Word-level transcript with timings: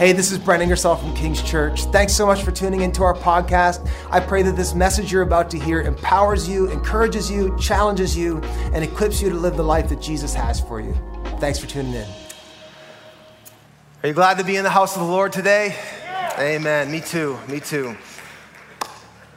Hey, 0.00 0.12
this 0.12 0.32
is 0.32 0.38
Brent 0.38 0.62
Ingersoll 0.62 0.96
from 0.96 1.14
King's 1.14 1.42
Church. 1.42 1.84
Thanks 1.84 2.14
so 2.14 2.24
much 2.24 2.42
for 2.42 2.50
tuning 2.50 2.80
into 2.80 3.02
our 3.02 3.12
podcast. 3.12 3.86
I 4.10 4.18
pray 4.18 4.42
that 4.44 4.56
this 4.56 4.74
message 4.74 5.12
you're 5.12 5.20
about 5.20 5.50
to 5.50 5.58
hear 5.58 5.82
empowers 5.82 6.48
you, 6.48 6.70
encourages 6.70 7.30
you, 7.30 7.54
challenges 7.58 8.16
you, 8.16 8.38
and 8.72 8.82
equips 8.82 9.20
you 9.20 9.28
to 9.28 9.36
live 9.36 9.58
the 9.58 9.62
life 9.62 9.90
that 9.90 10.00
Jesus 10.00 10.32
has 10.32 10.58
for 10.58 10.80
you. 10.80 10.94
Thanks 11.38 11.58
for 11.58 11.66
tuning 11.66 11.92
in. 11.92 12.08
Are 14.02 14.08
you 14.08 14.14
glad 14.14 14.38
to 14.38 14.44
be 14.44 14.56
in 14.56 14.64
the 14.64 14.70
house 14.70 14.96
of 14.96 15.02
the 15.02 15.06
Lord 15.06 15.34
today? 15.34 15.76
Yeah. 16.02 16.40
Amen. 16.40 16.90
Me 16.90 17.02
too. 17.02 17.38
Me 17.46 17.60
too. 17.60 17.94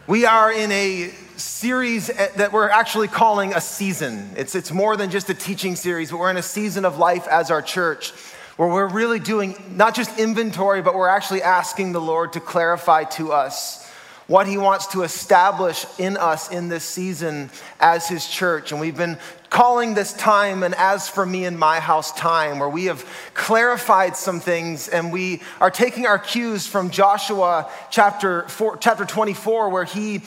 We 0.07 0.25
are 0.25 0.49
in 0.49 0.71
a 0.71 1.09
series 1.35 2.09
eh, 2.09 2.29
that 2.37 2.53
we're 2.53 2.69
actually 2.69 3.09
calling 3.09 3.53
a 3.53 3.59
season. 3.59 4.29
It's, 4.37 4.55
it's 4.55 4.71
more 4.71 4.95
than 4.95 5.09
just 5.09 5.29
a 5.29 5.33
teaching 5.33 5.75
series, 5.75 6.09
but 6.09 6.21
we're 6.21 6.31
in 6.31 6.37
a 6.37 6.41
season 6.41 6.85
of 6.85 6.97
life 6.97 7.27
as 7.27 7.51
our 7.51 7.61
church 7.61 8.13
where 8.57 8.69
we're 8.69 8.87
really 8.87 9.19
doing 9.19 9.55
not 9.75 9.95
just 9.95 10.19
inventory, 10.19 10.81
but 10.81 10.95
we're 10.95 11.07
actually 11.07 11.41
asking 11.41 11.91
the 11.91 12.01
Lord 12.01 12.33
to 12.33 12.39
clarify 12.39 13.03
to 13.05 13.31
us 13.31 13.89
what 14.27 14.47
He 14.47 14.57
wants 14.57 14.87
to 14.87 15.03
establish 15.03 15.85
in 15.99 16.17
us 16.17 16.51
in 16.51 16.69
this 16.69 16.83
season 16.83 17.49
as 17.79 18.07
His 18.07 18.27
church. 18.27 18.71
And 18.71 18.79
we've 18.79 18.95
been 18.97 19.17
calling 19.49 19.93
this 19.93 20.13
time 20.13 20.63
an 20.63 20.73
as 20.77 21.09
for 21.09 21.25
me 21.25 21.45
and 21.45 21.59
my 21.59 21.79
house 21.79 22.11
time, 22.13 22.59
where 22.59 22.69
we 22.69 22.85
have 22.85 23.05
clarified 23.33 24.15
some 24.15 24.39
things 24.39 24.87
and 24.87 25.11
we 25.11 25.41
are 25.59 25.69
taking 25.69 26.05
our 26.05 26.17
cues 26.17 26.65
from 26.65 26.89
Joshua 26.89 27.69
chapter, 27.91 28.47
four, 28.49 28.77
chapter 28.77 29.05
24, 29.05 29.69
where 29.69 29.83
he 29.83 30.21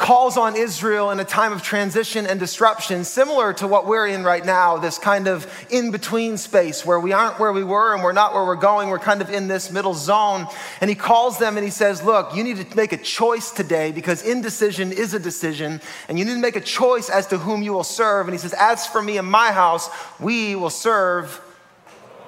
calls 0.00 0.38
on 0.38 0.56
Israel 0.56 1.10
in 1.10 1.20
a 1.20 1.24
time 1.24 1.52
of 1.52 1.62
transition 1.62 2.26
and 2.26 2.40
disruption, 2.40 3.04
similar 3.04 3.52
to 3.52 3.68
what 3.68 3.86
we're 3.86 4.06
in 4.06 4.24
right 4.24 4.44
now, 4.44 4.78
this 4.78 4.98
kind 4.98 5.28
of 5.28 5.46
in 5.68 5.90
between 5.90 6.38
space 6.38 6.86
where 6.86 6.98
we 6.98 7.12
aren't 7.12 7.38
where 7.38 7.52
we 7.52 7.62
were 7.62 7.92
and 7.92 8.02
we're 8.02 8.12
not 8.12 8.32
where 8.32 8.46
we're 8.46 8.56
going. 8.56 8.88
We're 8.88 8.98
kind 8.98 9.20
of 9.20 9.28
in 9.28 9.46
this 9.46 9.70
middle 9.70 9.92
zone. 9.92 10.46
And 10.80 10.88
he 10.88 10.96
calls 10.96 11.38
them 11.38 11.58
and 11.58 11.64
he 11.64 11.70
says, 11.70 12.02
Look, 12.02 12.34
you 12.34 12.42
need 12.42 12.56
to 12.56 12.76
make 12.76 12.94
a 12.94 12.96
choice 12.96 13.50
today 13.50 13.92
because 13.92 14.22
indecision 14.22 14.90
is 14.90 15.12
a 15.12 15.18
decision, 15.20 15.82
and 16.08 16.18
you 16.18 16.24
need 16.24 16.34
to 16.34 16.38
make 16.38 16.56
a 16.56 16.62
choice 16.62 17.10
as 17.10 17.26
to 17.26 17.36
whom 17.36 17.62
you 17.62 17.74
will 17.74 17.84
serve. 17.84 18.26
And 18.26 18.34
he 18.34 18.38
says, 18.38 18.54
As 18.54 18.86
for 18.86 19.02
me 19.02 19.18
and 19.18 19.30
my 19.30 19.52
house, 19.52 19.90
we 20.18 20.56
will 20.56 20.70
serve, 20.70 21.42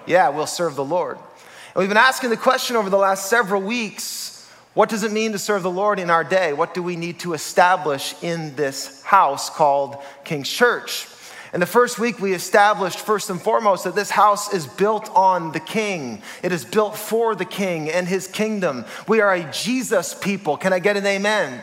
yeah, 0.07 0.29
we'll 0.29 0.47
serve 0.47 0.77
the 0.77 0.85
Lord. 0.85 1.17
And 1.17 1.77
we've 1.77 1.89
been 1.89 1.97
asking 1.97 2.29
the 2.29 2.37
question 2.37 2.77
over 2.77 2.91
the 2.91 2.99
last 2.99 3.31
several 3.31 3.63
weeks 3.63 4.32
what 4.75 4.89
does 4.89 5.03
it 5.03 5.13
mean 5.13 5.33
to 5.33 5.39
serve 5.39 5.63
the 5.63 5.71
Lord 5.71 5.99
in 5.99 6.09
our 6.09 6.25
day? 6.25 6.53
What 6.53 6.73
do 6.73 6.83
we 6.83 6.97
need 6.97 7.21
to 7.21 7.35
establish 7.35 8.15
in 8.23 8.57
this 8.57 9.03
house 9.03 9.51
called 9.51 9.99
King's 10.25 10.49
Church? 10.49 11.07
In 11.53 11.61
the 11.61 11.67
first 11.67 11.99
week, 11.99 12.19
we 12.19 12.33
established 12.33 12.99
first 12.99 13.29
and 13.29 13.39
foremost 13.41 13.85
that 13.85 13.95
this 13.95 14.09
house 14.09 14.55
is 14.55 14.67
built 14.67 15.11
on 15.15 15.53
the 15.53 15.61
King. 15.61 16.23
It 16.43 16.51
is 16.51 16.65
built 16.65 16.97
for 16.97 17.35
the 17.35 17.45
King 17.45 17.91
and 17.91 18.09
his 18.09 18.27
kingdom. 18.27 18.87
We 19.07 19.21
are 19.21 19.35
a 19.35 19.53
Jesus 19.53 20.15
people. 20.15 20.57
Can 20.57 20.73
I 20.73 20.79
get 20.79 20.97
an 20.97 21.05
amen? 21.05 21.63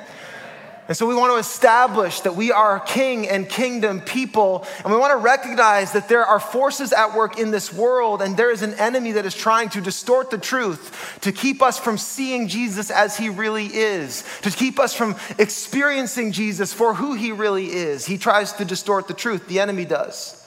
And 0.89 0.97
so 0.97 1.05
we 1.05 1.13
want 1.13 1.31
to 1.31 1.37
establish 1.37 2.21
that 2.21 2.35
we 2.35 2.51
are 2.51 2.79
king 2.79 3.29
and 3.29 3.47
kingdom 3.47 4.01
people, 4.01 4.65
and 4.83 4.91
we 4.91 4.97
want 4.97 5.11
to 5.11 5.23
recognize 5.23 5.91
that 5.91 6.09
there 6.09 6.25
are 6.25 6.39
forces 6.39 6.91
at 6.93 7.13
work 7.13 7.37
in 7.37 7.51
this 7.51 7.71
world, 7.71 8.23
and 8.23 8.35
there 8.35 8.49
is 8.49 8.63
an 8.63 8.73
enemy 8.73 9.11
that 9.11 9.23
is 9.23 9.35
trying 9.35 9.69
to 9.69 9.81
distort 9.81 10.31
the 10.31 10.39
truth, 10.39 11.19
to 11.21 11.31
keep 11.31 11.61
us 11.61 11.77
from 11.77 11.99
seeing 11.99 12.47
Jesus 12.47 12.89
as 12.89 13.15
he 13.15 13.29
really 13.29 13.67
is, 13.67 14.23
to 14.41 14.49
keep 14.49 14.79
us 14.79 14.95
from 14.95 15.15
experiencing 15.37 16.31
Jesus 16.31 16.73
for 16.73 16.95
who 16.95 17.13
he 17.13 17.31
really 17.33 17.67
is. 17.67 18.07
He 18.07 18.17
tries 18.17 18.53
to 18.53 18.65
distort 18.65 19.07
the 19.07 19.13
truth, 19.13 19.47
the 19.47 19.59
enemy 19.59 19.85
does. 19.85 20.43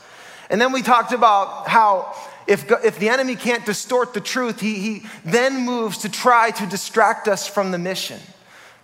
And 0.51 0.61
then 0.61 0.73
we 0.73 0.83
talked 0.83 1.13
about 1.13 1.69
how 1.69 2.17
if, 2.49 2.69
if 2.85 2.99
the 2.99 3.11
enemy 3.11 3.37
can't 3.37 3.65
distort 3.65 4.13
the 4.13 4.21
truth, 4.21 4.59
he, 4.59 4.75
he 4.75 5.07
then 5.25 5.65
moves 5.65 5.99
to 5.99 6.09
try 6.09 6.51
to 6.51 6.67
distract 6.67 7.29
us 7.29 7.47
from 7.47 7.71
the 7.71 7.79
mission 7.79 8.19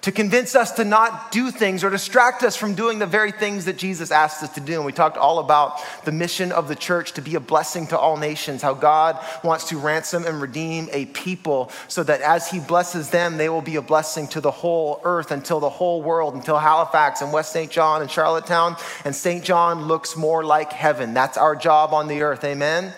to 0.03 0.13
convince 0.13 0.55
us 0.55 0.73
to 0.73 0.85
not 0.85 1.33
do 1.33 1.51
things 1.51 1.83
or 1.83 1.91
distract 1.91 2.45
us 2.45 2.55
from 2.55 2.75
doing 2.75 2.99
the 2.99 3.07
very 3.07 3.33
things 3.33 3.65
that 3.65 3.77
Jesus 3.77 4.11
asked 4.11 4.43
us 4.43 4.55
to 4.55 4.61
do. 4.61 4.75
And 4.75 4.85
we 4.85 4.93
talked 4.93 5.17
all 5.17 5.41
about 5.41 5.81
the 6.05 6.13
mission 6.13 6.53
of 6.53 6.69
the 6.69 6.77
church 6.77 7.13
to 7.13 7.21
be 7.21 7.35
a 7.35 7.41
blessing 7.41 7.89
to 7.89 7.99
all 7.99 8.17
nations, 8.17 8.63
how 8.63 8.75
God 8.75 9.19
wants 9.43 9.69
to 9.71 9.79
ransom 9.79 10.25
and 10.25 10.41
redeem 10.41 10.89
a 10.93 11.07
people 11.07 11.73
so 11.89 12.05
that 12.05 12.21
as 12.21 12.49
He 12.49 12.61
blesses 12.61 13.11
them, 13.11 13.39
they 13.39 13.49
will 13.49 13.63
be 13.63 13.77
a 13.77 13.83
blessing 13.83 14.29
to 14.29 14.41
the 14.41 14.53
whole 14.53 15.01
earth 15.03 15.33
until 15.33 15.59
the 15.59 15.71
whole 15.71 16.01
world, 16.01 16.35
until 16.35 16.59
Halifax 16.59 17.21
and 17.21 17.33
West 17.33 17.53
Saint 17.53 17.73
John 17.73 18.01
and 18.01 18.11
Charlottetown 18.11 18.77
and 19.05 19.15
Saint 19.15 19.45
John 19.45 19.87
looks 19.87 20.17
more 20.17 20.45
like 20.45 20.73
heaven. 20.73 21.13
That's 21.13 21.37
our 21.37 21.57
job 21.57 21.93
on 21.93 22.07
the 22.07 22.23
earth. 22.23 22.45
Amen. 22.45 22.95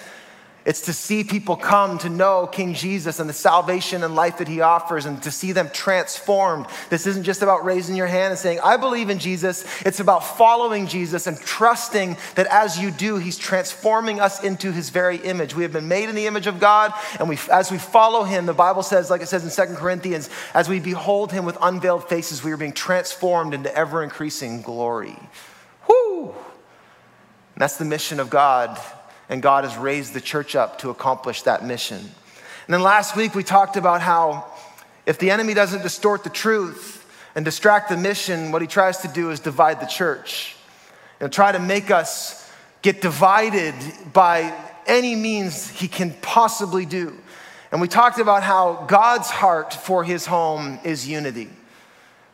It's 0.70 0.82
to 0.82 0.92
see 0.92 1.24
people 1.24 1.56
come 1.56 1.98
to 1.98 2.08
know 2.08 2.46
King 2.46 2.74
Jesus 2.74 3.18
and 3.18 3.28
the 3.28 3.34
salvation 3.34 4.04
and 4.04 4.14
life 4.14 4.38
that 4.38 4.46
he 4.46 4.60
offers 4.60 5.04
and 5.04 5.20
to 5.24 5.32
see 5.32 5.50
them 5.50 5.68
transformed. 5.72 6.66
This 6.90 7.08
isn't 7.08 7.24
just 7.24 7.42
about 7.42 7.64
raising 7.64 7.96
your 7.96 8.06
hand 8.06 8.30
and 8.30 8.38
saying, 8.38 8.60
I 8.62 8.76
believe 8.76 9.10
in 9.10 9.18
Jesus. 9.18 9.64
It's 9.84 9.98
about 9.98 10.20
following 10.20 10.86
Jesus 10.86 11.26
and 11.26 11.36
trusting 11.40 12.16
that 12.36 12.46
as 12.46 12.78
you 12.78 12.92
do, 12.92 13.16
he's 13.16 13.36
transforming 13.36 14.20
us 14.20 14.44
into 14.44 14.70
his 14.70 14.90
very 14.90 15.16
image. 15.16 15.56
We 15.56 15.64
have 15.64 15.72
been 15.72 15.88
made 15.88 16.08
in 16.08 16.14
the 16.14 16.28
image 16.28 16.46
of 16.46 16.60
God, 16.60 16.94
and 17.18 17.28
we, 17.28 17.36
as 17.50 17.72
we 17.72 17.78
follow 17.78 18.22
him, 18.22 18.46
the 18.46 18.54
Bible 18.54 18.84
says, 18.84 19.10
like 19.10 19.22
it 19.22 19.26
says 19.26 19.42
in 19.42 19.50
Second 19.50 19.74
Corinthians, 19.74 20.30
as 20.54 20.68
we 20.68 20.78
behold 20.78 21.32
him 21.32 21.44
with 21.44 21.58
unveiled 21.60 22.08
faces, 22.08 22.44
we 22.44 22.52
are 22.52 22.56
being 22.56 22.72
transformed 22.72 23.54
into 23.54 23.76
ever 23.76 24.04
increasing 24.04 24.62
glory. 24.62 25.18
Whoo! 25.88 26.32
That's 27.56 27.76
the 27.76 27.84
mission 27.84 28.20
of 28.20 28.30
God 28.30 28.80
and 29.30 29.40
God 29.40 29.64
has 29.64 29.78
raised 29.78 30.12
the 30.12 30.20
church 30.20 30.56
up 30.56 30.80
to 30.80 30.90
accomplish 30.90 31.42
that 31.42 31.64
mission. 31.64 31.98
And 31.98 32.74
then 32.74 32.82
last 32.82 33.16
week 33.16 33.34
we 33.34 33.44
talked 33.44 33.76
about 33.76 34.02
how 34.02 34.44
if 35.06 35.18
the 35.18 35.30
enemy 35.30 35.54
doesn't 35.54 35.82
distort 35.82 36.24
the 36.24 36.30
truth 36.30 37.06
and 37.34 37.44
distract 37.44 37.88
the 37.88 37.96
mission, 37.96 38.50
what 38.50 38.60
he 38.60 38.68
tries 38.68 38.98
to 38.98 39.08
do 39.08 39.30
is 39.30 39.40
divide 39.40 39.80
the 39.80 39.86
church 39.86 40.56
and 41.20 41.32
try 41.32 41.52
to 41.52 41.60
make 41.60 41.90
us 41.92 42.50
get 42.82 43.00
divided 43.00 43.74
by 44.12 44.52
any 44.86 45.14
means 45.14 45.70
he 45.70 45.86
can 45.86 46.12
possibly 46.22 46.84
do. 46.84 47.16
And 47.70 47.80
we 47.80 47.86
talked 47.86 48.18
about 48.18 48.42
how 48.42 48.84
God's 48.88 49.30
heart 49.30 49.72
for 49.72 50.02
his 50.02 50.26
home 50.26 50.80
is 50.82 51.08
unity. 51.08 51.50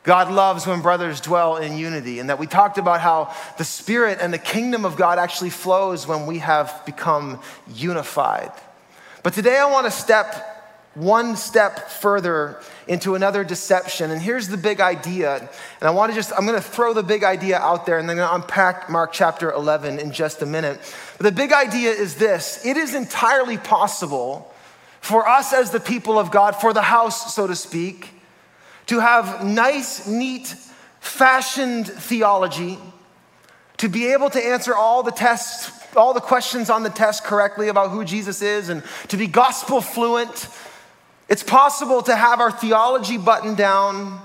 God 0.07 0.31
loves 0.31 0.69
when 0.69 0.83
brothers 0.83 1.21
dwell 1.21 1.57
in 1.57 1.77
unity, 1.77 2.21
and 2.21 2.31
that 2.31 2.39
we 2.39 2.47
talked 2.47 2.79
about 2.79 3.01
how 3.01 3.35
the 3.59 3.65
Spirit 3.65 4.19
and 4.21 4.33
the 4.33 4.39
kingdom 4.39 4.85
of 4.85 4.97
God 4.97 5.19
actually 5.19 5.51
flows 5.51 6.07
when 6.07 6.27
we 6.27 6.39
have 6.39 6.81
become 6.87 7.43
unified. 7.75 8.53
But 9.25 9.35
today 9.35 9.59
I 9.59 9.69
want 9.69 9.87
to 9.87 9.91
step 9.91 10.57
one 10.95 11.37
step 11.37 11.91
further 11.91 12.61
into 12.87 13.17
another 13.17 13.43
deception. 13.43 14.13
And 14.13 14.23
here's 14.23 14.49
the 14.49 14.57
big 14.57 14.81
idea. 14.81 15.37
And 15.39 15.89
I 15.89 15.91
want 15.91 16.13
to 16.13 16.17
just, 16.17 16.33
I'm 16.33 16.47
going 16.47 16.59
to 16.59 16.67
throw 16.67 16.95
the 16.95 17.03
big 17.03 17.23
idea 17.23 17.59
out 17.59 17.85
there 17.85 17.99
and 17.99 18.09
then 18.09 18.19
I'm 18.19 18.29
going 18.29 18.41
to 18.41 18.47
unpack 18.47 18.89
Mark 18.89 19.13
chapter 19.13 19.51
11 19.51 19.99
in 19.99 20.13
just 20.13 20.41
a 20.41 20.47
minute. 20.47 20.81
But 21.19 21.25
the 21.25 21.33
big 21.33 21.53
idea 21.53 21.91
is 21.91 22.15
this 22.15 22.65
it 22.65 22.79
is 22.79 22.95
entirely 22.95 23.59
possible 23.59 24.55
for 25.01 25.29
us 25.29 25.53
as 25.53 25.71
the 25.71 25.81
people 25.81 26.19
of 26.19 26.31
God, 26.31 26.57
for 26.57 26.73
the 26.73 26.83
house, 26.83 27.35
so 27.35 27.47
to 27.47 27.55
speak, 27.55 28.16
to 28.87 29.01
have 29.01 29.45
nice, 29.45 30.07
neat, 30.07 30.55
fashioned 31.01 31.87
theology, 31.87 32.79
to 33.79 33.89
be 33.89 34.13
able 34.13 34.31
to 34.31 34.45
answer 34.45 34.75
all 34.75 35.03
the 35.03 35.11
tests, 35.11 35.71
all 35.97 36.15
the 36.15 36.21
questions 36.21 36.71
on 36.71 36.83
the 36.83 36.91
test 36.91 37.25
correctly 37.25 37.69
about 37.69 37.91
who 37.91 38.05
Jesus 38.05 38.43
is, 38.43 38.69
and 38.69 38.83
to 39.09 39.17
be 39.17 39.27
gospel 39.27 39.81
fluent. 39.81 40.49
It's 41.29 41.43
possible 41.43 42.03
to 42.03 42.15
have 42.15 42.41
our 42.41 42.51
theology 42.51 43.19
buttoned 43.19 43.57
down, 43.57 44.21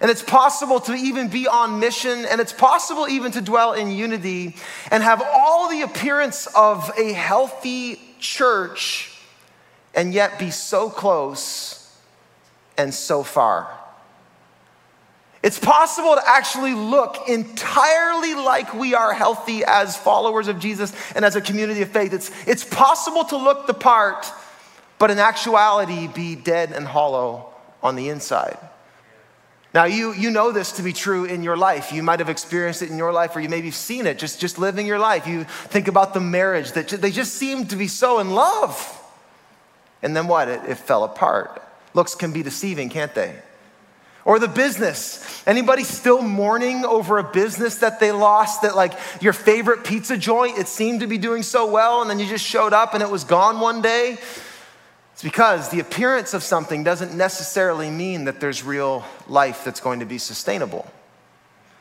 and 0.00 0.10
it's 0.10 0.22
possible 0.22 0.80
to 0.80 0.92
even 0.92 1.28
be 1.28 1.48
on 1.48 1.80
mission, 1.80 2.26
and 2.26 2.40
it's 2.40 2.52
possible 2.52 3.08
even 3.08 3.32
to 3.32 3.40
dwell 3.40 3.72
in 3.72 3.90
unity 3.90 4.56
and 4.90 5.02
have 5.02 5.22
all 5.22 5.68
the 5.68 5.82
appearance 5.82 6.46
of 6.54 6.92
a 6.98 7.12
healthy 7.12 8.00
church, 8.18 9.18
and 9.94 10.12
yet 10.12 10.38
be 10.38 10.50
so 10.50 10.90
close 10.90 11.96
and 12.76 12.92
so 12.92 13.22
far. 13.22 13.83
It's 15.44 15.58
possible 15.58 16.14
to 16.14 16.22
actually 16.26 16.72
look 16.72 17.28
entirely 17.28 18.34
like 18.34 18.72
we 18.72 18.94
are 18.94 19.12
healthy 19.12 19.62
as 19.62 19.94
followers 19.94 20.48
of 20.48 20.58
Jesus 20.58 20.90
and 21.14 21.22
as 21.22 21.36
a 21.36 21.42
community 21.42 21.82
of 21.82 21.90
faith. 21.90 22.14
It's, 22.14 22.30
it's 22.46 22.64
possible 22.64 23.24
to 23.24 23.36
look 23.36 23.66
the 23.66 23.74
part, 23.74 24.26
but 24.98 25.10
in 25.10 25.18
actuality 25.18 26.06
be 26.06 26.34
dead 26.34 26.72
and 26.72 26.86
hollow 26.86 27.52
on 27.82 27.94
the 27.94 28.08
inside. 28.08 28.56
Now, 29.74 29.84
you, 29.84 30.14
you 30.14 30.30
know 30.30 30.50
this 30.50 30.72
to 30.72 30.82
be 30.82 30.94
true 30.94 31.26
in 31.26 31.42
your 31.42 31.58
life. 31.58 31.92
You 31.92 32.02
might 32.02 32.20
have 32.20 32.30
experienced 32.30 32.80
it 32.80 32.88
in 32.88 32.96
your 32.96 33.12
life, 33.12 33.36
or 33.36 33.40
you 33.40 33.50
maybe 33.50 33.66
have 33.66 33.74
seen 33.74 34.06
it 34.06 34.18
just, 34.18 34.40
just 34.40 34.58
living 34.58 34.86
your 34.86 34.98
life. 34.98 35.26
You 35.26 35.44
think 35.44 35.88
about 35.88 36.14
the 36.14 36.20
marriage 36.20 36.72
that 36.72 36.88
they 36.88 37.10
just 37.10 37.34
seemed 37.34 37.68
to 37.68 37.76
be 37.76 37.88
so 37.88 38.18
in 38.18 38.30
love. 38.30 38.98
And 40.00 40.16
then 40.16 40.26
what? 40.26 40.48
It, 40.48 40.62
it 40.66 40.76
fell 40.76 41.04
apart. 41.04 41.62
Looks 41.92 42.14
can 42.14 42.32
be 42.32 42.42
deceiving, 42.42 42.88
can't 42.88 43.14
they? 43.14 43.34
Or 44.24 44.38
the 44.38 44.48
business. 44.48 45.42
Anybody 45.46 45.84
still 45.84 46.22
mourning 46.22 46.86
over 46.86 47.18
a 47.18 47.24
business 47.24 47.76
that 47.76 48.00
they 48.00 48.10
lost 48.10 48.62
that 48.62 48.74
like 48.74 48.94
your 49.20 49.34
favorite 49.34 49.84
pizza 49.84 50.16
joint, 50.16 50.58
it 50.58 50.66
seemed 50.66 51.00
to 51.00 51.06
be 51.06 51.18
doing 51.18 51.42
so 51.42 51.70
well 51.70 52.00
and 52.00 52.08
then 52.08 52.18
you 52.18 52.26
just 52.26 52.44
showed 52.44 52.72
up 52.72 52.94
and 52.94 53.02
it 53.02 53.10
was 53.10 53.24
gone 53.24 53.60
one 53.60 53.82
day? 53.82 54.16
It's 55.12 55.22
because 55.22 55.68
the 55.68 55.80
appearance 55.80 56.34
of 56.34 56.42
something 56.42 56.82
doesn't 56.82 57.14
necessarily 57.14 57.90
mean 57.90 58.24
that 58.24 58.40
there's 58.40 58.64
real 58.64 59.04
life 59.28 59.62
that's 59.64 59.80
going 59.80 60.00
to 60.00 60.06
be 60.06 60.18
sustainable. 60.18 60.90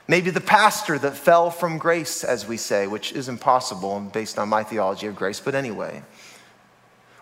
Maybe 0.08 0.30
the 0.30 0.42
pastor 0.42 1.00
that 1.00 1.16
fell 1.16 1.50
from 1.50 1.78
grace, 1.78 2.24
as 2.24 2.46
we 2.46 2.58
say, 2.58 2.88
which 2.88 3.14
is 3.14 3.30
impossible 3.30 4.02
based 4.02 4.38
on 4.38 4.50
my 4.50 4.64
theology 4.64 5.08
of 5.08 5.16
grace, 5.16 5.40
but 5.40 5.56
anyway. 5.56 6.04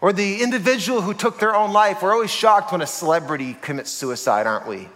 Or 0.01 0.11
the 0.11 0.41
individual 0.41 1.01
who 1.01 1.13
took 1.13 1.39
their 1.39 1.55
own 1.55 1.71
life. 1.71 2.01
We're 2.01 2.13
always 2.13 2.31
shocked 2.31 2.71
when 2.71 2.81
a 2.81 2.87
celebrity 2.87 3.55
commits 3.61 3.91
suicide, 3.91 4.47
aren't 4.47 4.67
we? 4.67 4.89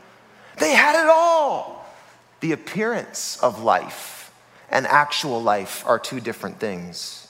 They 0.57 0.74
had 0.74 1.02
it 1.02 1.10
all. 1.10 1.86
The 2.40 2.52
appearance 2.52 3.38
of 3.42 3.63
life 3.63 4.31
and 4.69 4.86
actual 4.88 5.42
life 5.42 5.84
are 5.86 6.00
two 6.00 6.19
different 6.19 6.60
things. 6.60 7.28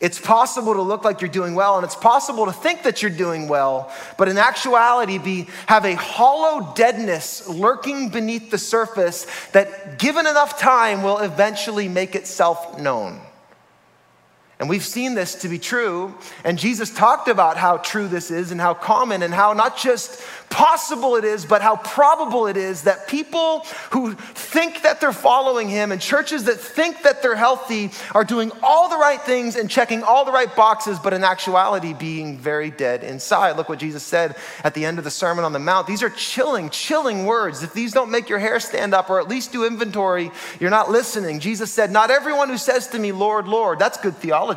It's 0.00 0.18
possible 0.18 0.72
to 0.72 0.82
look 0.82 1.04
like 1.04 1.20
you're 1.20 1.28
doing 1.28 1.54
well, 1.54 1.76
and 1.76 1.84
it's 1.84 1.94
possible 1.94 2.46
to 2.46 2.52
think 2.52 2.84
that 2.84 3.02
you're 3.02 3.10
doing 3.10 3.48
well, 3.48 3.92
but 4.16 4.28
in 4.28 4.38
actuality, 4.38 5.18
be, 5.18 5.46
have 5.66 5.84
a 5.84 5.94
hollow 5.94 6.72
deadness 6.74 7.46
lurking 7.46 8.08
beneath 8.08 8.50
the 8.50 8.56
surface 8.56 9.26
that, 9.52 9.98
given 9.98 10.26
enough 10.26 10.58
time, 10.58 11.02
will 11.02 11.18
eventually 11.18 11.86
make 11.86 12.14
itself 12.14 12.80
known. 12.80 13.20
And 14.60 14.68
we've 14.68 14.84
seen 14.84 15.14
this 15.14 15.36
to 15.36 15.48
be 15.48 15.58
true. 15.58 16.14
And 16.44 16.58
Jesus 16.58 16.90
talked 16.90 17.28
about 17.28 17.56
how 17.56 17.78
true 17.78 18.08
this 18.08 18.30
is 18.30 18.52
and 18.52 18.60
how 18.60 18.74
common 18.74 19.22
and 19.22 19.32
how 19.32 19.54
not 19.54 19.78
just 19.78 20.22
possible 20.50 21.16
it 21.16 21.24
is, 21.24 21.46
but 21.46 21.62
how 21.62 21.76
probable 21.76 22.46
it 22.46 22.58
is 22.58 22.82
that 22.82 23.08
people 23.08 23.60
who 23.92 24.12
think 24.14 24.82
that 24.82 25.00
they're 25.00 25.12
following 25.12 25.68
him 25.68 25.92
and 25.92 26.00
churches 26.00 26.44
that 26.44 26.58
think 26.58 27.04
that 27.04 27.22
they're 27.22 27.36
healthy 27.36 27.90
are 28.14 28.24
doing 28.24 28.52
all 28.62 28.90
the 28.90 28.98
right 28.98 29.22
things 29.22 29.56
and 29.56 29.70
checking 29.70 30.02
all 30.02 30.26
the 30.26 30.32
right 30.32 30.54
boxes, 30.54 30.98
but 30.98 31.14
in 31.14 31.24
actuality 31.24 31.94
being 31.94 32.36
very 32.36 32.70
dead 32.70 33.02
inside. 33.02 33.56
Look 33.56 33.70
what 33.70 33.78
Jesus 33.78 34.02
said 34.02 34.36
at 34.62 34.74
the 34.74 34.84
end 34.84 34.98
of 34.98 35.04
the 35.04 35.10
Sermon 35.10 35.44
on 35.44 35.52
the 35.54 35.58
Mount. 35.58 35.86
These 35.86 36.02
are 36.02 36.10
chilling, 36.10 36.68
chilling 36.68 37.24
words. 37.24 37.62
If 37.62 37.72
these 37.72 37.92
don't 37.92 38.10
make 38.10 38.28
your 38.28 38.40
hair 38.40 38.60
stand 38.60 38.92
up 38.92 39.08
or 39.08 39.20
at 39.20 39.28
least 39.28 39.52
do 39.52 39.64
inventory, 39.64 40.30
you're 40.58 40.68
not 40.68 40.90
listening. 40.90 41.40
Jesus 41.40 41.72
said, 41.72 41.90
Not 41.90 42.10
everyone 42.10 42.50
who 42.50 42.58
says 42.58 42.88
to 42.88 42.98
me, 42.98 43.12
Lord, 43.12 43.48
Lord, 43.48 43.78
that's 43.78 43.96
good 43.96 44.16
theology. 44.16 44.49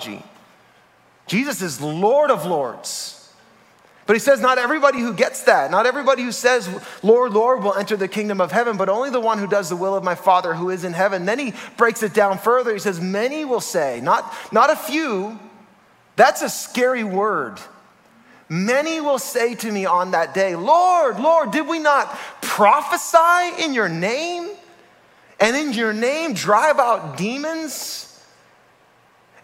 Jesus 1.28 1.62
is 1.62 1.82
Lord 1.82 2.32
of 2.32 2.46
Lords. 2.46 3.20
But 4.06 4.18
he 4.18 4.20
says, 4.20 4.42
not 4.42 4.58
everybody 4.58 5.00
who 5.00 5.14
gets 5.14 5.44
that, 5.44 5.72
not 5.72 5.86
everybody 5.86 6.24
who 6.24 6.34
says, 6.34 6.68
Lord, 7.04 7.32
Lord, 7.32 7.64
will 7.64 7.74
enter 7.74 7.96
the 7.96 8.10
kingdom 8.10 8.42
of 8.42 8.52
heaven, 8.52 8.76
but 8.76 8.90
only 8.90 9.10
the 9.10 9.22
one 9.22 9.40
who 9.40 9.48
does 9.48 9.70
the 9.70 9.78
will 9.78 9.96
of 9.96 10.04
my 10.04 10.16
Father 10.16 10.54
who 10.54 10.70
is 10.70 10.84
in 10.84 10.92
heaven. 10.92 11.26
Then 11.26 11.40
he 11.40 11.54
breaks 11.78 12.04
it 12.04 12.14
down 12.14 12.38
further. 12.38 12.74
He 12.74 12.80
says, 12.80 13.00
many 13.00 13.46
will 13.46 13.62
say, 13.62 14.02
not, 14.02 14.34
not 14.52 14.70
a 14.70 14.76
few. 14.76 15.40
That's 16.18 16.42
a 16.42 16.50
scary 16.50 17.06
word. 17.06 17.60
Many 18.50 19.00
will 19.00 19.20
say 19.20 19.56
to 19.56 19.72
me 19.72 19.86
on 19.86 20.12
that 20.12 20.34
day, 20.34 20.56
Lord, 20.56 21.20
Lord, 21.20 21.52
did 21.52 21.66
we 21.66 21.80
not 21.80 22.14
prophesy 22.42 23.64
in 23.64 23.74
your 23.74 23.88
name? 23.88 24.50
And 25.40 25.56
in 25.56 25.72
your 25.72 25.94
name 25.94 26.34
drive 26.34 26.78
out 26.78 27.18
demons? 27.18 28.13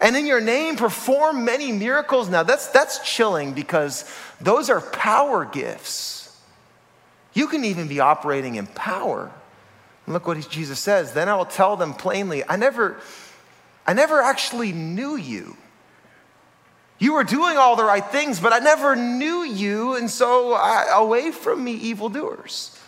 And 0.00 0.16
in 0.16 0.26
your 0.26 0.40
name 0.40 0.76
perform 0.76 1.44
many 1.44 1.72
miracles. 1.72 2.28
Now, 2.28 2.42
that's, 2.42 2.68
that's 2.68 2.98
chilling 3.00 3.52
because 3.52 4.10
those 4.40 4.70
are 4.70 4.80
power 4.80 5.44
gifts. 5.44 6.40
You 7.34 7.46
can 7.46 7.64
even 7.64 7.86
be 7.86 8.00
operating 8.00 8.54
in 8.54 8.66
power. 8.66 9.30
And 10.06 10.14
look 10.14 10.26
what 10.26 10.48
Jesus 10.48 10.78
says. 10.78 11.12
Then 11.12 11.28
I 11.28 11.36
will 11.36 11.44
tell 11.44 11.76
them 11.76 11.92
plainly, 11.92 12.42
I 12.48 12.56
never, 12.56 12.98
I 13.86 13.92
never 13.92 14.22
actually 14.22 14.72
knew 14.72 15.16
you. 15.16 15.56
You 16.98 17.14
were 17.14 17.24
doing 17.24 17.56
all 17.56 17.76
the 17.76 17.84
right 17.84 18.04
things, 18.04 18.40
but 18.40 18.52
I 18.52 18.58
never 18.58 18.94
knew 18.94 19.42
you, 19.42 19.94
and 19.96 20.10
so 20.10 20.52
I, 20.52 20.86
away 20.92 21.30
from 21.30 21.64
me, 21.64 21.72
evildoers. 21.72 22.78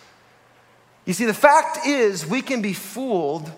You 1.05 1.13
see, 1.13 1.25
the 1.25 1.33
fact 1.33 1.87
is, 1.87 2.23
we 2.23 2.43
can 2.43 2.61
be 2.61 2.73
fooled 2.73 3.51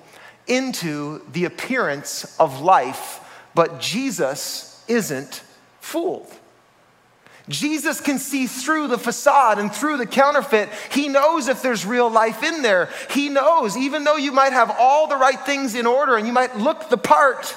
into 0.48 1.22
the 1.34 1.44
appearance 1.44 2.38
of 2.40 2.62
life 2.62 3.20
but 3.56 3.80
Jesus 3.80 4.84
isn't 4.88 5.42
fooled. 5.80 6.32
Jesus 7.48 8.02
can 8.02 8.18
see 8.18 8.48
through 8.48 8.88
the 8.88 8.98
facade 8.98 9.60
and 9.60 9.74
through 9.74 9.98
the 9.98 10.08
counterfeit. 10.08 10.70
He 10.92 11.08
knows 11.08 11.48
if 11.48 11.62
there's 11.62 11.86
real 11.86 12.10
life 12.10 12.44
in 12.44 12.64
there. 12.64 12.90
He 13.12 13.30
knows, 13.30 13.78
even 13.78 14.04
though 14.04 14.18
you 14.18 14.32
might 14.32 14.54
have 14.54 14.76
all 14.80 15.08
the 15.08 15.16
right 15.16 15.40
things 15.40 15.76
in 15.76 15.86
order 15.86 16.18
and 16.18 16.26
you 16.26 16.34
might 16.34 16.58
look 16.58 16.90
the 16.90 16.98
part, 16.98 17.56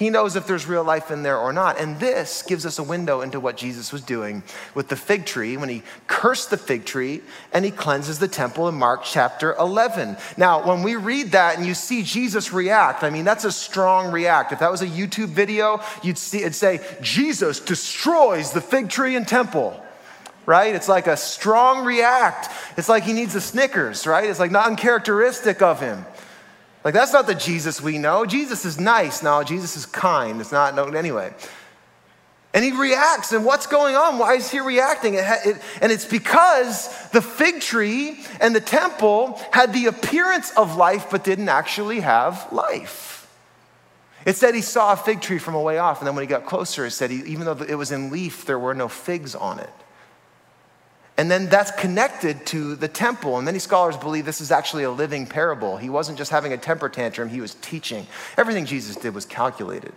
he 0.00 0.08
knows 0.08 0.34
if 0.34 0.46
there's 0.46 0.66
real 0.66 0.82
life 0.82 1.10
in 1.10 1.22
there 1.22 1.36
or 1.36 1.52
not. 1.52 1.78
And 1.78 2.00
this 2.00 2.40
gives 2.40 2.64
us 2.64 2.78
a 2.78 2.82
window 2.82 3.20
into 3.20 3.38
what 3.38 3.58
Jesus 3.58 3.92
was 3.92 4.00
doing 4.00 4.42
with 4.74 4.88
the 4.88 4.96
fig 4.96 5.26
tree 5.26 5.58
when 5.58 5.68
he 5.68 5.82
cursed 6.06 6.48
the 6.48 6.56
fig 6.56 6.86
tree 6.86 7.20
and 7.52 7.66
he 7.66 7.70
cleanses 7.70 8.18
the 8.18 8.26
temple 8.26 8.66
in 8.66 8.76
Mark 8.76 9.02
chapter 9.04 9.54
11. 9.56 10.16
Now, 10.38 10.66
when 10.66 10.82
we 10.82 10.96
read 10.96 11.32
that 11.32 11.58
and 11.58 11.66
you 11.66 11.74
see 11.74 12.02
Jesus 12.02 12.50
react, 12.50 13.04
I 13.04 13.10
mean, 13.10 13.26
that's 13.26 13.44
a 13.44 13.52
strong 13.52 14.10
react. 14.10 14.52
If 14.52 14.60
that 14.60 14.70
was 14.70 14.80
a 14.80 14.86
YouTube 14.86 15.28
video, 15.28 15.82
you'd 16.02 16.16
see 16.16 16.38
it'd 16.38 16.54
say, 16.54 16.80
Jesus 17.02 17.60
destroys 17.60 18.52
the 18.52 18.62
fig 18.62 18.88
tree 18.88 19.16
and 19.16 19.28
temple 19.28 19.78
right? 20.46 20.74
It's 20.74 20.88
like 20.88 21.06
a 21.06 21.16
strong 21.16 21.84
react. 21.84 22.48
It's 22.76 22.88
like 22.88 23.04
he 23.04 23.12
needs 23.12 23.36
a 23.36 23.40
Snickers, 23.40 24.04
right? 24.04 24.28
It's 24.28 24.40
like 24.40 24.50
not 24.50 24.66
uncharacteristic 24.66 25.62
of 25.62 25.78
him. 25.78 26.04
Like, 26.82 26.94
that's 26.94 27.12
not 27.12 27.26
the 27.26 27.34
Jesus 27.34 27.80
we 27.80 27.98
know. 27.98 28.24
Jesus 28.24 28.64
is 28.64 28.80
nice. 28.80 29.22
No, 29.22 29.42
Jesus 29.42 29.76
is 29.76 29.86
kind. 29.86 30.40
It's 30.40 30.52
not, 30.52 30.74
no, 30.74 30.84
anyway. 30.84 31.34
And 32.52 32.64
he 32.64 32.72
reacts, 32.72 33.32
and 33.32 33.44
what's 33.44 33.66
going 33.66 33.94
on? 33.94 34.18
Why 34.18 34.34
is 34.34 34.50
he 34.50 34.58
reacting? 34.58 35.14
It, 35.14 35.24
it, 35.44 35.62
and 35.80 35.92
it's 35.92 36.04
because 36.04 36.88
the 37.10 37.22
fig 37.22 37.60
tree 37.60 38.24
and 38.40 38.56
the 38.56 38.60
temple 38.60 39.40
had 39.52 39.72
the 39.72 39.86
appearance 39.86 40.50
of 40.56 40.76
life, 40.76 41.08
but 41.10 41.22
didn't 41.22 41.48
actually 41.48 42.00
have 42.00 42.52
life. 42.52 43.30
It 44.26 44.36
said 44.36 44.54
he 44.54 44.62
saw 44.62 44.92
a 44.92 44.96
fig 44.96 45.20
tree 45.20 45.38
from 45.38 45.54
a 45.54 45.60
way 45.60 45.78
off, 45.78 46.00
and 46.00 46.08
then 46.08 46.14
when 46.14 46.22
he 46.22 46.28
got 46.28 46.44
closer, 46.44 46.86
it 46.86 46.90
said 46.90 47.10
he, 47.10 47.18
even 47.18 47.46
though 47.46 47.56
it 47.62 47.76
was 47.76 47.92
in 47.92 48.10
leaf, 48.10 48.44
there 48.46 48.58
were 48.58 48.74
no 48.74 48.88
figs 48.88 49.34
on 49.34 49.60
it. 49.60 49.70
And 51.20 51.30
then 51.30 51.50
that's 51.50 51.70
connected 51.72 52.46
to 52.46 52.76
the 52.76 52.88
temple. 52.88 53.36
And 53.36 53.44
many 53.44 53.58
scholars 53.58 53.94
believe 53.94 54.24
this 54.24 54.40
is 54.40 54.50
actually 54.50 54.84
a 54.84 54.90
living 54.90 55.26
parable. 55.26 55.76
He 55.76 55.90
wasn't 55.90 56.16
just 56.16 56.30
having 56.30 56.54
a 56.54 56.56
temper 56.56 56.88
tantrum, 56.88 57.28
he 57.28 57.42
was 57.42 57.56
teaching. 57.56 58.06
Everything 58.38 58.64
Jesus 58.64 58.96
did 58.96 59.14
was 59.14 59.26
calculated. 59.26 59.92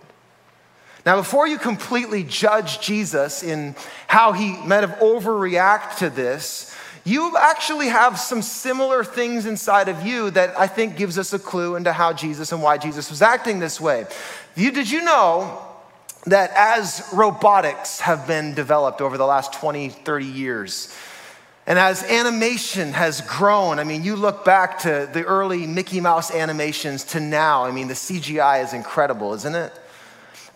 Now, 1.06 1.16
before 1.16 1.48
you 1.48 1.56
completely 1.56 2.24
judge 2.24 2.78
Jesus 2.82 3.42
in 3.42 3.74
how 4.06 4.32
he 4.32 4.52
might 4.66 4.82
have 4.86 4.98
overreact 4.98 5.96
to 6.00 6.10
this, 6.10 6.76
you 7.04 7.34
actually 7.38 7.88
have 7.88 8.20
some 8.20 8.42
similar 8.42 9.02
things 9.02 9.46
inside 9.46 9.88
of 9.88 10.06
you 10.06 10.30
that 10.32 10.58
I 10.60 10.66
think 10.66 10.98
gives 10.98 11.16
us 11.16 11.32
a 11.32 11.38
clue 11.38 11.76
into 11.76 11.94
how 11.94 12.12
Jesus 12.12 12.52
and 12.52 12.62
why 12.62 12.76
Jesus 12.76 13.08
was 13.08 13.22
acting 13.22 13.60
this 13.60 13.80
way. 13.80 14.04
You, 14.56 14.70
did 14.70 14.90
you 14.90 15.02
know 15.02 15.66
that 16.26 16.50
as 16.54 17.08
robotics 17.14 18.00
have 18.00 18.26
been 18.26 18.52
developed 18.52 19.00
over 19.00 19.16
the 19.16 19.26
last 19.26 19.54
20, 19.54 19.88
30 19.88 20.26
years, 20.26 20.94
and 21.66 21.78
as 21.78 22.02
animation 22.04 22.92
has 22.92 23.22
grown, 23.22 23.78
I 23.78 23.84
mean, 23.84 24.04
you 24.04 24.16
look 24.16 24.44
back 24.44 24.80
to 24.80 25.08
the 25.12 25.24
early 25.24 25.66
Mickey 25.66 26.00
Mouse 26.00 26.30
animations 26.30 27.04
to 27.04 27.20
now, 27.20 27.64
I 27.64 27.70
mean, 27.70 27.88
the 27.88 27.94
CGI 27.94 28.62
is 28.62 28.74
incredible, 28.74 29.32
isn't 29.32 29.54
it? 29.54 29.72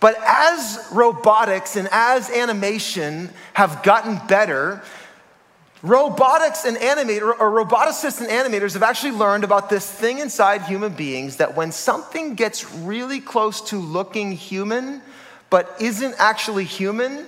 But 0.01 0.17
as 0.25 0.87
robotics 0.93 1.77
and 1.77 1.89
as 1.91 2.31
animation 2.31 3.31
have 3.55 3.83
gotten 3.83 4.21
better, 4.29 4.83
robotics 5.83 6.65
and 6.65 6.77
animator 6.77 7.35
or 7.39 7.65
roboticists 7.65 8.21
and 8.21 8.29
animators 8.29 8.75
have 8.75 8.83
actually 8.83 9.13
learned 9.13 9.45
about 9.45 9.71
this 9.71 9.91
thing 9.91 10.19
inside 10.19 10.63
human 10.63 10.93
beings 10.93 11.37
that 11.37 11.57
when 11.57 11.73
something 11.73 12.35
gets 12.35 12.71
really 12.75 13.21
close 13.21 13.61
to 13.63 13.79
looking 13.79 14.33
human 14.33 15.01
but 15.51 15.75
isn't 15.81 16.15
actually 16.19 16.65
human, 16.65 17.27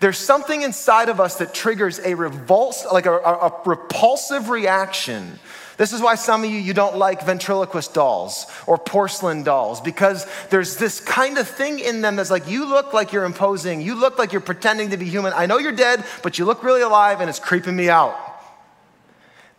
there's 0.00 0.18
something 0.18 0.62
inside 0.62 1.08
of 1.10 1.20
us 1.20 1.36
that 1.36 1.54
triggers 1.54 1.98
a 1.98 2.14
revulse, 2.14 2.90
like 2.90 3.06
a, 3.06 3.12
a, 3.12 3.48
a 3.48 3.62
repulsive 3.66 4.48
reaction. 4.48 5.38
This 5.76 5.92
is 5.92 6.00
why 6.02 6.14
some 6.14 6.44
of 6.44 6.50
you, 6.50 6.58
you 6.58 6.74
don't 6.74 6.96
like 6.96 7.24
ventriloquist 7.24 7.94
dolls 7.94 8.46
or 8.66 8.76
porcelain 8.76 9.42
dolls 9.42 9.80
because 9.80 10.26
there's 10.50 10.76
this 10.76 11.00
kind 11.00 11.38
of 11.38 11.48
thing 11.48 11.78
in 11.78 12.00
them 12.02 12.16
that's 12.16 12.30
like, 12.30 12.48
you 12.48 12.66
look 12.66 12.92
like 12.92 13.12
you're 13.12 13.24
imposing, 13.24 13.80
you 13.80 13.94
look 13.94 14.18
like 14.18 14.32
you're 14.32 14.40
pretending 14.40 14.90
to 14.90 14.96
be 14.96 15.06
human. 15.06 15.32
I 15.34 15.46
know 15.46 15.58
you're 15.58 15.72
dead, 15.72 16.04
but 16.22 16.38
you 16.38 16.44
look 16.44 16.62
really 16.62 16.82
alive 16.82 17.20
and 17.20 17.30
it's 17.30 17.38
creeping 17.38 17.76
me 17.76 17.88
out. 17.88 18.16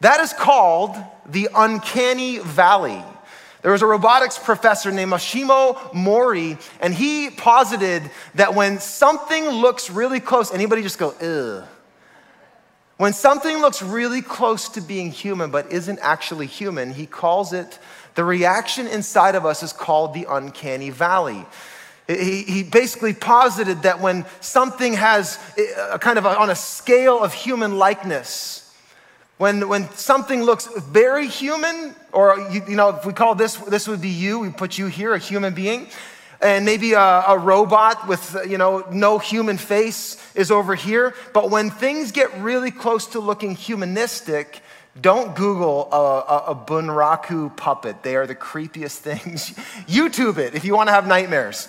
That 0.01 0.19
is 0.19 0.33
called 0.33 0.95
the 1.27 1.49
uncanny 1.55 2.39
valley. 2.39 3.03
There 3.61 3.71
was 3.71 3.81
a 3.81 3.85
robotics 3.85 4.39
professor 4.39 4.91
named 4.91 5.11
Masashi 5.11 5.93
Mori, 5.93 6.57
and 6.79 6.93
he 6.93 7.29
posited 7.29 8.09
that 8.35 8.55
when 8.55 8.79
something 8.79 9.47
looks 9.49 9.89
really 9.89 10.19
close, 10.19 10.51
anybody 10.51 10.81
just 10.81 10.97
go, 10.97 11.09
ugh. 11.11 11.67
When 12.97 13.13
something 13.13 13.57
looks 13.57 13.81
really 13.81 14.21
close 14.21 14.69
to 14.69 14.81
being 14.81 15.09
human 15.09 15.49
but 15.49 15.71
isn't 15.71 15.99
actually 16.01 16.45
human, 16.45 16.93
he 16.93 17.07
calls 17.07 17.51
it, 17.51 17.79
the 18.15 18.23
reaction 18.23 18.87
inside 18.87 19.35
of 19.35 19.45
us 19.45 19.63
is 19.63 19.73
called 19.73 20.13
the 20.13 20.27
uncanny 20.29 20.89
valley. 20.89 21.45
He, 22.07 22.43
he 22.43 22.63
basically 22.63 23.13
posited 23.13 23.83
that 23.83 24.01
when 24.01 24.25
something 24.39 24.93
has 24.93 25.39
eh, 25.57 25.63
a 25.91 25.99
kind 25.99 26.17
of 26.17 26.25
a, 26.25 26.37
on 26.37 26.49
a 26.49 26.55
scale 26.55 27.19
of 27.19 27.33
human 27.33 27.77
likeness, 27.77 28.60
when, 29.41 29.67
when 29.67 29.89
something 29.93 30.43
looks 30.43 30.67
very 30.67 31.27
human, 31.27 31.95
or 32.13 32.47
you, 32.51 32.63
you 32.69 32.75
know, 32.75 32.89
if 32.89 33.07
we 33.07 33.11
call 33.11 33.33
this, 33.33 33.55
this 33.55 33.87
would 33.87 33.99
be 33.99 34.09
you, 34.09 34.37
we 34.37 34.51
put 34.51 34.77
you 34.77 34.85
here, 34.85 35.15
a 35.15 35.17
human 35.17 35.55
being, 35.55 35.87
and 36.41 36.63
maybe 36.63 36.93
a, 36.93 37.23
a, 37.27 37.39
robot 37.39 38.07
with 38.07 38.37
you 38.47 38.59
know 38.59 38.85
no 38.91 39.17
human 39.17 39.57
face 39.57 40.23
is 40.35 40.51
over 40.51 40.75
here. 40.75 41.15
But 41.33 41.49
when 41.49 41.71
things 41.71 42.11
get 42.11 42.31
really 42.37 42.69
close 42.69 43.07
to 43.07 43.19
looking 43.19 43.55
humanistic 43.55 44.61
don't 45.01 45.35
google 45.35 45.89
a, 45.91 45.95
a, 45.95 46.37
a 46.49 46.55
bunraku 46.55 47.55
puppet. 47.57 48.03
They 48.03 48.17
are 48.17 48.27
the 48.27 48.35
creepiest 48.35 48.97
things. 49.09 49.51
Youtube 49.87 50.37
it 50.37 50.53
if 50.53 50.65
you 50.65 50.75
want 50.75 50.89
to 50.89 50.93
have 50.93 51.07
nightmares. 51.07 51.67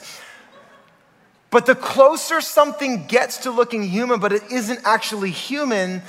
But 1.49 1.64
the 1.64 1.75
closer 1.75 2.43
something 2.43 3.07
gets 3.07 3.38
to 3.38 3.50
looking 3.50 3.83
human 3.83 4.21
but 4.21 4.33
it 4.33 4.43
isn't 4.50 4.81
actually 4.85 5.31
human 5.31 6.02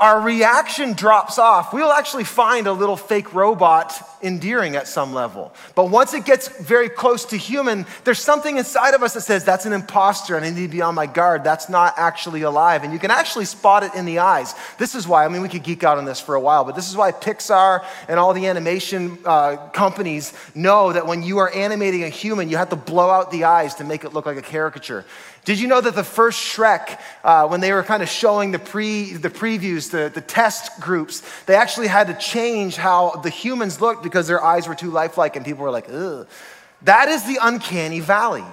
our 0.00 0.20
reaction 0.20 0.94
drops 0.94 1.38
off. 1.38 1.74
We'll 1.74 1.92
actually 1.92 2.24
find 2.24 2.66
a 2.66 2.72
little 2.72 2.96
fake 2.96 3.34
robot 3.34 3.92
endearing 4.22 4.74
at 4.76 4.88
some 4.88 5.12
level. 5.12 5.52
But 5.74 5.90
once 5.90 6.14
it 6.14 6.24
gets 6.24 6.48
very 6.48 6.88
close 6.88 7.26
to 7.26 7.36
human, 7.36 7.86
there's 8.04 8.18
something 8.18 8.56
inside 8.56 8.94
of 8.94 9.02
us 9.02 9.14
that 9.14 9.22
says, 9.22 9.44
that's 9.44 9.66
an 9.66 9.72
imposter 9.72 10.36
and 10.36 10.44
I 10.44 10.50
need 10.50 10.62
to 10.62 10.68
be 10.68 10.82
on 10.82 10.94
my 10.94 11.06
guard. 11.06 11.44
That's 11.44 11.68
not 11.68 11.94
actually 11.96 12.42
alive. 12.42 12.82
And 12.82 12.92
you 12.92 12.98
can 12.98 13.10
actually 13.10 13.44
spot 13.44 13.82
it 13.82 13.94
in 13.94 14.06
the 14.06 14.20
eyes. 14.20 14.54
This 14.78 14.94
is 14.94 15.06
why, 15.06 15.24
I 15.24 15.28
mean, 15.28 15.42
we 15.42 15.48
could 15.48 15.62
geek 15.62 15.84
out 15.84 15.98
on 15.98 16.06
this 16.06 16.20
for 16.20 16.34
a 16.34 16.40
while, 16.40 16.64
but 16.64 16.74
this 16.74 16.88
is 16.88 16.96
why 16.96 17.12
Pixar 17.12 17.84
and 18.08 18.18
all 18.18 18.32
the 18.32 18.46
animation 18.46 19.18
uh, 19.26 19.56
companies 19.68 20.32
know 20.54 20.92
that 20.92 21.06
when 21.06 21.22
you 21.22 21.38
are 21.38 21.54
animating 21.54 22.04
a 22.04 22.08
human, 22.08 22.48
you 22.48 22.56
have 22.56 22.70
to 22.70 22.76
blow 22.76 23.10
out 23.10 23.30
the 23.30 23.44
eyes 23.44 23.74
to 23.76 23.84
make 23.84 24.04
it 24.04 24.12
look 24.14 24.26
like 24.26 24.38
a 24.38 24.42
caricature. 24.42 25.04
Did 25.44 25.58
you 25.58 25.68
know 25.68 25.80
that 25.80 25.94
the 25.94 26.04
first 26.04 26.38
Shrek, 26.38 27.00
uh, 27.24 27.48
when 27.48 27.60
they 27.60 27.72
were 27.72 27.82
kind 27.82 28.02
of 28.02 28.08
showing 28.08 28.50
the, 28.50 28.58
pre, 28.58 29.14
the 29.14 29.30
previews, 29.30 29.90
the, 29.90 30.10
the 30.12 30.20
test 30.20 30.80
groups, 30.80 31.22
they 31.46 31.54
actually 31.54 31.88
had 31.88 32.08
to 32.08 32.14
change 32.14 32.76
how 32.76 33.12
the 33.22 33.30
humans 33.30 33.80
looked 33.80 34.02
because 34.02 34.26
their 34.26 34.42
eyes 34.42 34.68
were 34.68 34.74
too 34.74 34.90
lifelike 34.90 35.36
and 35.36 35.44
people 35.44 35.64
were 35.64 35.70
like, 35.70 35.88
ugh. 35.90 36.28
That 36.82 37.08
is 37.08 37.24
the 37.24 37.38
uncanny 37.42 38.00
valley. 38.00 38.44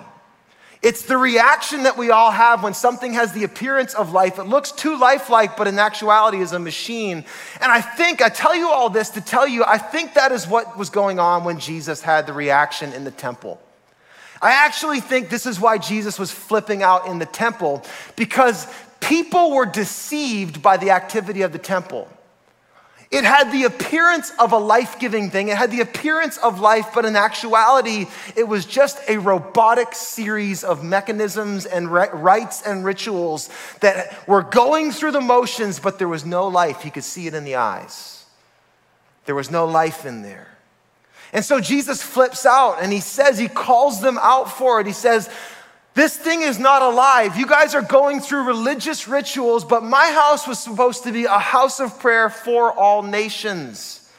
It's 0.81 1.03
the 1.03 1.17
reaction 1.17 1.83
that 1.83 1.97
we 1.97 2.11
all 2.11 2.31
have 2.31 2.63
when 2.63 2.73
something 2.73 3.13
has 3.13 3.33
the 3.33 3.43
appearance 3.43 3.93
of 3.93 4.13
life. 4.13 4.37
It 4.37 4.43
looks 4.43 4.71
too 4.71 4.97
lifelike, 4.97 5.57
but 5.57 5.67
in 5.67 5.79
actuality 5.79 6.39
is 6.39 6.51
a 6.51 6.59
machine. 6.59 7.25
And 7.61 7.71
I 7.71 7.81
think, 7.81 8.21
I 8.21 8.29
tell 8.29 8.55
you 8.55 8.69
all 8.69 8.89
this 8.89 9.09
to 9.11 9.21
tell 9.21 9.47
you, 9.47 9.63
I 9.65 9.77
think 9.77 10.13
that 10.13 10.31
is 10.31 10.47
what 10.47 10.77
was 10.77 10.89
going 10.89 11.19
on 11.19 11.43
when 11.43 11.59
Jesus 11.59 12.01
had 12.01 12.27
the 12.27 12.33
reaction 12.33 12.93
in 12.93 13.03
the 13.03 13.11
temple. 13.11 13.59
I 14.41 14.65
actually 14.65 14.99
think 14.99 15.29
this 15.29 15.45
is 15.45 15.59
why 15.59 15.77
Jesus 15.77 16.19
was 16.19 16.31
flipping 16.31 16.83
out 16.83 17.07
in 17.07 17.19
the 17.19 17.25
temple, 17.25 17.83
because 18.15 18.67
people 18.99 19.51
were 19.51 19.65
deceived 19.65 20.61
by 20.61 20.77
the 20.77 20.91
activity 20.91 21.41
of 21.41 21.51
the 21.51 21.59
temple. 21.59 22.07
It 23.09 23.23
had 23.23 23.53
the 23.53 23.63
appearance 23.63 24.33
of 24.37 24.51
a 24.51 24.57
life 24.57 24.99
giving 24.99 25.29
thing. 25.31 25.47
It 25.47 25.55
had 25.55 25.71
the 25.71 25.79
appearance 25.79 26.37
of 26.39 26.59
life, 26.59 26.87
but 26.93 27.05
in 27.05 27.15
actuality, 27.15 28.07
it 28.35 28.45
was 28.45 28.65
just 28.65 28.99
a 29.07 29.17
robotic 29.17 29.93
series 29.93 30.65
of 30.65 30.83
mechanisms 30.83 31.65
and 31.65 31.89
rites 31.89 32.61
and 32.63 32.83
rituals 32.83 33.49
that 33.79 34.27
were 34.27 34.43
going 34.43 34.91
through 34.91 35.11
the 35.11 35.21
motions, 35.21 35.79
but 35.79 35.99
there 35.99 36.09
was 36.09 36.25
no 36.25 36.49
life. 36.49 36.81
He 36.81 36.89
could 36.89 37.05
see 37.05 37.27
it 37.27 37.33
in 37.33 37.45
the 37.45 37.55
eyes. 37.55 38.25
There 39.25 39.35
was 39.35 39.49
no 39.49 39.65
life 39.65 40.05
in 40.05 40.21
there. 40.21 40.56
And 41.33 41.43
so 41.43 41.59
Jesus 41.59 42.01
flips 42.01 42.45
out 42.45 42.77
and 42.81 42.91
he 42.91 42.99
says, 42.99 43.37
he 43.37 43.47
calls 43.47 44.01
them 44.01 44.17
out 44.21 44.51
for 44.51 44.79
it. 44.79 44.87
He 44.87 44.93
says, 44.93 45.29
This 45.93 46.15
thing 46.15 46.41
is 46.41 46.57
not 46.57 46.81
alive. 46.81 47.37
You 47.37 47.45
guys 47.47 47.75
are 47.75 47.81
going 47.81 48.21
through 48.21 48.43
religious 48.43 49.07
rituals, 49.07 49.65
but 49.65 49.83
my 49.83 50.11
house 50.11 50.47
was 50.47 50.59
supposed 50.59 51.03
to 51.03 51.11
be 51.11 51.25
a 51.25 51.39
house 51.39 51.79
of 51.79 51.99
prayer 51.99 52.29
for 52.29 52.71
all 52.71 53.03
nations. 53.03 54.09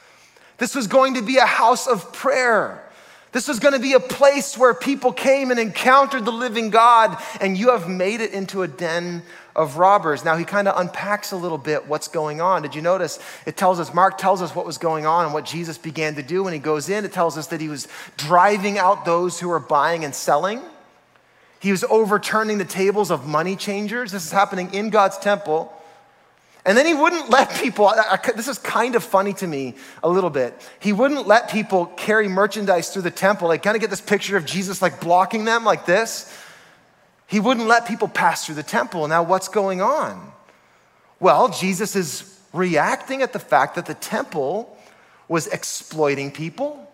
This 0.57 0.75
was 0.75 0.87
going 0.87 1.15
to 1.15 1.21
be 1.21 1.37
a 1.37 1.45
house 1.45 1.87
of 1.87 2.13
prayer. 2.13 2.83
This 3.31 3.47
was 3.47 3.59
going 3.59 3.73
to 3.73 3.79
be 3.79 3.93
a 3.93 3.99
place 3.99 4.57
where 4.57 4.73
people 4.73 5.13
came 5.13 5.51
and 5.51 5.59
encountered 5.59 6.25
the 6.25 6.31
living 6.31 6.69
God, 6.69 7.21
and 7.39 7.57
you 7.57 7.69
have 7.69 7.87
made 7.87 8.21
it 8.21 8.33
into 8.33 8.63
a 8.63 8.67
den 8.67 9.23
of 9.55 9.77
robbers. 9.77 10.23
Now, 10.23 10.35
he 10.37 10.45
kind 10.45 10.67
of 10.67 10.79
unpacks 10.79 11.31
a 11.31 11.37
little 11.37 11.57
bit 11.57 11.87
what's 11.87 12.07
going 12.07 12.41
on. 12.41 12.61
Did 12.61 12.75
you 12.75 12.81
notice? 12.81 13.19
It 13.45 13.57
tells 13.57 13.79
us, 13.79 13.93
Mark 13.93 14.17
tells 14.17 14.41
us 14.41 14.55
what 14.55 14.65
was 14.65 14.77
going 14.77 15.05
on 15.05 15.25
and 15.25 15.33
what 15.33 15.45
Jesus 15.45 15.77
began 15.77 16.15
to 16.15 16.23
do 16.23 16.43
when 16.43 16.53
he 16.53 16.59
goes 16.59 16.89
in. 16.89 17.05
It 17.05 17.11
tells 17.11 17.37
us 17.37 17.47
that 17.47 17.61
he 17.61 17.69
was 17.69 17.87
driving 18.17 18.77
out 18.77 19.05
those 19.05 19.39
who 19.39 19.49
were 19.49 19.59
buying 19.59 20.05
and 20.05 20.13
selling. 20.13 20.61
He 21.59 21.71
was 21.71 21.83
overturning 21.83 22.57
the 22.57 22.65
tables 22.65 23.11
of 23.11 23.27
money 23.27 23.55
changers. 23.55 24.11
This 24.11 24.25
is 24.25 24.31
happening 24.31 24.73
in 24.73 24.89
God's 24.89 25.17
temple. 25.17 25.73
And 26.65 26.77
then 26.77 26.85
he 26.85 26.93
wouldn't 26.93 27.29
let 27.31 27.53
people, 27.55 27.87
I, 27.87 28.19
I, 28.23 28.31
this 28.31 28.47
is 28.47 28.57
kind 28.59 28.95
of 28.95 29.03
funny 29.03 29.33
to 29.33 29.47
me 29.47 29.75
a 30.03 30.09
little 30.09 30.29
bit. 30.29 30.53
He 30.79 30.93
wouldn't 30.93 31.27
let 31.27 31.49
people 31.49 31.87
carry 31.87 32.27
merchandise 32.27 32.89
through 32.89 33.01
the 33.03 33.11
temple. 33.11 33.49
I 33.49 33.57
kind 33.57 33.75
of 33.75 33.81
get 33.81 33.89
this 33.89 34.01
picture 34.01 34.37
of 34.37 34.45
Jesus 34.45 34.81
like 34.81 35.01
blocking 35.01 35.45
them 35.45 35.65
like 35.65 35.85
this. 35.85 36.33
He 37.29 37.39
wouldn't 37.39 37.67
let 37.67 37.87
people 37.87 38.07
pass 38.07 38.45
through 38.45 38.55
the 38.55 38.63
temple. 38.63 39.07
Now, 39.07 39.21
what's 39.21 39.47
going 39.47 39.81
on? 39.81 40.31
Well, 41.19 41.49
Jesus 41.49 41.95
is 41.95 42.39
reacting 42.51 43.21
at 43.21 43.33
the 43.33 43.39
fact 43.39 43.75
that 43.75 43.85
the 43.85 43.93
temple 43.93 44.75
was 45.27 45.45
exploiting 45.45 46.31
people. 46.31 46.87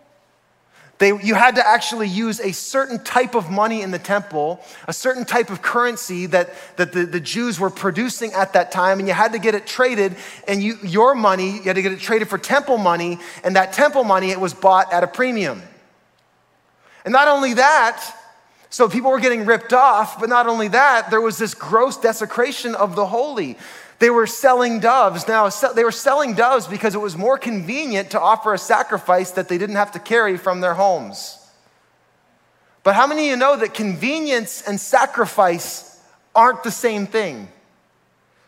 They, 0.98 1.08
you 1.08 1.34
had 1.34 1.56
to 1.56 1.66
actually 1.66 2.08
use 2.08 2.38
a 2.38 2.52
certain 2.52 3.02
type 3.02 3.34
of 3.34 3.50
money 3.50 3.80
in 3.80 3.92
the 3.92 3.98
temple, 3.98 4.60
a 4.86 4.92
certain 4.92 5.24
type 5.24 5.48
of 5.48 5.62
currency 5.62 6.26
that, 6.26 6.50
that 6.76 6.92
the, 6.92 7.06
the 7.06 7.20
Jews 7.20 7.58
were 7.58 7.70
producing 7.70 8.34
at 8.34 8.52
that 8.52 8.72
time, 8.72 8.98
and 8.98 9.08
you 9.08 9.14
had 9.14 9.32
to 9.32 9.38
get 9.38 9.54
it 9.54 9.66
traded. 9.66 10.16
And 10.46 10.62
you, 10.62 10.76
your 10.82 11.14
money, 11.14 11.52
you 11.52 11.62
had 11.62 11.76
to 11.76 11.82
get 11.82 11.92
it 11.92 12.00
traded 12.00 12.28
for 12.28 12.36
temple 12.36 12.76
money, 12.76 13.18
and 13.42 13.56
that 13.56 13.72
temple 13.72 14.04
money, 14.04 14.32
it 14.32 14.40
was 14.40 14.52
bought 14.52 14.92
at 14.92 15.02
a 15.02 15.06
premium. 15.06 15.62
And 17.06 17.12
not 17.12 17.28
only 17.28 17.54
that, 17.54 18.14
so 18.70 18.88
people 18.88 19.10
were 19.10 19.20
getting 19.20 19.46
ripped 19.46 19.72
off, 19.72 20.18
but 20.20 20.28
not 20.28 20.46
only 20.46 20.68
that, 20.68 21.10
there 21.10 21.20
was 21.20 21.38
this 21.38 21.54
gross 21.54 21.96
desecration 21.96 22.74
of 22.74 22.96
the 22.96 23.06
holy. 23.06 23.56
They 23.98 24.10
were 24.10 24.26
selling 24.26 24.80
doves. 24.80 25.26
Now, 25.26 25.48
they 25.48 25.84
were 25.84 25.92
selling 25.92 26.34
doves 26.34 26.66
because 26.66 26.94
it 26.94 27.00
was 27.00 27.16
more 27.16 27.38
convenient 27.38 28.10
to 28.10 28.20
offer 28.20 28.52
a 28.52 28.58
sacrifice 28.58 29.30
that 29.32 29.48
they 29.48 29.56
didn't 29.56 29.76
have 29.76 29.92
to 29.92 29.98
carry 29.98 30.36
from 30.36 30.60
their 30.60 30.74
homes. 30.74 31.38
But 32.82 32.94
how 32.94 33.06
many 33.06 33.22
of 33.22 33.30
you 33.30 33.36
know 33.36 33.56
that 33.56 33.74
convenience 33.74 34.62
and 34.62 34.78
sacrifice 34.78 36.00
aren't 36.34 36.62
the 36.62 36.70
same 36.70 37.06
thing? 37.06 37.48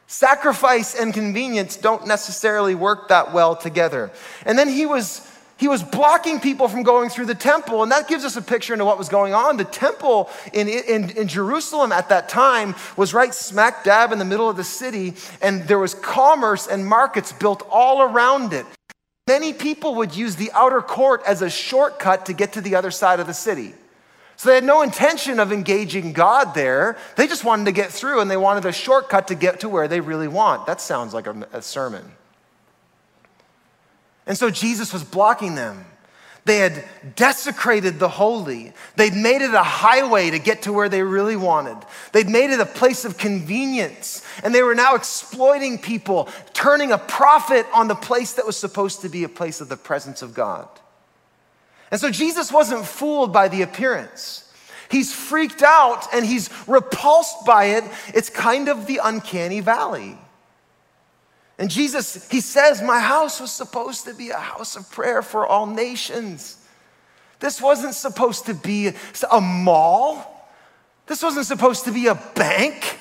Sacrifice 0.07 0.95
and 0.95 1.13
convenience 1.13 1.77
don't 1.77 2.07
necessarily 2.07 2.75
work 2.75 3.09
that 3.09 3.33
well 3.33 3.57
together. 3.57 4.11
And 4.45 4.59
then 4.59 4.69
he 4.69 4.87
was 4.87 5.28
he 5.59 5.67
was 5.67 5.83
blocking 5.83 6.39
people 6.39 6.69
from 6.69 6.85
going 6.85 7.11
through 7.11 7.27
the 7.27 7.35
temple. 7.35 7.83
And 7.83 7.91
that 7.91 8.07
gives 8.07 8.25
us 8.25 8.37
a 8.37 8.43
picture 8.43 8.73
into 8.73 8.85
what 8.85 8.97
was 8.97 9.09
going 9.09 9.35
on. 9.35 9.57
The 9.57 9.65
temple 9.65 10.31
in, 10.53 10.69
in, 10.69 11.11
in, 11.11 11.27
Jerusalem 11.27 11.91
at 11.91 12.09
that 12.11 12.29
time 12.29 12.77
was 12.97 13.13
right 13.13 13.35
smack 13.35 13.83
dab 13.83 14.13
in 14.13 14.21
the 14.21 14.25
middle 14.25 14.49
of 14.49 14.57
the 14.57 14.65
city, 14.65 15.15
and 15.43 15.67
there 15.67 15.81
was 15.81 15.95
commerce 15.95 16.69
and 16.69 16.87
markets 16.87 17.33
built 17.33 17.67
all 17.71 18.03
around 18.03 18.53
it. 18.53 18.67
Many 19.27 19.53
people 19.53 19.97
would 19.97 20.17
use 20.17 20.37
the 20.37 20.51
outer 20.55 20.81
court 20.81 21.23
as 21.27 21.43
a 21.43 21.51
shortcut 21.51 22.27
to 22.27 22.33
get 22.33 22.53
to 22.53 22.61
the 22.61 22.77
other 22.77 22.93
side 22.93 23.19
of 23.19 23.27
the 23.27 23.35
city. 23.35 23.75
So 24.37 24.51
they 24.51 24.55
had 24.55 24.65
no 24.65 24.83
intention 24.83 25.41
of 25.41 25.53
engaging 25.53 26.13
God 26.13 26.55
there. 26.55 26.97
They 27.17 27.27
just 27.27 27.43
wanted 27.43 27.65
to 27.65 27.73
get 27.73 27.91
through 27.91 28.21
and 28.21 28.31
they 28.31 28.37
wanted 28.37 28.65
a 28.65 28.73
shortcut 28.73 29.29
to 29.29 29.35
get 29.35 29.61
to 29.61 29.69
where 29.69 29.89
they 29.89 29.99
really 29.99 30.29
want. 30.29 30.67
That 30.67 30.81
sounds 30.81 31.13
like 31.13 31.27
a, 31.27 31.49
a 31.53 31.61
sermon. 31.61 32.05
And 34.29 34.39
so 34.39 34.51
Jesus 34.51 34.93
was 34.93 35.03
blocking 35.03 35.57
them. 35.57 35.85
They 36.45 36.59
had 36.59 36.85
desecrated 37.17 37.99
the 37.99 38.09
holy. 38.09 38.73
They'd 38.97 39.15
made 39.15 39.43
it 39.43 39.53
a 39.53 39.63
highway 39.63 40.31
to 40.31 40.39
get 40.39 40.63
to 40.63 40.73
where 40.73 40.89
they 40.89 41.03
really 41.03 41.37
wanted. 41.37 41.77
They'd 42.13 42.29
made 42.29 42.51
it 42.51 42.61
a 42.61 42.67
place 42.67 43.05
of 43.05 43.19
convenience. 43.19 44.25
And 44.43 44.55
they 44.55 44.63
were 44.63 44.75
now 44.75 44.95
exploiting 44.95 45.79
people, 45.79 46.29
turning 46.53 46.93
a 46.93 46.99
profit 46.99 47.67
on 47.75 47.89
the 47.89 47.95
place 47.95 48.35
that 48.35 48.47
was 48.47 48.57
supposed 48.57 49.03
to 49.03 49.09
be 49.09 49.25
a 49.25 49.29
place 49.29 49.61
of 49.61 49.69
the 49.69 49.77
presence 49.77 50.23
of 50.23 50.33
God. 50.33 50.69
And 51.91 52.01
so 52.01 52.11
Jesus 52.11 52.53
wasn't 52.53 52.87
fooled 52.87 53.33
by 53.33 53.49
the 53.49 53.63
appearance. 53.63 54.51
He's 54.91 55.15
freaked 55.15 55.63
out 55.63 56.07
and 56.15 56.25
he's 56.25 56.51
repulsed 56.67 57.45
by 57.47 57.65
it. 57.77 57.85
It's 58.15 58.31
kind 58.31 58.69
of 58.69 58.87
the 58.87 59.01
uncanny 59.03 59.61
valley. 59.61 60.17
And 61.59 61.71
Jesus, 61.71 62.29
he 62.31 62.41
says, 62.41 62.81
My 62.81 63.01
house 63.01 63.41
was 63.41 63.53
supposed 63.53 64.05
to 64.05 64.15
be 64.15 64.31
a 64.31 64.39
house 64.39 64.77
of 64.77 64.91
prayer 64.91 65.23
for 65.23 65.47
all 65.47 65.67
nations. 65.67 66.57
This 67.41 67.61
wasn't 67.61 67.95
supposed 67.95 68.47
to 68.47 68.55
be 68.55 68.93
a 69.31 69.41
mall. 69.41 70.51
This 71.07 71.23
wasn't 71.23 71.47
supposed 71.47 71.85
to 71.85 71.93
be 71.93 72.07
a 72.07 72.15
bank. 72.15 72.99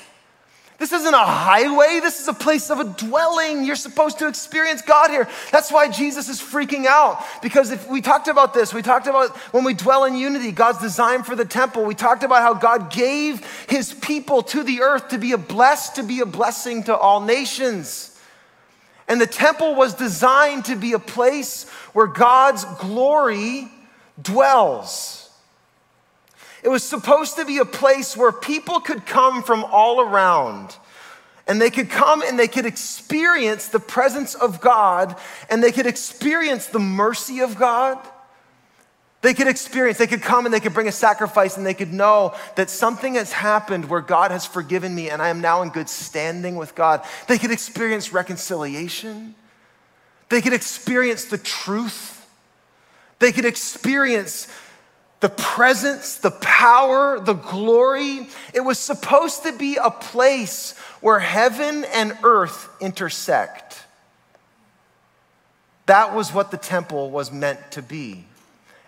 This 0.79 0.91
isn't 0.91 1.13
a 1.13 1.17
highway. 1.17 1.99
This 2.01 2.21
is 2.21 2.27
a 2.27 2.33
place 2.33 2.69
of 2.69 2.79
a 2.79 2.83
dwelling. 2.83 3.65
You're 3.65 3.75
supposed 3.75 4.19
to 4.19 4.27
experience 4.27 4.83
God 4.83 5.09
here. 5.09 5.27
That's 5.51 5.71
why 5.71 5.89
Jesus 5.89 6.29
is 6.29 6.39
freaking 6.39 6.85
out. 6.85 7.23
Because 7.41 7.71
if 7.71 7.89
we 7.89 7.99
talked 7.99 8.27
about 8.27 8.53
this, 8.53 8.75
we 8.75 8.83
talked 8.83 9.07
about 9.07 9.35
when 9.53 9.63
we 9.63 9.73
dwell 9.73 10.03
in 10.03 10.15
unity, 10.15 10.51
God's 10.51 10.79
design 10.79 11.23
for 11.23 11.35
the 11.35 11.45
temple. 11.45 11.83
We 11.83 11.95
talked 11.95 12.23
about 12.23 12.43
how 12.43 12.53
God 12.53 12.91
gave 12.91 13.43
his 13.67 13.91
people 13.91 14.43
to 14.43 14.61
the 14.61 14.81
earth 14.81 15.09
to 15.09 15.17
be 15.17 15.31
a 15.31 15.37
blessed, 15.37 15.95
to 15.95 16.03
be 16.03 16.19
a 16.19 16.27
blessing 16.27 16.83
to 16.83 16.95
all 16.95 17.21
nations. 17.21 18.06
And 19.07 19.21
the 19.21 19.27
temple 19.27 19.75
was 19.75 19.93
designed 19.93 20.65
to 20.65 20.75
be 20.75 20.93
a 20.93 20.99
place 20.99 21.69
where 21.93 22.07
God's 22.07 22.65
glory 22.79 23.69
dwells. 24.21 25.29
It 26.63 26.69
was 26.69 26.83
supposed 26.83 27.37
to 27.37 27.45
be 27.45 27.59
a 27.59 27.65
place 27.65 28.17
where 28.17 28.31
people 28.31 28.79
could 28.79 29.05
come 29.05 29.43
from 29.43 29.63
all 29.63 30.01
around 30.01 30.75
and 31.47 31.61
they 31.61 31.69
could 31.69 31.89
come 31.89 32.21
and 32.21 32.37
they 32.37 32.47
could 32.47 32.65
experience 32.65 33.69
the 33.69 33.79
presence 33.79 34.35
of 34.35 34.59
God 34.59 35.15
and 35.49 35.63
they 35.63 35.71
could 35.71 35.85
experience 35.85 36.67
the 36.67 36.79
mercy 36.79 37.39
of 37.39 37.57
God. 37.57 37.97
They 39.21 39.33
could 39.33 39.47
experience, 39.47 39.97
they 39.97 40.07
could 40.07 40.21
come 40.21 40.45
and 40.45 40.53
they 40.53 40.59
could 40.59 40.73
bring 40.73 40.87
a 40.87 40.91
sacrifice 40.91 41.57
and 41.57 41.65
they 41.65 41.73
could 41.73 41.91
know 41.91 42.35
that 42.55 42.69
something 42.69 43.15
has 43.15 43.31
happened 43.31 43.89
where 43.89 44.01
God 44.01 44.29
has 44.31 44.45
forgiven 44.45 44.93
me 44.93 45.09
and 45.09 45.21
I 45.21 45.29
am 45.29 45.41
now 45.41 45.63
in 45.63 45.69
good 45.69 45.89
standing 45.89 46.55
with 46.55 46.75
God. 46.75 47.03
They 47.27 47.39
could 47.39 47.51
experience 47.51 48.13
reconciliation. 48.13 49.33
They 50.29 50.41
could 50.41 50.53
experience 50.53 51.25
the 51.25 51.37
truth. 51.37 52.27
They 53.19 53.31
could 53.31 53.45
experience 53.45 54.47
the 55.19 55.29
presence, 55.29 56.17
the 56.17 56.31
power, 56.31 57.19
the 57.19 57.33
glory. 57.33 58.29
It 58.53 58.61
was 58.61 58.77
supposed 58.77 59.43
to 59.43 59.51
be 59.51 59.77
a 59.77 59.89
place 59.89 60.77
where 61.01 61.17
heaven 61.17 61.85
and 61.85 62.15
earth 62.23 62.69
intersect. 62.79 63.83
That 65.87 66.13
was 66.13 66.31
what 66.31 66.51
the 66.51 66.57
temple 66.57 67.09
was 67.09 67.31
meant 67.31 67.71
to 67.71 67.81
be. 67.81 68.25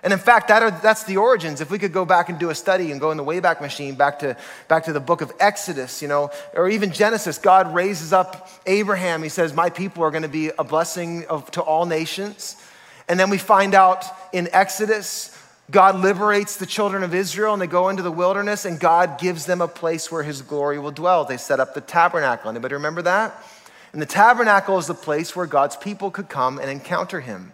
And 0.01 0.13
in 0.13 0.19
fact, 0.19 0.47
that 0.47 0.63
are, 0.63 0.71
that's 0.71 1.03
the 1.03 1.17
origins. 1.17 1.59
If 1.59 1.69
we 1.69 1.77
could 1.77 1.91
go 1.91 2.05
back 2.05 2.29
and 2.29 2.39
do 2.39 2.49
a 2.49 2.55
study 2.55 2.91
and 2.91 3.01
go 3.01 3.11
in 3.11 3.17
the 3.17 3.23
Wayback 3.23 3.59
Machine 3.59 3.95
back 3.95 4.19
to, 4.19 4.37
back 4.69 4.85
to 4.85 4.93
the 4.93 4.99
book 5.01 5.21
of 5.21 5.33
Exodus, 5.39 6.01
you 6.01 6.07
know, 6.07 6.31
or 6.53 6.69
even 6.69 6.91
Genesis, 6.91 7.37
God 7.37 7.73
raises 7.73 8.13
up 8.13 8.49
Abraham. 8.65 9.23
He 9.23 9.29
says, 9.29 9.53
My 9.53 9.69
people 9.69 10.03
are 10.03 10.11
going 10.11 10.23
to 10.23 10.29
be 10.29 10.51
a 10.57 10.63
blessing 10.63 11.25
of, 11.27 11.51
to 11.51 11.61
all 11.61 11.85
nations. 11.85 12.55
And 13.09 13.19
then 13.19 13.29
we 13.29 13.37
find 13.37 13.75
out 13.75 14.05
in 14.31 14.47
Exodus, 14.53 15.35
God 15.69 15.99
liberates 15.99 16.57
the 16.57 16.65
children 16.65 17.03
of 17.03 17.13
Israel 17.13 17.53
and 17.53 17.61
they 17.61 17.67
go 17.67 17.89
into 17.89 18.01
the 18.01 18.11
wilderness 18.11 18.65
and 18.65 18.79
God 18.79 19.19
gives 19.19 19.45
them 19.45 19.61
a 19.61 19.67
place 19.67 20.11
where 20.11 20.23
his 20.23 20.41
glory 20.41 20.79
will 20.79 20.91
dwell. 20.91 21.25
They 21.25 21.37
set 21.37 21.59
up 21.59 21.73
the 21.73 21.81
tabernacle. 21.81 22.49
Anybody 22.49 22.75
remember 22.75 23.01
that? 23.01 23.43
And 23.91 24.01
the 24.01 24.05
tabernacle 24.05 24.77
is 24.77 24.87
the 24.87 24.93
place 24.93 25.35
where 25.35 25.45
God's 25.45 25.75
people 25.75 26.09
could 26.11 26.29
come 26.29 26.59
and 26.59 26.69
encounter 26.69 27.19
him. 27.19 27.51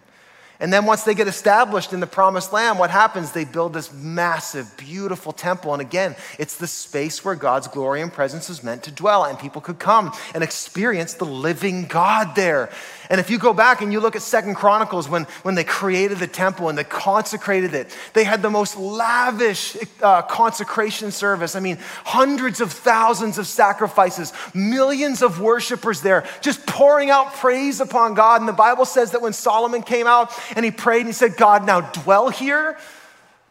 And 0.58 0.72
then 0.72 0.86
once 0.86 1.02
they 1.02 1.14
get 1.14 1.28
established 1.28 1.92
in 1.92 2.00
the 2.00 2.06
promised 2.06 2.52
land, 2.52 2.78
what 2.78 2.90
happens? 2.90 3.32
They 3.32 3.44
build 3.44 3.74
this 3.74 3.92
massive, 3.92 4.74
beautiful 4.76 5.32
temple. 5.32 5.72
And 5.72 5.82
again, 5.82 6.16
it's 6.38 6.56
the 6.56 6.66
space 6.66 7.24
where 7.24 7.34
God's 7.34 7.68
glory 7.68 8.00
and 8.00 8.12
presence 8.12 8.48
is 8.48 8.62
meant 8.62 8.82
to 8.84 8.90
dwell, 8.90 9.24
and 9.24 9.38
people 9.38 9.60
could 9.60 9.78
come 9.78 10.12
and 10.34 10.42
experience 10.42 11.14
the 11.14 11.26
living 11.26 11.86
God 11.86 12.34
there. 12.34 12.70
And 13.10 13.20
if 13.20 13.30
you 13.30 13.38
go 13.38 13.52
back 13.52 13.82
and 13.82 13.92
you 13.92 14.00
look 14.00 14.16
at 14.16 14.22
Second 14.22 14.54
Chronicles, 14.54 15.08
when, 15.08 15.24
when 15.42 15.54
they 15.54 15.64
created 15.64 16.18
the 16.18 16.26
temple 16.26 16.68
and 16.68 16.76
they 16.76 16.84
consecrated 16.84 17.74
it, 17.74 17.96
they 18.14 18.24
had 18.24 18.42
the 18.42 18.50
most 18.50 18.76
lavish 18.76 19.76
uh, 20.02 20.22
consecration 20.22 21.12
service. 21.12 21.54
I 21.54 21.60
mean, 21.60 21.78
hundreds 22.04 22.60
of 22.60 22.72
thousands 22.72 23.38
of 23.38 23.46
sacrifices, 23.46 24.32
millions 24.54 25.22
of 25.22 25.40
worshipers 25.40 26.00
there, 26.00 26.26
just 26.40 26.66
pouring 26.66 27.10
out 27.10 27.34
praise 27.34 27.80
upon 27.80 28.14
God. 28.14 28.40
And 28.40 28.48
the 28.48 28.52
Bible 28.52 28.84
says 28.84 29.12
that 29.12 29.22
when 29.22 29.32
Solomon 29.32 29.82
came 29.82 30.06
out 30.06 30.32
and 30.56 30.64
he 30.64 30.70
prayed 30.70 31.00
and 31.00 31.08
he 31.08 31.12
said, 31.12 31.36
God, 31.36 31.66
now 31.66 31.80
dwell 31.82 32.28
here, 32.28 32.78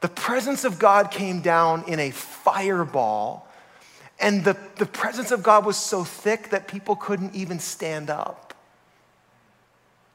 the 0.01 0.09
presence 0.09 0.65
of 0.65 0.79
God 0.79 1.11
came 1.11 1.41
down 1.41 1.83
in 1.87 1.99
a 1.99 2.11
fireball. 2.11 3.47
And 4.19 4.43
the, 4.43 4.57
the 4.77 4.85
presence 4.85 5.31
of 5.31 5.43
God 5.43 5.65
was 5.65 5.77
so 5.77 6.03
thick 6.03 6.49
that 6.49 6.67
people 6.67 6.95
couldn't 6.95 7.35
even 7.35 7.59
stand 7.59 8.09
up. 8.09 8.54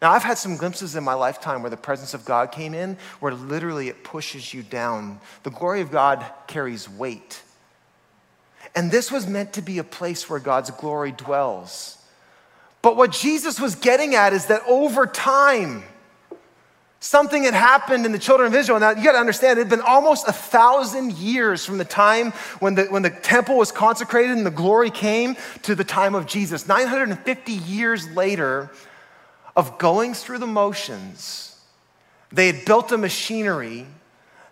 Now, 0.02 0.12
I've 0.12 0.22
had 0.22 0.38
some 0.38 0.56
glimpses 0.56 0.96
in 0.96 1.04
my 1.04 1.12
lifetime 1.12 1.62
where 1.62 1.70
the 1.70 1.76
presence 1.76 2.14
of 2.14 2.24
God 2.24 2.52
came 2.52 2.72
in, 2.72 2.96
where 3.20 3.34
literally 3.34 3.88
it 3.88 4.02
pushes 4.02 4.54
you 4.54 4.62
down. 4.62 5.20
The 5.42 5.50
glory 5.50 5.82
of 5.82 5.90
God 5.90 6.24
carries 6.46 6.88
weight. 6.88 7.42
And 8.74 8.90
this 8.90 9.12
was 9.12 9.26
meant 9.26 9.52
to 9.54 9.62
be 9.62 9.78
a 9.78 9.84
place 9.84 10.30
where 10.30 10.40
God's 10.40 10.70
glory 10.70 11.12
dwells. 11.12 11.98
But 12.82 12.96
what 12.96 13.12
Jesus 13.12 13.60
was 13.60 13.74
getting 13.74 14.14
at 14.14 14.32
is 14.32 14.46
that 14.46 14.62
over 14.66 15.06
time, 15.06 15.82
something 17.00 17.44
had 17.44 17.52
happened 17.52 18.06
in 18.06 18.12
the 18.12 18.18
children 18.18 18.46
of 18.46 18.54
Israel. 18.54 18.80
Now, 18.80 18.90
you 18.90 19.04
got 19.04 19.12
to 19.12 19.18
understand, 19.18 19.58
it 19.58 19.62
had 19.62 19.70
been 19.70 19.80
almost 19.82 20.26
a 20.26 20.32
thousand 20.32 21.12
years 21.12 21.66
from 21.66 21.76
the 21.76 21.84
time 21.84 22.30
when 22.60 22.74
the, 22.74 22.84
when 22.84 23.02
the 23.02 23.10
temple 23.10 23.58
was 23.58 23.70
consecrated 23.70 24.34
and 24.34 24.46
the 24.46 24.50
glory 24.50 24.90
came 24.90 25.36
to 25.62 25.74
the 25.74 25.84
time 25.84 26.14
of 26.14 26.26
Jesus. 26.26 26.66
950 26.66 27.52
years 27.52 28.08
later, 28.12 28.70
of 29.56 29.78
going 29.78 30.14
through 30.14 30.38
the 30.38 30.46
motions, 30.46 31.58
they 32.32 32.46
had 32.46 32.64
built 32.64 32.92
a 32.92 32.98
machinery 32.98 33.86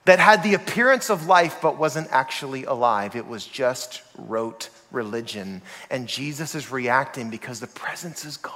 that 0.04 0.18
had 0.18 0.42
the 0.42 0.54
appearance 0.54 1.10
of 1.10 1.26
life 1.26 1.58
but 1.60 1.76
wasn't 1.76 2.08
actually 2.10 2.64
alive. 2.64 3.14
It 3.14 3.26
was 3.26 3.46
just 3.46 4.02
rote 4.16 4.70
religion. 4.90 5.62
And 5.90 6.08
Jesus 6.08 6.54
is 6.54 6.70
reacting 6.70 7.30
because 7.30 7.60
the 7.60 7.66
presence 7.66 8.24
is 8.24 8.36
gone. 8.38 8.54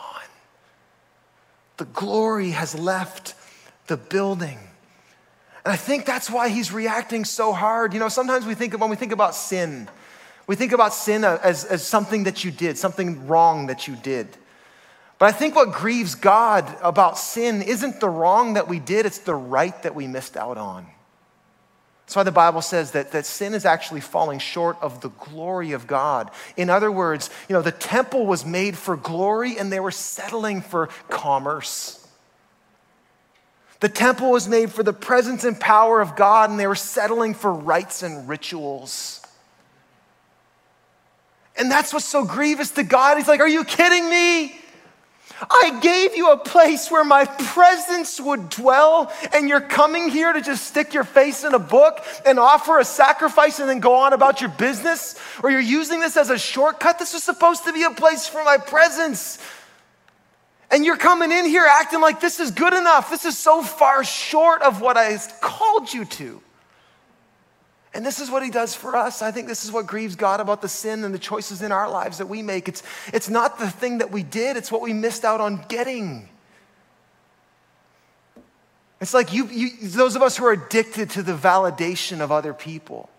The 1.76 1.84
glory 1.86 2.50
has 2.50 2.74
left 2.78 3.34
the 3.86 3.96
building. 3.96 4.58
And 5.64 5.72
I 5.72 5.76
think 5.76 6.06
that's 6.06 6.30
why 6.30 6.48
he's 6.48 6.72
reacting 6.72 7.24
so 7.24 7.52
hard. 7.52 7.92
You 7.92 8.00
know, 8.00 8.08
sometimes 8.08 8.46
we 8.46 8.54
think 8.54 8.78
when 8.80 8.90
we 8.90 8.96
think 8.96 9.12
about 9.12 9.34
sin, 9.34 9.88
we 10.46 10.56
think 10.56 10.72
about 10.72 10.92
sin 10.92 11.24
as, 11.24 11.64
as 11.64 11.86
something 11.86 12.24
that 12.24 12.44
you 12.44 12.50
did, 12.50 12.78
something 12.78 13.26
wrong 13.26 13.66
that 13.68 13.86
you 13.86 13.94
did. 13.96 14.28
But 15.22 15.28
I 15.28 15.38
think 15.38 15.54
what 15.54 15.70
grieves 15.70 16.16
God 16.16 16.66
about 16.82 17.16
sin 17.16 17.62
isn't 17.62 18.00
the 18.00 18.08
wrong 18.08 18.54
that 18.54 18.66
we 18.66 18.80
did, 18.80 19.06
it's 19.06 19.18
the 19.18 19.36
right 19.36 19.80
that 19.84 19.94
we 19.94 20.08
missed 20.08 20.36
out 20.36 20.58
on. 20.58 20.84
That's 22.00 22.16
why 22.16 22.24
the 22.24 22.32
Bible 22.32 22.60
says 22.60 22.90
that, 22.90 23.12
that 23.12 23.24
sin 23.24 23.54
is 23.54 23.64
actually 23.64 24.00
falling 24.00 24.40
short 24.40 24.78
of 24.82 25.00
the 25.00 25.10
glory 25.10 25.70
of 25.70 25.86
God. 25.86 26.32
In 26.56 26.68
other 26.68 26.90
words, 26.90 27.30
you 27.48 27.52
know, 27.54 27.62
the 27.62 27.70
temple 27.70 28.26
was 28.26 28.44
made 28.44 28.76
for 28.76 28.96
glory 28.96 29.56
and 29.58 29.70
they 29.70 29.78
were 29.78 29.92
settling 29.92 30.60
for 30.60 30.88
commerce. 31.08 32.04
The 33.78 33.88
temple 33.88 34.32
was 34.32 34.48
made 34.48 34.72
for 34.72 34.82
the 34.82 34.92
presence 34.92 35.44
and 35.44 35.56
power 35.56 36.00
of 36.00 36.16
God 36.16 36.50
and 36.50 36.58
they 36.58 36.66
were 36.66 36.74
settling 36.74 37.34
for 37.34 37.52
rites 37.54 38.02
and 38.02 38.28
rituals. 38.28 39.24
And 41.56 41.70
that's 41.70 41.92
what's 41.92 42.06
so 42.06 42.24
grievous 42.24 42.72
to 42.72 42.82
God. 42.82 43.18
He's 43.18 43.28
like, 43.28 43.38
Are 43.38 43.46
you 43.48 43.62
kidding 43.62 44.10
me? 44.10 44.58
I 45.50 45.78
gave 45.80 46.16
you 46.16 46.30
a 46.30 46.36
place 46.36 46.90
where 46.90 47.04
my 47.04 47.24
presence 47.24 48.20
would 48.20 48.48
dwell, 48.48 49.12
and 49.32 49.48
you're 49.48 49.60
coming 49.60 50.08
here 50.08 50.32
to 50.32 50.40
just 50.40 50.66
stick 50.66 50.94
your 50.94 51.04
face 51.04 51.44
in 51.44 51.54
a 51.54 51.58
book 51.58 52.04
and 52.24 52.38
offer 52.38 52.78
a 52.78 52.84
sacrifice 52.84 53.58
and 53.58 53.68
then 53.68 53.80
go 53.80 53.94
on 53.94 54.12
about 54.12 54.40
your 54.40 54.50
business? 54.50 55.18
Or 55.42 55.50
you're 55.50 55.60
using 55.60 56.00
this 56.00 56.16
as 56.16 56.30
a 56.30 56.38
shortcut? 56.38 56.98
This 56.98 57.12
was 57.12 57.24
supposed 57.24 57.64
to 57.64 57.72
be 57.72 57.82
a 57.82 57.90
place 57.90 58.26
for 58.26 58.44
my 58.44 58.56
presence. 58.56 59.38
And 60.70 60.86
you're 60.86 60.96
coming 60.96 61.30
in 61.30 61.44
here 61.44 61.66
acting 61.68 62.00
like 62.00 62.20
this 62.20 62.40
is 62.40 62.50
good 62.50 62.72
enough. 62.72 63.10
This 63.10 63.26
is 63.26 63.36
so 63.36 63.62
far 63.62 64.04
short 64.04 64.62
of 64.62 64.80
what 64.80 64.96
I 64.96 65.18
called 65.40 65.92
you 65.92 66.06
to. 66.06 66.40
And 67.94 68.06
this 68.06 68.20
is 68.20 68.30
what 68.30 68.42
he 68.42 68.50
does 68.50 68.74
for 68.74 68.96
us. 68.96 69.20
I 69.20 69.30
think 69.30 69.48
this 69.48 69.64
is 69.64 69.72
what 69.72 69.86
grieves 69.86 70.16
God 70.16 70.40
about 70.40 70.62
the 70.62 70.68
sin 70.68 71.04
and 71.04 71.14
the 71.14 71.18
choices 71.18 71.60
in 71.60 71.72
our 71.72 71.90
lives 71.90 72.18
that 72.18 72.26
we 72.26 72.42
make. 72.42 72.66
It's, 72.68 72.82
it's 73.12 73.28
not 73.28 73.58
the 73.58 73.68
thing 73.68 73.98
that 73.98 74.10
we 74.10 74.22
did, 74.22 74.56
it's 74.56 74.72
what 74.72 74.80
we 74.80 74.92
missed 74.92 75.24
out 75.24 75.40
on 75.40 75.64
getting. 75.68 76.28
It's 79.00 79.12
like 79.12 79.32
you, 79.32 79.46
you 79.46 79.70
those 79.88 80.16
of 80.16 80.22
us 80.22 80.36
who 80.36 80.44
are 80.46 80.52
addicted 80.52 81.10
to 81.10 81.22
the 81.22 81.34
validation 81.34 82.20
of 82.20 82.30
other 82.30 82.54
people. 82.54 83.10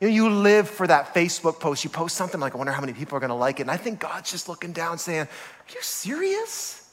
You 0.00 0.08
know, 0.08 0.14
you 0.14 0.28
live 0.28 0.68
for 0.68 0.86
that 0.86 1.14
Facebook 1.14 1.58
post. 1.58 1.84
You 1.84 1.90
post 1.90 2.16
something 2.16 2.40
like, 2.40 2.54
I 2.54 2.58
wonder 2.58 2.72
how 2.72 2.80
many 2.80 2.92
people 2.92 3.16
are 3.16 3.20
going 3.20 3.30
to 3.30 3.34
like 3.34 3.60
it. 3.60 3.62
And 3.62 3.70
I 3.70 3.78
think 3.78 4.00
God's 4.00 4.30
just 4.30 4.46
looking 4.48 4.72
down 4.72 4.98
saying, 4.98 5.20
Are 5.20 5.72
you 5.74 5.80
serious? 5.80 6.85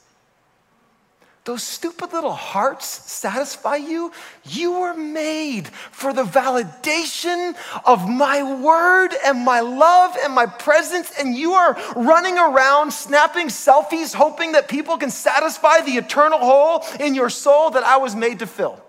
Those 1.44 1.62
stupid 1.62 2.12
little 2.12 2.32
hearts 2.32 2.86
satisfy 2.86 3.76
you? 3.76 4.12
You 4.44 4.80
were 4.80 4.94
made 4.94 5.68
for 5.68 6.12
the 6.12 6.24
validation 6.24 7.54
of 7.84 8.08
my 8.08 8.42
word 8.62 9.10
and 9.26 9.44
my 9.44 9.60
love 9.60 10.16
and 10.24 10.34
my 10.34 10.46
presence, 10.46 11.12
and 11.18 11.34
you 11.34 11.52
are 11.52 11.78
running 11.94 12.38
around 12.38 12.92
snapping 12.92 13.48
selfies, 13.48 14.14
hoping 14.14 14.52
that 14.52 14.68
people 14.68 14.96
can 14.96 15.10
satisfy 15.10 15.80
the 15.82 15.92
eternal 15.92 16.38
hole 16.38 16.82
in 16.98 17.14
your 17.14 17.28
soul 17.28 17.70
that 17.70 17.84
I 17.84 17.98
was 17.98 18.16
made 18.16 18.38
to 18.38 18.46
fill. 18.46 18.82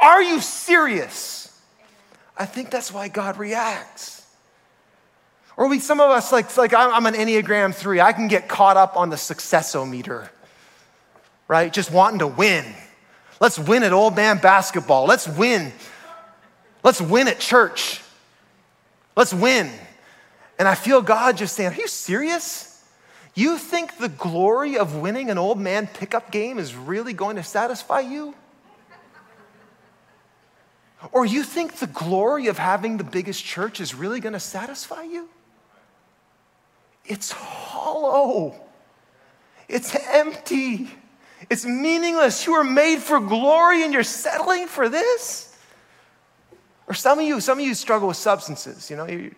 Are 0.00 0.22
you 0.22 0.40
serious? 0.40 1.60
I 2.36 2.46
think 2.46 2.70
that's 2.70 2.92
why 2.92 3.08
God 3.08 3.38
reacts. 3.38 4.26
Or 5.56 5.68
we, 5.68 5.78
some 5.78 6.00
of 6.00 6.10
us, 6.10 6.32
like, 6.32 6.54
like 6.56 6.74
I'm, 6.74 7.06
an 7.06 7.14
Enneagram 7.14 7.74
3, 7.74 8.00
I 8.00 8.12
can 8.12 8.28
get 8.28 8.46
caught 8.46 8.76
up 8.76 8.96
on 8.96 9.08
the 9.08 9.16
successometer, 9.16 10.28
right? 11.48 11.72
Just 11.72 11.90
wanting 11.90 12.20
to 12.20 12.26
win. 12.26 12.64
Let's 13.40 13.58
win 13.58 13.82
at 13.82 13.92
old 13.92 14.16
man 14.16 14.38
basketball. 14.38 15.06
Let's 15.06 15.28
win. 15.28 15.72
Let's 16.82 17.00
win 17.00 17.28
at 17.28 17.40
church. 17.40 18.00
Let's 19.14 19.34
win. 19.34 19.70
And 20.58 20.66
I 20.66 20.74
feel 20.74 21.02
God 21.02 21.36
just 21.36 21.54
saying, 21.54 21.72
Are 21.72 21.76
you 21.76 21.88
serious? 21.88 22.72
You 23.34 23.58
think 23.58 23.98
the 23.98 24.08
glory 24.08 24.78
of 24.78 24.96
winning 24.96 25.28
an 25.30 25.36
old 25.36 25.58
man 25.58 25.86
pickup 25.86 26.30
game 26.30 26.58
is 26.58 26.74
really 26.74 27.12
going 27.12 27.36
to 27.36 27.42
satisfy 27.42 28.00
you? 28.00 28.34
Or 31.12 31.26
you 31.26 31.42
think 31.42 31.76
the 31.76 31.86
glory 31.86 32.46
of 32.46 32.58
having 32.58 32.96
the 32.96 33.04
biggest 33.04 33.44
church 33.44 33.80
is 33.80 33.94
really 33.94 34.20
going 34.20 34.32
to 34.32 34.40
satisfy 34.40 35.02
you? 35.02 35.28
It's 37.04 37.30
hollow. 37.30 38.54
It's 39.68 39.94
empty. 40.08 40.90
It's 41.50 41.64
meaningless. 41.64 42.46
You 42.46 42.52
were 42.52 42.64
made 42.64 42.98
for 42.98 43.20
glory 43.20 43.82
and 43.84 43.92
you're 43.92 44.02
settling 44.02 44.66
for 44.66 44.88
this? 44.88 45.56
Or 46.86 46.94
some 46.94 47.18
of 47.18 47.24
you, 47.24 47.40
some 47.40 47.58
of 47.58 47.64
you 47.64 47.74
struggle 47.74 48.08
with 48.08 48.16
substances, 48.16 48.90
you 48.90 48.96
know, 48.96 49.06
you, 49.06 49.34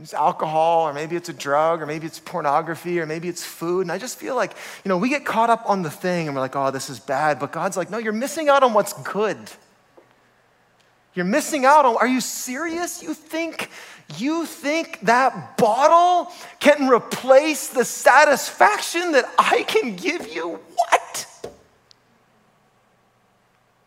it's 0.00 0.14
alcohol, 0.14 0.88
or 0.88 0.92
maybe 0.92 1.16
it's 1.16 1.28
a 1.28 1.32
drug, 1.32 1.82
or 1.82 1.86
maybe 1.86 2.06
it's 2.06 2.20
pornography, 2.20 3.00
or 3.00 3.06
maybe 3.06 3.28
it's 3.28 3.44
food. 3.44 3.82
And 3.82 3.92
I 3.92 3.98
just 3.98 4.18
feel 4.18 4.36
like, 4.36 4.52
you 4.84 4.88
know, 4.88 4.96
we 4.96 5.08
get 5.08 5.24
caught 5.24 5.50
up 5.50 5.68
on 5.68 5.82
the 5.82 5.90
thing 5.90 6.26
and 6.26 6.36
we're 6.36 6.40
like, 6.40 6.54
oh, 6.54 6.70
this 6.70 6.88
is 6.88 7.00
bad. 7.00 7.38
But 7.40 7.50
God's 7.50 7.76
like, 7.76 7.90
no, 7.90 7.98
you're 7.98 8.12
missing 8.12 8.48
out 8.48 8.62
on 8.62 8.74
what's 8.74 8.92
good. 8.92 9.38
You're 11.18 11.24
missing 11.24 11.64
out 11.64 11.84
on, 11.84 11.96
are 11.96 12.06
you 12.06 12.20
serious? 12.20 13.02
You 13.02 13.12
think, 13.12 13.70
you 14.18 14.46
think 14.46 15.00
that 15.00 15.56
bottle 15.56 16.32
can 16.60 16.88
replace 16.88 17.66
the 17.66 17.84
satisfaction 17.84 19.10
that 19.10 19.28
I 19.36 19.64
can 19.64 19.96
give 19.96 20.32
you? 20.32 20.60
What? 20.76 21.50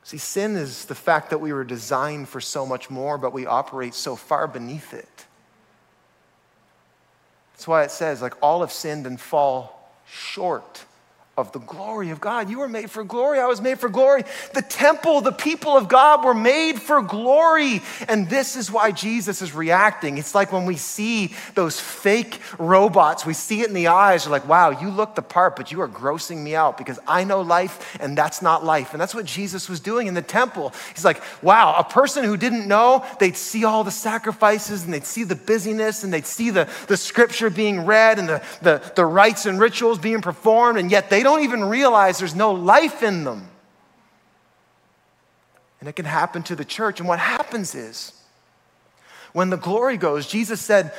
See, 0.03 0.17
sin 0.17 0.57
is 0.57 0.83
the 0.83 0.93
fact 0.93 1.29
that 1.29 1.37
we 1.37 1.53
were 1.53 1.63
designed 1.63 2.27
for 2.27 2.41
so 2.41 2.65
much 2.65 2.89
more, 2.89 3.17
but 3.17 3.31
we 3.31 3.45
operate 3.45 3.93
so 3.93 4.17
far 4.17 4.45
beneath 4.45 4.93
it. 4.93 5.25
That's 7.53 7.65
why 7.65 7.83
it 7.83 7.91
says, 7.91 8.21
like, 8.21 8.33
all 8.41 8.59
have 8.59 8.73
sinned 8.73 9.07
and 9.07 9.17
fall 9.17 9.89
short 10.05 10.83
of 11.41 11.51
the 11.51 11.59
glory 11.59 12.11
of 12.11 12.21
God. 12.21 12.49
You 12.49 12.59
were 12.59 12.67
made 12.69 12.91
for 12.91 13.03
glory. 13.03 13.39
I 13.39 13.47
was 13.47 13.61
made 13.61 13.79
for 13.79 13.89
glory. 13.89 14.23
The 14.53 14.61
temple, 14.61 15.21
the 15.21 15.31
people 15.31 15.75
of 15.75 15.89
God 15.89 16.23
were 16.23 16.35
made 16.35 16.81
for 16.81 17.01
glory. 17.01 17.81
And 18.07 18.29
this 18.29 18.55
is 18.55 18.71
why 18.71 18.91
Jesus 18.91 19.41
is 19.41 19.53
reacting. 19.53 20.17
It's 20.17 20.35
like 20.35 20.53
when 20.53 20.65
we 20.65 20.77
see 20.77 21.33
those 21.55 21.79
fake 21.79 22.39
robots, 22.59 23.25
we 23.25 23.33
see 23.33 23.61
it 23.61 23.67
in 23.67 23.73
the 23.73 23.87
eyes. 23.87 24.25
We're 24.25 24.31
like, 24.31 24.47
wow, 24.47 24.69
you 24.69 24.89
look 24.89 25.15
the 25.15 25.21
part, 25.21 25.55
but 25.55 25.71
you 25.71 25.81
are 25.81 25.87
grossing 25.87 26.37
me 26.37 26.53
out 26.55 26.77
because 26.77 26.99
I 27.07 27.23
know 27.23 27.41
life 27.41 27.97
and 27.99 28.17
that's 28.17 28.41
not 28.41 28.63
life. 28.63 28.91
And 28.91 29.01
that's 29.01 29.15
what 29.15 29.25
Jesus 29.25 29.67
was 29.69 29.79
doing 29.79 30.07
in 30.07 30.13
the 30.13 30.21
temple. 30.21 30.73
He's 30.93 31.05
like, 31.05 31.21
wow, 31.41 31.75
a 31.77 31.83
person 31.83 32.23
who 32.23 32.37
didn't 32.37 32.67
know, 32.67 33.05
they'd 33.19 33.37
see 33.37 33.65
all 33.65 33.83
the 33.83 33.91
sacrifices 33.91 34.83
and 34.83 34.93
they'd 34.93 35.05
see 35.05 35.23
the 35.23 35.35
busyness 35.35 36.03
and 36.03 36.13
they'd 36.13 36.25
see 36.25 36.49
the, 36.49 36.69
the 36.87 36.97
scripture 36.97 37.49
being 37.49 37.85
read 37.85 38.19
and 38.19 38.29
the, 38.29 38.43
the, 38.61 38.91
the 38.95 39.05
rites 39.05 39.45
and 39.45 39.59
rituals 39.59 39.97
being 39.97 40.21
performed, 40.21 40.77
and 40.77 40.91
yet 40.91 41.09
they 41.09 41.21
they 41.21 41.23
don't 41.31 41.43
even 41.43 41.63
realize 41.63 42.19
there's 42.19 42.35
no 42.35 42.51
life 42.51 43.03
in 43.03 43.23
them. 43.23 43.47
And 45.79 45.89
it 45.89 45.93
can 45.93 46.05
happen 46.05 46.43
to 46.43 46.55
the 46.55 46.65
church. 46.65 46.99
And 46.99 47.07
what 47.07 47.19
happens 47.19 47.73
is, 47.73 48.13
when 49.33 49.49
the 49.49 49.57
glory 49.57 49.97
goes, 49.97 50.27
Jesus 50.27 50.61
said, 50.61 50.93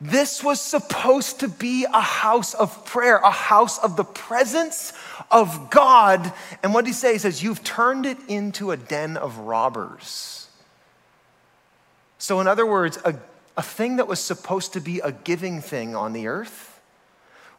this 0.00 0.42
was 0.42 0.60
supposed 0.60 1.40
to 1.40 1.48
be 1.48 1.84
a 1.84 2.00
house 2.00 2.54
of 2.54 2.86
prayer, 2.86 3.16
a 3.16 3.30
house 3.30 3.78
of 3.78 3.96
the 3.96 4.04
presence 4.04 4.92
of 5.30 5.70
God. 5.70 6.32
And 6.62 6.72
what 6.72 6.84
did 6.84 6.90
he 6.90 6.94
say? 6.94 7.12
He 7.12 7.18
says, 7.18 7.42
You've 7.42 7.62
turned 7.62 8.06
it 8.06 8.16
into 8.26 8.70
a 8.70 8.78
den 8.78 9.18
of 9.18 9.36
robbers. 9.38 10.48
So, 12.16 12.40
in 12.40 12.46
other 12.46 12.64
words, 12.64 12.98
a, 13.04 13.14
a 13.58 13.62
thing 13.62 13.96
that 13.96 14.08
was 14.08 14.20
supposed 14.20 14.72
to 14.72 14.80
be 14.80 15.00
a 15.00 15.12
giving 15.12 15.60
thing 15.60 15.94
on 15.94 16.14
the 16.14 16.28
earth 16.28 16.69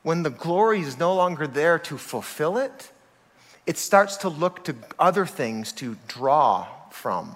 when 0.03 0.23
the 0.23 0.29
glory 0.29 0.81
is 0.81 0.97
no 0.97 1.13
longer 1.13 1.47
there 1.47 1.77
to 1.79 1.97
fulfill 1.97 2.57
it, 2.57 2.91
it 3.67 3.77
starts 3.77 4.17
to 4.17 4.29
look 4.29 4.63
to 4.65 4.75
other 4.97 5.25
things 5.25 5.71
to 5.73 5.97
draw 6.07 6.67
from. 6.89 7.35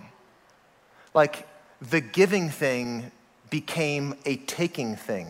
Like 1.13 1.47
the 1.81 2.01
giving 2.01 2.49
thing 2.49 3.11
became 3.49 4.15
a 4.25 4.37
taking 4.37 4.95
thing. 4.95 5.27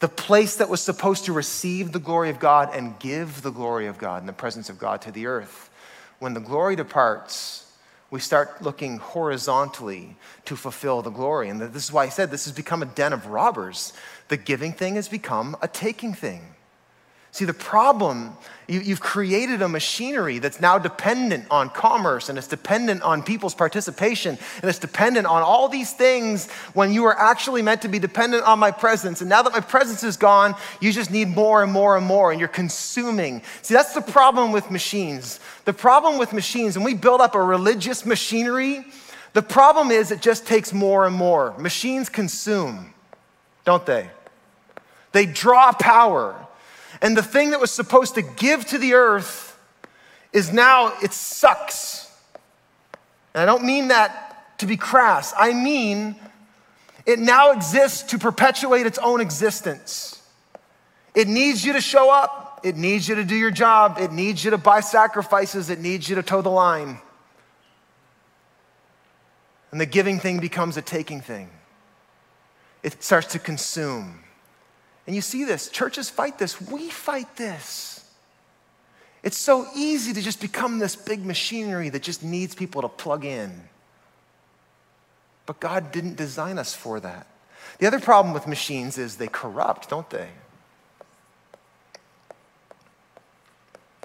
The 0.00 0.08
place 0.08 0.56
that 0.56 0.68
was 0.68 0.82
supposed 0.82 1.24
to 1.24 1.32
receive 1.32 1.92
the 1.92 1.98
glory 1.98 2.28
of 2.28 2.38
God 2.38 2.74
and 2.74 2.98
give 2.98 3.40
the 3.40 3.50
glory 3.50 3.86
of 3.86 3.96
God 3.96 4.20
and 4.20 4.28
the 4.28 4.34
presence 4.34 4.68
of 4.68 4.78
God 4.78 5.00
to 5.02 5.10
the 5.10 5.26
earth, 5.26 5.70
when 6.18 6.34
the 6.34 6.40
glory 6.40 6.76
departs, 6.76 7.72
we 8.10 8.20
start 8.20 8.62
looking 8.62 8.98
horizontally 8.98 10.16
to 10.44 10.54
fulfill 10.54 11.02
the 11.02 11.10
glory. 11.10 11.48
And 11.48 11.60
this 11.60 11.84
is 11.84 11.92
why 11.92 12.04
I 12.04 12.08
said 12.10 12.30
this 12.30 12.44
has 12.44 12.54
become 12.54 12.82
a 12.82 12.86
den 12.86 13.12
of 13.12 13.26
robbers. 13.26 13.94
The 14.28 14.36
giving 14.36 14.72
thing 14.72 14.96
has 14.96 15.08
become 15.08 15.56
a 15.62 15.68
taking 15.68 16.14
thing. 16.14 16.42
See, 17.36 17.44
the 17.44 17.52
problem, 17.52 18.34
you, 18.66 18.80
have 18.80 19.00
created 19.00 19.60
a 19.60 19.68
machinery 19.68 20.38
that's 20.38 20.58
now 20.58 20.78
dependent 20.78 21.44
on 21.50 21.68
commerce 21.68 22.30
and 22.30 22.38
it's 22.38 22.46
dependent 22.46 23.02
on 23.02 23.22
people's 23.22 23.54
participation 23.54 24.38
and 24.62 24.70
it's 24.70 24.78
dependent 24.78 25.26
on 25.26 25.42
all 25.42 25.68
these 25.68 25.92
things 25.92 26.50
when 26.72 26.94
you 26.94 27.04
are 27.04 27.18
actually 27.18 27.60
meant 27.60 27.82
to 27.82 27.88
be 27.88 27.98
dependent 27.98 28.44
on 28.44 28.58
my 28.58 28.70
presence. 28.70 29.20
And 29.20 29.28
now 29.28 29.42
that 29.42 29.52
my 29.52 29.60
presence 29.60 30.02
is 30.02 30.16
gone, 30.16 30.54
you 30.80 30.92
just 30.92 31.10
need 31.10 31.28
more 31.28 31.62
and 31.62 31.70
more 31.70 31.98
and 31.98 32.06
more 32.06 32.30
and 32.30 32.40
you're 32.40 32.48
consuming. 32.48 33.42
See, 33.60 33.74
that's 33.74 33.92
the 33.92 34.00
problem 34.00 34.50
with 34.50 34.70
machines. 34.70 35.38
The 35.66 35.74
problem 35.74 36.16
with 36.16 36.32
machines, 36.32 36.74
when 36.74 36.86
we 36.86 36.94
build 36.94 37.20
up 37.20 37.34
a 37.34 37.42
religious 37.42 38.06
machinery, 38.06 38.82
the 39.34 39.42
problem 39.42 39.90
is 39.90 40.10
it 40.10 40.22
just 40.22 40.46
takes 40.46 40.72
more 40.72 41.04
and 41.04 41.14
more. 41.14 41.52
Machines 41.58 42.08
consume, 42.08 42.94
don't 43.66 43.84
they? 43.84 44.08
They 45.16 45.24
draw 45.24 45.72
power. 45.72 46.36
And 47.00 47.16
the 47.16 47.22
thing 47.22 47.52
that 47.52 47.58
was 47.58 47.70
supposed 47.70 48.16
to 48.16 48.22
give 48.22 48.66
to 48.66 48.76
the 48.76 48.92
earth 48.92 49.58
is 50.30 50.52
now, 50.52 50.92
it 51.02 51.14
sucks. 51.14 52.12
And 53.32 53.40
I 53.40 53.46
don't 53.46 53.64
mean 53.64 53.88
that 53.88 54.58
to 54.58 54.66
be 54.66 54.76
crass. 54.76 55.32
I 55.34 55.54
mean, 55.54 56.16
it 57.06 57.18
now 57.18 57.52
exists 57.52 58.02
to 58.10 58.18
perpetuate 58.18 58.84
its 58.84 58.98
own 58.98 59.22
existence. 59.22 60.22
It 61.14 61.28
needs 61.28 61.64
you 61.64 61.72
to 61.72 61.80
show 61.80 62.10
up. 62.10 62.60
It 62.62 62.76
needs 62.76 63.08
you 63.08 63.14
to 63.14 63.24
do 63.24 63.36
your 63.36 63.50
job. 63.50 63.96
It 63.98 64.12
needs 64.12 64.44
you 64.44 64.50
to 64.50 64.58
buy 64.58 64.80
sacrifices. 64.80 65.70
It 65.70 65.80
needs 65.80 66.10
you 66.10 66.16
to 66.16 66.22
toe 66.22 66.42
the 66.42 66.50
line. 66.50 66.98
And 69.72 69.80
the 69.80 69.86
giving 69.86 70.20
thing 70.20 70.40
becomes 70.40 70.76
a 70.76 70.82
taking 70.82 71.22
thing. 71.22 71.48
It 72.82 73.02
starts 73.02 73.28
to 73.28 73.38
consume. 73.38 74.24
And 75.06 75.14
you 75.14 75.22
see 75.22 75.44
this. 75.44 75.68
Churches 75.68 76.10
fight 76.10 76.38
this. 76.38 76.60
We 76.60 76.90
fight 76.90 77.36
this. 77.36 78.04
It's 79.22 79.36
so 79.36 79.66
easy 79.74 80.12
to 80.12 80.22
just 80.22 80.40
become 80.40 80.78
this 80.78 80.96
big 80.96 81.24
machinery 81.24 81.88
that 81.88 82.02
just 82.02 82.22
needs 82.22 82.54
people 82.54 82.82
to 82.82 82.88
plug 82.88 83.24
in. 83.24 83.62
But 85.46 85.60
God 85.60 85.92
didn't 85.92 86.16
design 86.16 86.58
us 86.58 86.74
for 86.74 87.00
that. 87.00 87.26
The 87.78 87.86
other 87.86 88.00
problem 88.00 88.34
with 88.34 88.46
machines 88.46 88.98
is 88.98 89.16
they 89.16 89.28
corrupt, 89.28 89.88
don't 89.88 90.08
they? 90.10 90.28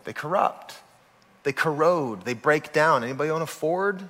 They 0.03 0.13
corrupt. 0.13 0.75
They 1.43 1.53
corrode. 1.53 2.25
They 2.25 2.33
break 2.33 2.73
down. 2.73 3.03
Anybody 3.03 3.29
own 3.29 3.41
a 3.41 3.47
Ford? 3.47 4.09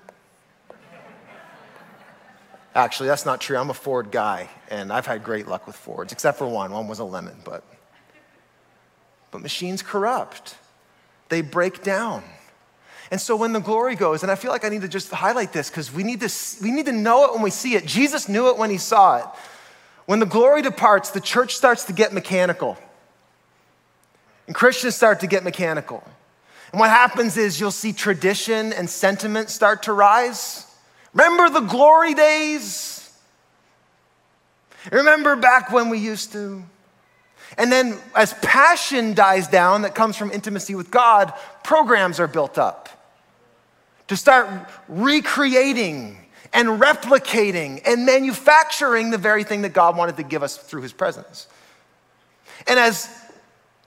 Actually, 2.73 3.09
that's 3.09 3.25
not 3.25 3.41
true. 3.41 3.57
I'm 3.57 3.69
a 3.69 3.73
Ford 3.73 4.11
guy, 4.11 4.49
and 4.69 4.93
I've 4.93 5.05
had 5.05 5.23
great 5.23 5.47
luck 5.47 5.67
with 5.67 5.75
Fords, 5.75 6.13
except 6.13 6.37
for 6.37 6.47
one. 6.47 6.71
One 6.71 6.87
was 6.87 6.99
a 6.99 7.03
lemon, 7.03 7.35
but 7.43 7.63
but 9.31 9.41
machines 9.41 9.81
corrupt. 9.81 10.55
They 11.29 11.41
break 11.41 11.83
down. 11.83 12.23
And 13.09 13.19
so 13.19 13.35
when 13.35 13.51
the 13.51 13.59
glory 13.59 13.95
goes, 13.95 14.23
and 14.23 14.31
I 14.31 14.35
feel 14.35 14.51
like 14.51 14.63
I 14.63 14.69
need 14.69 14.81
to 14.81 14.87
just 14.87 15.11
highlight 15.11 15.51
this 15.51 15.69
because 15.69 15.91
we 15.91 16.03
need 16.03 16.21
to 16.21 16.29
we 16.61 16.71
need 16.71 16.85
to 16.85 16.93
know 16.93 17.25
it 17.25 17.33
when 17.33 17.41
we 17.41 17.49
see 17.49 17.75
it. 17.75 17.85
Jesus 17.85 18.29
knew 18.29 18.49
it 18.49 18.57
when 18.57 18.69
he 18.69 18.77
saw 18.77 19.17
it. 19.17 19.25
When 20.05 20.19
the 20.19 20.25
glory 20.25 20.61
departs, 20.61 21.11
the 21.11 21.19
church 21.19 21.55
starts 21.55 21.85
to 21.85 21.93
get 21.93 22.13
mechanical. 22.13 22.77
And 24.47 24.55
Christians 24.55 24.95
start 24.95 25.19
to 25.21 25.27
get 25.27 25.43
mechanical. 25.43 26.03
And 26.71 26.79
what 26.79 26.89
happens 26.89 27.35
is 27.35 27.59
you'll 27.59 27.71
see 27.71 27.91
tradition 27.91 28.71
and 28.71 28.89
sentiment 28.89 29.49
start 29.49 29.83
to 29.83 29.93
rise. 29.93 30.65
Remember 31.13 31.49
the 31.49 31.65
glory 31.65 32.13
days? 32.13 32.97
Remember 34.91 35.35
back 35.35 35.71
when 35.71 35.89
we 35.89 35.99
used 35.99 36.31
to? 36.31 36.63
And 37.57 37.71
then 37.71 37.99
as 38.15 38.33
passion 38.35 39.13
dies 39.13 39.47
down 39.47 39.81
that 39.81 39.93
comes 39.93 40.15
from 40.15 40.31
intimacy 40.31 40.73
with 40.73 40.89
God, 40.89 41.33
programs 41.63 42.19
are 42.19 42.27
built 42.27 42.57
up 42.57 42.89
to 44.07 44.17
start 44.17 44.47
recreating 44.87 46.17
and 46.53 46.67
replicating 46.81 47.81
and 47.85 48.05
manufacturing 48.05 49.09
the 49.09 49.17
very 49.17 49.43
thing 49.43 49.61
that 49.61 49.73
God 49.73 49.97
wanted 49.97 50.17
to 50.17 50.23
give 50.23 50.43
us 50.43 50.57
through 50.57 50.81
his 50.81 50.93
presence. 50.93 51.47
And 52.67 52.79
as 52.79 53.09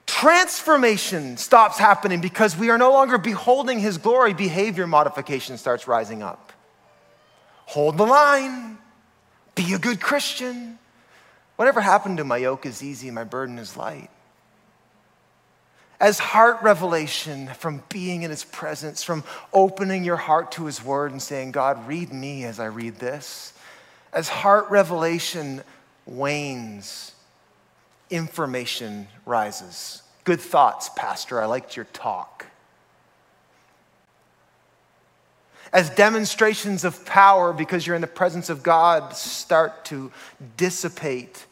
transformation 0.05 1.37
stops 1.37 1.77
happening 1.77 2.21
because 2.21 2.55
we 2.57 2.69
are 2.69 2.77
no 2.77 2.91
longer 2.91 3.17
beholding 3.17 3.79
his 3.79 3.97
glory, 3.97 4.33
behavior 4.33 4.87
modification 4.87 5.57
starts 5.57 5.87
rising 5.87 6.21
up. 6.21 6.44
Hold 7.65 7.97
the 7.97 8.05
line, 8.05 8.77
be 9.55 9.73
a 9.73 9.79
good 9.79 9.99
Christian. 9.99 10.77
Whatever 11.55 11.81
happened 11.81 12.17
to 12.17 12.23
my 12.23 12.37
yoke 12.37 12.65
is 12.65 12.83
easy, 12.83 13.09
my 13.11 13.23
burden 13.23 13.57
is 13.57 13.77
light. 13.77 14.09
As 15.99 16.19
heart 16.19 16.57
revelation 16.61 17.47
from 17.57 17.81
being 17.89 18.23
in 18.23 18.29
his 18.29 18.43
presence, 18.43 19.01
from 19.01 19.23
opening 19.53 20.03
your 20.03 20.17
heart 20.17 20.51
to 20.53 20.65
his 20.65 20.83
word 20.83 21.11
and 21.11 21.21
saying, 21.21 21.51
God, 21.51 21.87
read 21.87 22.13
me 22.13 22.43
as 22.43 22.59
I 22.59 22.65
read 22.65 22.95
this. 22.95 23.53
As 24.11 24.27
heart 24.27 24.69
revelation 24.69 25.63
wanes, 26.05 27.13
information 28.09 29.07
rises. 29.25 30.03
Good 30.25 30.41
thoughts, 30.41 30.89
Pastor. 30.95 31.41
I 31.41 31.45
liked 31.45 31.75
your 31.75 31.85
talk. 31.85 32.47
As 35.75 35.89
demonstrations 35.89 36.85
of 36.85 37.05
power, 37.05 37.51
because 37.51 37.85
you're 37.85 37.97
in 37.97 38.01
the 38.01 38.07
presence 38.07 38.49
of 38.49 38.63
God, 38.63 39.13
start 39.13 39.83
to 39.85 40.09
dissipate, 40.55 41.45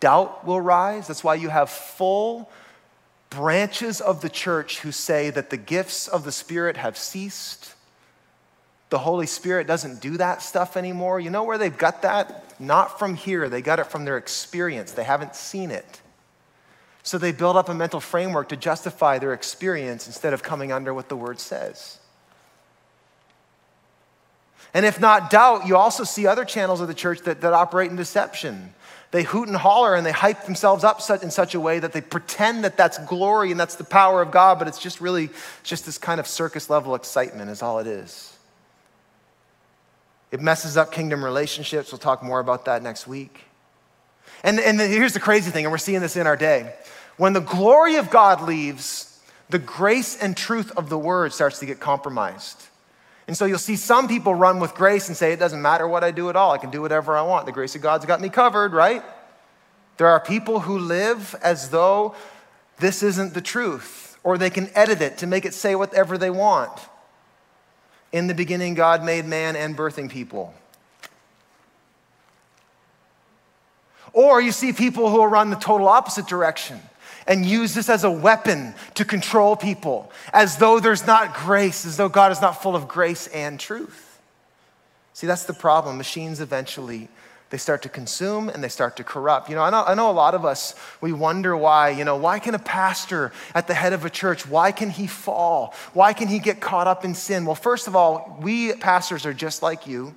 doubt 0.00 0.44
will 0.44 0.60
rise. 0.60 1.06
That's 1.06 1.22
why 1.22 1.36
you 1.36 1.48
have 1.48 1.70
full 1.70 2.50
branches 3.30 4.00
of 4.00 4.20
the 4.20 4.28
church 4.28 4.80
who 4.80 4.90
say 4.90 5.30
that 5.30 5.50
the 5.50 5.56
gifts 5.56 6.08
of 6.08 6.24
the 6.24 6.32
Spirit 6.32 6.76
have 6.76 6.98
ceased. 6.98 7.74
The 8.90 8.98
Holy 8.98 9.28
Spirit 9.28 9.68
doesn't 9.68 10.00
do 10.00 10.16
that 10.16 10.42
stuff 10.42 10.76
anymore. 10.76 11.20
You 11.20 11.30
know 11.30 11.44
where 11.44 11.56
they've 11.56 11.78
got 11.78 12.02
that? 12.02 12.58
Not 12.58 12.98
from 12.98 13.14
here. 13.14 13.48
They 13.48 13.62
got 13.62 13.78
it 13.78 13.86
from 13.86 14.04
their 14.04 14.16
experience. 14.16 14.90
They 14.90 15.04
haven't 15.04 15.36
seen 15.36 15.70
it. 15.70 16.00
So 17.04 17.16
they 17.16 17.30
build 17.30 17.56
up 17.56 17.68
a 17.68 17.74
mental 17.74 18.00
framework 18.00 18.48
to 18.48 18.56
justify 18.56 19.20
their 19.20 19.32
experience 19.32 20.08
instead 20.08 20.32
of 20.32 20.42
coming 20.42 20.72
under 20.72 20.92
what 20.92 21.08
the 21.08 21.16
word 21.16 21.38
says. 21.38 22.00
And 24.74 24.86
if 24.86 25.00
not 25.00 25.30
doubt, 25.30 25.66
you 25.66 25.76
also 25.76 26.04
see 26.04 26.26
other 26.26 26.44
channels 26.44 26.80
of 26.80 26.88
the 26.88 26.94
church 26.94 27.20
that, 27.22 27.40
that 27.42 27.52
operate 27.52 27.90
in 27.90 27.96
deception. 27.96 28.72
They 29.10 29.24
hoot 29.24 29.46
and 29.46 29.56
holler 29.56 29.94
and 29.94 30.06
they 30.06 30.12
hype 30.12 30.46
themselves 30.46 30.84
up 30.84 31.00
in 31.22 31.30
such 31.30 31.54
a 31.54 31.60
way 31.60 31.78
that 31.78 31.92
they 31.92 32.00
pretend 32.00 32.64
that 32.64 32.78
that's 32.78 32.96
glory 33.04 33.50
and 33.50 33.60
that's 33.60 33.74
the 33.74 33.84
power 33.84 34.22
of 34.22 34.30
God, 34.30 34.58
but 34.58 34.68
it's 34.68 34.78
just 34.78 35.02
really 35.02 35.28
just 35.62 35.84
this 35.84 35.98
kind 35.98 36.18
of 36.18 36.26
circus 36.26 36.70
level 36.70 36.94
excitement, 36.94 37.50
is 37.50 37.62
all 37.62 37.78
it 37.78 37.86
is. 37.86 38.34
It 40.30 40.40
messes 40.40 40.78
up 40.78 40.92
kingdom 40.92 41.22
relationships. 41.22 41.92
We'll 41.92 41.98
talk 41.98 42.22
more 42.22 42.40
about 42.40 42.64
that 42.64 42.82
next 42.82 43.06
week. 43.06 43.44
And, 44.42 44.58
and 44.58 44.80
here's 44.80 45.12
the 45.12 45.20
crazy 45.20 45.50
thing, 45.50 45.66
and 45.66 45.72
we're 45.72 45.78
seeing 45.78 46.00
this 46.00 46.16
in 46.16 46.26
our 46.26 46.36
day. 46.36 46.74
When 47.18 47.34
the 47.34 47.40
glory 47.40 47.96
of 47.96 48.08
God 48.08 48.40
leaves, 48.40 49.20
the 49.50 49.58
grace 49.58 50.16
and 50.16 50.34
truth 50.34 50.72
of 50.78 50.88
the 50.88 50.98
word 50.98 51.34
starts 51.34 51.58
to 51.58 51.66
get 51.66 51.80
compromised. 51.80 52.66
And 53.26 53.36
so 53.36 53.44
you'll 53.44 53.58
see 53.58 53.76
some 53.76 54.08
people 54.08 54.34
run 54.34 54.58
with 54.58 54.74
grace 54.74 55.08
and 55.08 55.16
say, 55.16 55.32
It 55.32 55.38
doesn't 55.38 55.62
matter 55.62 55.86
what 55.86 56.02
I 56.02 56.10
do 56.10 56.28
at 56.28 56.36
all. 56.36 56.52
I 56.52 56.58
can 56.58 56.70
do 56.70 56.82
whatever 56.82 57.16
I 57.16 57.22
want. 57.22 57.46
The 57.46 57.52
grace 57.52 57.74
of 57.74 57.82
God's 57.82 58.04
got 58.04 58.20
me 58.20 58.28
covered, 58.28 58.72
right? 58.72 59.02
There 59.96 60.08
are 60.08 60.20
people 60.20 60.60
who 60.60 60.78
live 60.78 61.34
as 61.42 61.70
though 61.70 62.14
this 62.78 63.02
isn't 63.02 63.34
the 63.34 63.40
truth, 63.40 64.18
or 64.24 64.38
they 64.38 64.50
can 64.50 64.70
edit 64.74 65.00
it 65.00 65.18
to 65.18 65.26
make 65.26 65.44
it 65.44 65.54
say 65.54 65.74
whatever 65.74 66.18
they 66.18 66.30
want. 66.30 66.72
In 68.10 68.26
the 68.26 68.34
beginning, 68.34 68.74
God 68.74 69.04
made 69.04 69.24
man 69.24 69.56
and 69.56 69.76
birthing 69.76 70.10
people. 70.10 70.52
Or 74.12 74.40
you 74.40 74.52
see 74.52 74.72
people 74.72 75.10
who 75.10 75.18
will 75.18 75.28
run 75.28 75.50
the 75.50 75.56
total 75.56 75.88
opposite 75.88 76.26
direction 76.26 76.80
and 77.26 77.44
use 77.46 77.74
this 77.74 77.88
as 77.88 78.04
a 78.04 78.10
weapon 78.10 78.74
to 78.94 79.04
control 79.04 79.56
people, 79.56 80.10
as 80.32 80.56
though 80.56 80.80
there's 80.80 81.06
not 81.06 81.34
grace, 81.34 81.86
as 81.86 81.96
though 81.96 82.08
God 82.08 82.32
is 82.32 82.40
not 82.40 82.62
full 82.62 82.76
of 82.76 82.88
grace 82.88 83.26
and 83.28 83.58
truth. 83.58 84.20
See, 85.14 85.26
that's 85.26 85.44
the 85.44 85.54
problem. 85.54 85.98
Machines 85.98 86.40
eventually 86.40 87.08
they 87.52 87.58
start 87.58 87.82
to 87.82 87.90
consume 87.90 88.48
and 88.48 88.64
they 88.64 88.68
start 88.68 88.96
to 88.96 89.04
corrupt. 89.04 89.50
You 89.50 89.56
know, 89.56 89.62
I 89.62 89.68
know, 89.68 89.84
I 89.84 89.92
know 89.92 90.10
a 90.10 90.12
lot 90.12 90.34
of 90.34 90.46
us, 90.46 90.74
we 91.02 91.12
wonder 91.12 91.54
why, 91.54 91.90
you 91.90 92.02
know, 92.02 92.16
why 92.16 92.38
can 92.38 92.54
a 92.54 92.58
pastor 92.58 93.30
at 93.54 93.66
the 93.66 93.74
head 93.74 93.92
of 93.92 94.06
a 94.06 94.10
church, 94.10 94.48
why 94.48 94.72
can 94.72 94.88
he 94.88 95.06
fall? 95.06 95.74
Why 95.92 96.14
can 96.14 96.28
he 96.28 96.38
get 96.38 96.62
caught 96.62 96.86
up 96.86 97.04
in 97.04 97.14
sin? 97.14 97.44
Well, 97.44 97.54
first 97.54 97.88
of 97.88 97.94
all, 97.94 98.38
we 98.40 98.72
pastors 98.72 99.26
are 99.26 99.34
just 99.34 99.62
like 99.62 99.86
you. 99.86 100.14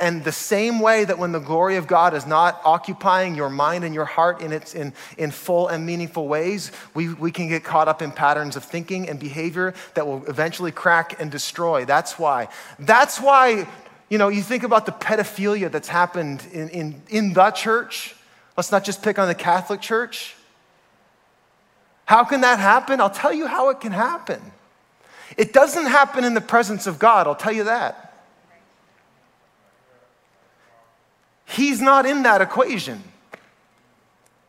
And 0.00 0.24
the 0.24 0.32
same 0.32 0.80
way 0.80 1.04
that 1.04 1.18
when 1.18 1.32
the 1.32 1.40
glory 1.40 1.76
of 1.76 1.86
God 1.86 2.14
is 2.14 2.26
not 2.26 2.58
occupying 2.64 3.34
your 3.34 3.50
mind 3.50 3.84
and 3.84 3.94
your 3.94 4.06
heart 4.06 4.40
in, 4.40 4.50
its, 4.50 4.74
in, 4.74 4.94
in 5.18 5.30
full 5.30 5.68
and 5.68 5.84
meaningful 5.84 6.26
ways, 6.26 6.72
we, 6.94 7.12
we 7.12 7.30
can 7.30 7.48
get 7.48 7.64
caught 7.64 7.86
up 7.86 8.00
in 8.00 8.10
patterns 8.10 8.56
of 8.56 8.64
thinking 8.64 9.10
and 9.10 9.20
behavior 9.20 9.74
that 9.94 10.06
will 10.06 10.24
eventually 10.26 10.72
crack 10.72 11.20
and 11.20 11.30
destroy. 11.30 11.84
That's 11.84 12.18
why. 12.18 12.48
That's 12.78 13.20
why, 13.20 13.68
you 14.08 14.16
know, 14.16 14.28
you 14.28 14.40
think 14.40 14.62
about 14.62 14.86
the 14.86 14.92
pedophilia 14.92 15.70
that's 15.70 15.88
happened 15.88 16.46
in, 16.50 16.70
in, 16.70 17.02
in 17.10 17.32
the 17.34 17.50
church. 17.50 18.16
Let's 18.56 18.72
not 18.72 18.84
just 18.84 19.02
pick 19.02 19.18
on 19.18 19.28
the 19.28 19.34
Catholic 19.34 19.82
Church. 19.82 20.34
How 22.06 22.24
can 22.24 22.40
that 22.40 22.58
happen? 22.58 23.02
I'll 23.02 23.10
tell 23.10 23.34
you 23.34 23.46
how 23.46 23.68
it 23.68 23.80
can 23.80 23.92
happen. 23.92 24.40
It 25.36 25.52
doesn't 25.52 25.86
happen 25.86 26.24
in 26.24 26.32
the 26.32 26.40
presence 26.40 26.86
of 26.86 26.98
God, 26.98 27.26
I'll 27.26 27.36
tell 27.36 27.52
you 27.52 27.64
that. 27.64 28.09
He's 31.50 31.80
not 31.80 32.06
in 32.06 32.22
that 32.22 32.40
equation. 32.40 33.02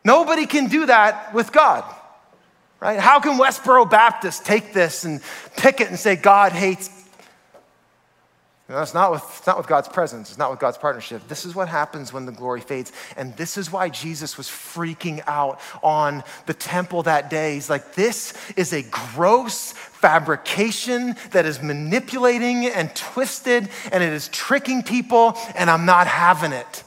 Nobody 0.04 0.46
can 0.46 0.68
do 0.68 0.86
that 0.88 1.34
with 1.34 1.52
God, 1.52 1.84
right? 2.80 3.00
How 3.00 3.20
can 3.20 3.38
Westboro 3.38 3.90
Baptist 3.90 4.46
take 4.46 4.74
this 4.74 5.04
and 5.04 5.22
pick 5.58 5.82
it 5.82 5.90
and 5.90 6.00
say 6.00 6.16
God 6.16 6.52
hates? 6.52 6.90
No, 8.68 8.78
that's 8.78 8.94
not 8.94 9.12
with, 9.12 9.24
it's 9.38 9.46
not 9.46 9.58
with 9.58 9.68
God's 9.68 9.90
presence. 9.90 10.30
It's 10.30 10.38
not 10.38 10.50
with 10.50 10.62
God's 10.62 10.78
partnership. 10.78 11.28
This 11.28 11.44
is 11.44 11.54
what 11.54 11.68
happens 11.68 12.14
when 12.14 12.26
the 12.26 12.32
glory 12.32 12.62
fades. 12.62 12.94
And 13.18 13.36
this 13.36 13.58
is 13.58 13.70
why 13.70 13.90
Jesus 13.90 14.38
was 14.38 14.48
freaking 14.48 15.22
out 15.28 15.60
on 15.84 16.24
the 16.46 16.54
temple 16.54 17.04
that 17.04 17.30
day. 17.30 17.56
He's 17.56 17.70
like, 17.70 17.96
this 17.96 18.34
is 18.56 18.72
a 18.72 18.84
gross 18.84 19.74
fabrication 19.74 21.18
that 21.32 21.46
is 21.46 21.62
manipulating 21.62 22.66
and 22.66 22.96
twisted, 22.96 23.68
and 23.92 24.02
it 24.02 24.14
is 24.14 24.30
tricking 24.30 24.84
people, 24.84 25.38
and 25.54 25.70
I'm 25.70 25.86
not 25.86 26.08
having 26.08 26.54
it. 26.54 26.84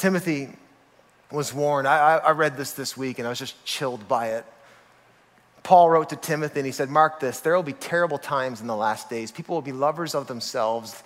Timothy 0.00 0.48
was 1.30 1.52
warned. 1.52 1.86
I, 1.86 2.16
I, 2.16 2.30
read 2.30 2.56
this 2.56 2.72
this 2.72 2.96
week 2.96 3.18
and 3.18 3.26
I 3.26 3.28
was 3.28 3.38
just 3.38 3.62
chilled 3.66 4.08
by 4.08 4.28
it. 4.28 4.46
Paul 5.62 5.90
wrote 5.90 6.08
to 6.08 6.16
Timothy 6.16 6.60
and 6.60 6.66
he 6.66 6.72
said, 6.72 6.88
Mark 6.88 7.20
this, 7.20 7.40
there 7.40 7.54
will 7.54 7.62
be 7.62 7.74
terrible 7.74 8.16
times 8.16 8.62
in 8.62 8.66
the 8.66 8.74
last 8.74 9.10
days. 9.10 9.30
People 9.30 9.56
will 9.56 9.62
be 9.62 9.72
lovers 9.72 10.14
of 10.14 10.26
themselves, 10.26 11.02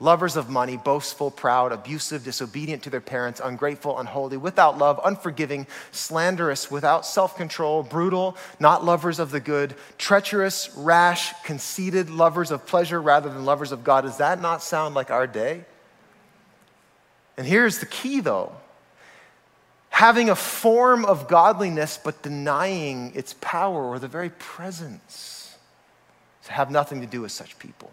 lovers 0.00 0.36
of 0.36 0.48
money, 0.48 0.78
boastful, 0.78 1.30
proud, 1.30 1.70
abusive, 1.70 2.24
disobedient 2.24 2.82
to 2.84 2.88
their 2.88 3.02
parents, 3.02 3.42
ungrateful, 3.44 3.98
unholy, 3.98 4.38
without 4.38 4.78
love, 4.78 4.98
unforgiving, 5.04 5.66
slanderous, 5.92 6.70
without 6.70 7.04
self 7.04 7.36
control, 7.36 7.82
brutal, 7.82 8.38
not 8.58 8.82
lovers 8.82 9.18
of 9.18 9.32
the 9.32 9.40
good, 9.40 9.74
treacherous, 9.98 10.74
rash, 10.78 11.34
conceited, 11.42 12.08
lovers 12.08 12.50
of 12.50 12.64
pleasure 12.64 13.02
rather 13.02 13.28
than 13.28 13.44
lovers 13.44 13.70
of 13.70 13.84
God. 13.84 14.00
Does 14.00 14.16
that 14.16 14.40
not 14.40 14.62
sound 14.62 14.94
like 14.94 15.10
our 15.10 15.26
day? 15.26 15.66
And 17.40 17.48
here's 17.48 17.78
the 17.78 17.86
key 17.86 18.20
though 18.20 18.52
having 19.88 20.28
a 20.28 20.36
form 20.36 21.06
of 21.06 21.26
godliness 21.26 21.98
but 22.04 22.22
denying 22.22 23.12
its 23.14 23.34
power 23.40 23.82
or 23.82 23.98
the 23.98 24.08
very 24.08 24.28
presence 24.28 25.56
to 26.44 26.52
have 26.52 26.70
nothing 26.70 27.00
to 27.00 27.06
do 27.06 27.22
with 27.22 27.32
such 27.32 27.58
people, 27.58 27.90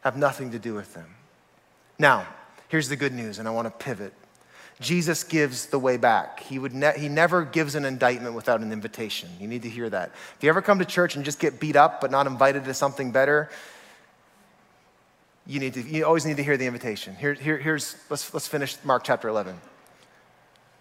have 0.00 0.16
nothing 0.16 0.50
to 0.50 0.58
do 0.58 0.74
with 0.74 0.94
them. 0.94 1.14
Now, 1.96 2.26
here's 2.66 2.88
the 2.88 2.96
good 2.96 3.12
news, 3.12 3.38
and 3.38 3.46
I 3.46 3.52
want 3.52 3.66
to 3.66 3.84
pivot. 3.84 4.12
Jesus 4.80 5.22
gives 5.22 5.66
the 5.66 5.78
way 5.78 5.96
back. 5.96 6.40
He, 6.40 6.58
would 6.58 6.74
ne- 6.74 6.98
he 6.98 7.08
never 7.08 7.44
gives 7.44 7.76
an 7.76 7.84
indictment 7.84 8.34
without 8.34 8.62
an 8.62 8.72
invitation. 8.72 9.28
You 9.38 9.46
need 9.46 9.62
to 9.62 9.70
hear 9.70 9.88
that. 9.90 10.10
If 10.36 10.42
you 10.42 10.48
ever 10.48 10.60
come 10.60 10.80
to 10.80 10.84
church 10.84 11.14
and 11.14 11.24
just 11.24 11.38
get 11.38 11.60
beat 11.60 11.76
up 11.76 12.00
but 12.00 12.10
not 12.10 12.26
invited 12.26 12.64
to 12.64 12.74
something 12.74 13.12
better, 13.12 13.48
you, 15.50 15.58
need 15.58 15.74
to, 15.74 15.82
you 15.82 16.06
always 16.06 16.24
need 16.24 16.36
to 16.36 16.44
hear 16.44 16.56
the 16.56 16.66
invitation. 16.66 17.16
Here, 17.16 17.34
here, 17.34 17.58
here's, 17.58 17.96
let's, 18.08 18.32
let's 18.32 18.46
finish 18.46 18.76
Mark 18.84 19.02
chapter 19.02 19.28
11. 19.28 19.60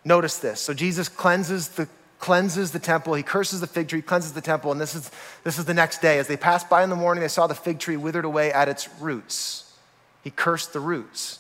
Notice 0.06 0.38
this. 0.38 0.62
So 0.62 0.76
Jesus 0.76 1.10
cleanses 1.10 1.70
the, 1.70 1.88
cleanses 2.20 2.72
the 2.72 2.80
temple. 2.80 3.16
He 3.16 3.24
curses 3.24 3.62
the 3.62 3.68
fig 3.68 3.88
tree, 3.88 4.04
cleanses 4.04 4.34
the 4.34 4.42
temple. 4.42 4.72
And 4.72 4.80
this 4.80 4.94
is, 4.94 5.10
this 5.44 5.58
is 5.58 5.66
the 5.66 5.74
next 5.74 6.04
day. 6.04 6.20
As 6.20 6.28
they 6.28 6.38
passed 6.38 6.70
by 6.70 6.84
in 6.84 6.92
the 6.92 6.96
morning, 6.96 7.22
they 7.22 7.30
saw 7.30 7.48
the 7.48 7.56
fig 7.56 7.80
tree 7.80 7.98
withered 7.98 8.26
away 8.26 8.54
at 8.54 8.70
its 8.70 8.88
roots. 9.00 9.74
He 10.24 10.30
cursed 10.30 10.72
the 10.72 10.80
roots. 10.80 11.40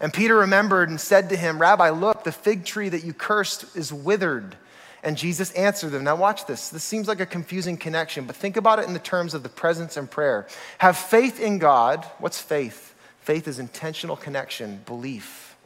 And 0.00 0.10
Peter 0.10 0.36
remembered 0.36 0.88
and 0.88 0.98
said 0.98 1.28
to 1.28 1.36
him, 1.36 1.60
Rabbi, 1.60 1.90
look, 1.90 2.24
the 2.24 2.32
fig 2.32 2.64
tree 2.64 2.88
that 2.88 3.04
you 3.04 3.12
cursed 3.12 3.76
is 3.76 3.92
withered. 3.92 4.56
And 5.02 5.16
Jesus 5.16 5.50
answered 5.52 5.90
them. 5.90 6.04
Now, 6.04 6.14
watch 6.14 6.46
this. 6.46 6.68
This 6.68 6.84
seems 6.84 7.08
like 7.08 7.20
a 7.20 7.26
confusing 7.26 7.76
connection, 7.76 8.24
but 8.24 8.36
think 8.36 8.56
about 8.56 8.78
it 8.78 8.86
in 8.86 8.92
the 8.92 9.00
terms 9.00 9.34
of 9.34 9.42
the 9.42 9.48
presence 9.48 9.96
and 9.96 10.10
prayer. 10.10 10.46
Have 10.78 10.96
faith 10.96 11.40
in 11.40 11.58
God. 11.58 12.04
What's 12.18 12.40
faith? 12.40 12.92
Faith 13.22 13.46
is 13.46 13.60
intentional 13.60 14.16
connection, 14.16 14.80
belief, 14.84 15.56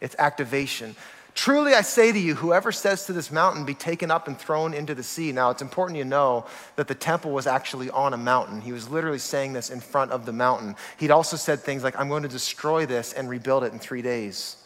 it's 0.00 0.14
activation. 0.18 0.94
Truly, 1.34 1.74
I 1.74 1.82
say 1.82 2.12
to 2.12 2.18
you, 2.18 2.34
whoever 2.34 2.72
says 2.72 3.04
to 3.06 3.12
this 3.12 3.30
mountain, 3.30 3.66
be 3.66 3.74
taken 3.74 4.10
up 4.10 4.26
and 4.26 4.38
thrown 4.38 4.72
into 4.72 4.94
the 4.94 5.02
sea. 5.02 5.32
Now, 5.32 5.50
it's 5.50 5.60
important 5.60 5.98
you 5.98 6.04
know 6.04 6.46
that 6.76 6.88
the 6.88 6.94
temple 6.94 7.32
was 7.32 7.46
actually 7.46 7.90
on 7.90 8.14
a 8.14 8.16
mountain. 8.16 8.62
He 8.62 8.72
was 8.72 8.88
literally 8.88 9.18
saying 9.18 9.52
this 9.52 9.68
in 9.68 9.80
front 9.80 10.12
of 10.12 10.24
the 10.24 10.32
mountain. 10.32 10.76
He'd 10.98 11.10
also 11.10 11.36
said 11.36 11.60
things 11.60 11.82
like, 11.84 11.98
I'm 11.98 12.08
going 12.08 12.22
to 12.22 12.28
destroy 12.28 12.86
this 12.86 13.12
and 13.12 13.28
rebuild 13.28 13.64
it 13.64 13.72
in 13.72 13.78
three 13.78 14.00
days. 14.00 14.56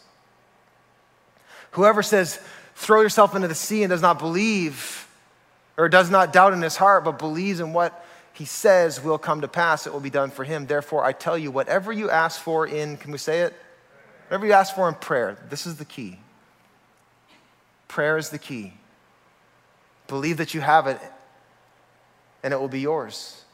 Whoever 1.72 2.02
says, 2.02 2.38
throw 2.80 3.02
yourself 3.02 3.34
into 3.34 3.46
the 3.46 3.54
sea 3.54 3.82
and 3.82 3.90
does 3.90 4.00
not 4.00 4.18
believe, 4.18 5.06
or 5.76 5.90
does 5.90 6.10
not 6.10 6.32
doubt 6.32 6.54
in 6.54 6.62
his 6.62 6.76
heart, 6.76 7.04
but 7.04 7.18
believes 7.18 7.60
in 7.60 7.74
what 7.74 8.06
he 8.32 8.46
says 8.46 9.02
will 9.04 9.18
come 9.18 9.42
to 9.42 9.48
pass, 9.48 9.86
it 9.86 9.92
will 9.92 10.00
be 10.00 10.08
done 10.08 10.30
for 10.30 10.44
him. 10.44 10.66
Therefore, 10.66 11.04
I 11.04 11.12
tell 11.12 11.36
you, 11.36 11.50
whatever 11.50 11.92
you 11.92 12.08
ask 12.08 12.40
for 12.40 12.66
in, 12.66 12.96
can 12.96 13.12
we 13.12 13.18
say 13.18 13.40
it? 13.40 13.54
Whatever 14.28 14.46
you 14.46 14.54
ask 14.54 14.74
for 14.74 14.88
in 14.88 14.94
prayer, 14.94 15.36
this 15.50 15.66
is 15.66 15.76
the 15.76 15.84
key. 15.84 16.18
Prayer 17.86 18.16
is 18.16 18.30
the 18.30 18.38
key. 18.38 18.72
Believe 20.08 20.38
that 20.38 20.54
you 20.54 20.62
have 20.62 20.86
it 20.86 20.98
and 22.42 22.54
it 22.54 22.58
will 22.58 22.68
be 22.68 22.80
yours. 22.80 23.44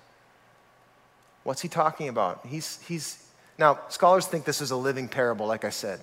What's 1.43 1.63
he 1.63 1.69
talking 1.69 2.09
about? 2.09 2.47
He's, 2.47 2.79
he's, 2.87 3.27
now, 3.59 3.81
scholars 3.89 4.27
think 4.27 4.45
this 4.45 4.61
is 4.61 4.71
a 4.71 4.77
living 4.77 5.09
parable, 5.09 5.47
like 5.47 5.65
I 5.65 5.71
said. 5.71 5.99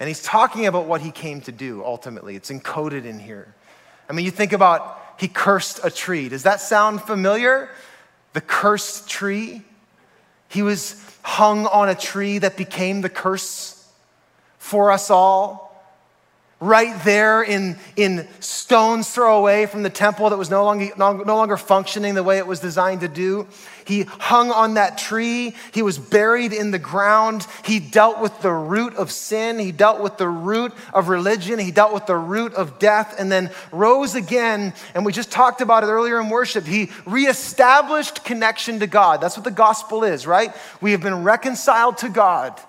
And 0.00 0.08
he's 0.08 0.22
talking 0.22 0.66
about 0.66 0.86
what 0.86 1.00
he 1.00 1.10
came 1.10 1.40
to 1.42 1.52
do 1.52 1.84
ultimately. 1.84 2.36
It's 2.36 2.50
encoded 2.50 3.04
in 3.04 3.18
here. 3.18 3.54
I 4.08 4.12
mean, 4.12 4.24
you 4.24 4.30
think 4.30 4.52
about 4.52 5.00
he 5.18 5.28
cursed 5.28 5.80
a 5.82 5.90
tree. 5.90 6.28
Does 6.28 6.44
that 6.44 6.60
sound 6.60 7.02
familiar? 7.02 7.70
The 8.32 8.40
cursed 8.40 9.08
tree. 9.08 9.62
He 10.48 10.62
was 10.62 11.04
hung 11.22 11.66
on 11.66 11.88
a 11.88 11.94
tree 11.94 12.38
that 12.38 12.56
became 12.56 13.00
the 13.00 13.08
curse 13.08 13.74
for 14.58 14.92
us 14.92 15.10
all 15.10 15.67
right 16.60 17.04
there 17.04 17.42
in, 17.42 17.78
in 17.94 18.26
stone's 18.40 19.08
throw 19.08 19.38
away 19.38 19.66
from 19.66 19.84
the 19.84 19.90
temple 19.90 20.30
that 20.30 20.36
was 20.36 20.50
no 20.50 20.64
longer, 20.64 20.90
no, 20.96 21.12
no, 21.12 21.36
longer 21.36 21.56
functioning 21.56 22.14
the 22.14 22.22
way 22.24 22.38
it 22.38 22.46
was 22.46 22.58
designed 22.58 23.02
to 23.02 23.08
do. 23.08 23.46
He 23.84 24.02
hung 24.02 24.50
on 24.50 24.74
that 24.74 24.98
tree. 24.98 25.54
He 25.72 25.82
was 25.82 25.98
buried 25.98 26.52
in 26.52 26.72
the 26.72 26.78
ground. 26.78 27.46
He 27.64 27.78
dealt 27.78 28.20
with 28.20 28.42
the 28.42 28.52
root 28.52 28.94
of 28.96 29.12
sin. 29.12 29.58
He 29.60 29.70
dealt 29.70 30.02
with 30.02 30.18
the 30.18 30.28
root 30.28 30.72
of 30.92 31.08
religion. 31.08 31.60
He 31.60 31.70
dealt 31.70 31.94
with 31.94 32.06
the 32.06 32.16
root 32.16 32.54
of 32.54 32.80
death 32.80 33.14
and 33.18 33.30
then 33.30 33.50
rose 33.70 34.16
again. 34.16 34.74
And 34.94 35.06
we 35.06 35.12
just 35.12 35.30
talked 35.30 35.60
about 35.60 35.84
it 35.84 35.86
earlier 35.86 36.20
in 36.20 36.28
worship. 36.28 36.66
He 36.66 36.90
reestablished 37.06 38.24
connection 38.24 38.80
to 38.80 38.88
God. 38.88 39.20
That's 39.20 39.36
what 39.36 39.44
the 39.44 39.50
gospel 39.52 40.02
is, 40.02 40.26
right? 40.26 40.54
We 40.80 40.90
have 40.90 41.00
been 41.00 41.22
reconciled 41.22 41.98
to 41.98 42.08
God. 42.08 42.60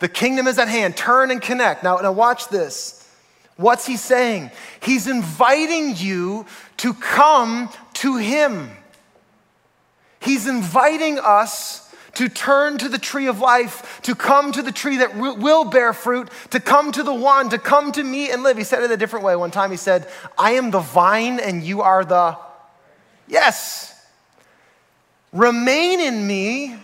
The 0.00 0.08
kingdom 0.08 0.46
is 0.46 0.58
at 0.58 0.68
hand. 0.68 0.96
Turn 0.96 1.30
and 1.30 1.40
connect. 1.40 1.82
Now, 1.82 1.96
now 1.96 2.12
watch 2.12 2.48
this. 2.48 3.08
What's 3.56 3.86
he 3.86 3.96
saying? 3.96 4.50
He's 4.82 5.06
inviting 5.06 5.96
you 5.96 6.46
to 6.78 6.92
come 6.94 7.70
to 7.94 8.16
him. 8.16 8.70
He's 10.20 10.46
inviting 10.46 11.18
us 11.18 11.84
to 12.14 12.28
turn 12.28 12.78
to 12.78 12.88
the 12.88 12.98
tree 12.98 13.26
of 13.26 13.40
life, 13.40 14.00
to 14.02 14.14
come 14.14 14.52
to 14.52 14.62
the 14.62 14.72
tree 14.72 14.98
that 14.98 15.16
will 15.16 15.64
bear 15.64 15.92
fruit, 15.92 16.28
to 16.50 16.60
come 16.60 16.92
to 16.92 17.02
the 17.02 17.14
one, 17.14 17.50
to 17.50 17.58
come 17.58 17.92
to 17.92 18.02
me 18.02 18.30
and 18.30 18.42
live. 18.42 18.56
He 18.56 18.64
said 18.64 18.82
it 18.82 18.90
a 18.90 18.96
different 18.96 19.24
way. 19.24 19.36
One 19.36 19.50
time 19.50 19.70
he 19.70 19.76
said, 19.76 20.08
I 20.38 20.52
am 20.52 20.70
the 20.70 20.80
vine 20.80 21.40
and 21.40 21.62
you 21.62 21.82
are 21.82 22.04
the. 22.04 22.36
Yes. 23.26 23.90
Remain 25.32 26.00
in 26.00 26.26
me, 26.26 26.76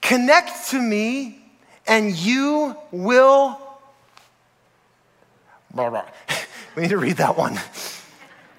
connect 0.00 0.70
to 0.70 0.80
me, 0.80 1.39
and 1.86 2.14
you 2.16 2.76
will. 2.90 3.58
We 6.76 6.82
need 6.82 6.90
to 6.90 6.98
read 6.98 7.16
that 7.16 7.36
one. 7.36 7.58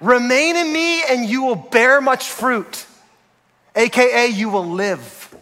Remain 0.02 0.54
in 0.54 0.70
me, 0.70 1.02
and 1.02 1.24
you 1.24 1.44
will 1.44 1.56
bear 1.56 2.02
much 2.02 2.28
fruit, 2.28 2.84
AKA, 3.74 4.26
you 4.26 4.50
will 4.50 4.66
live. 4.66 5.34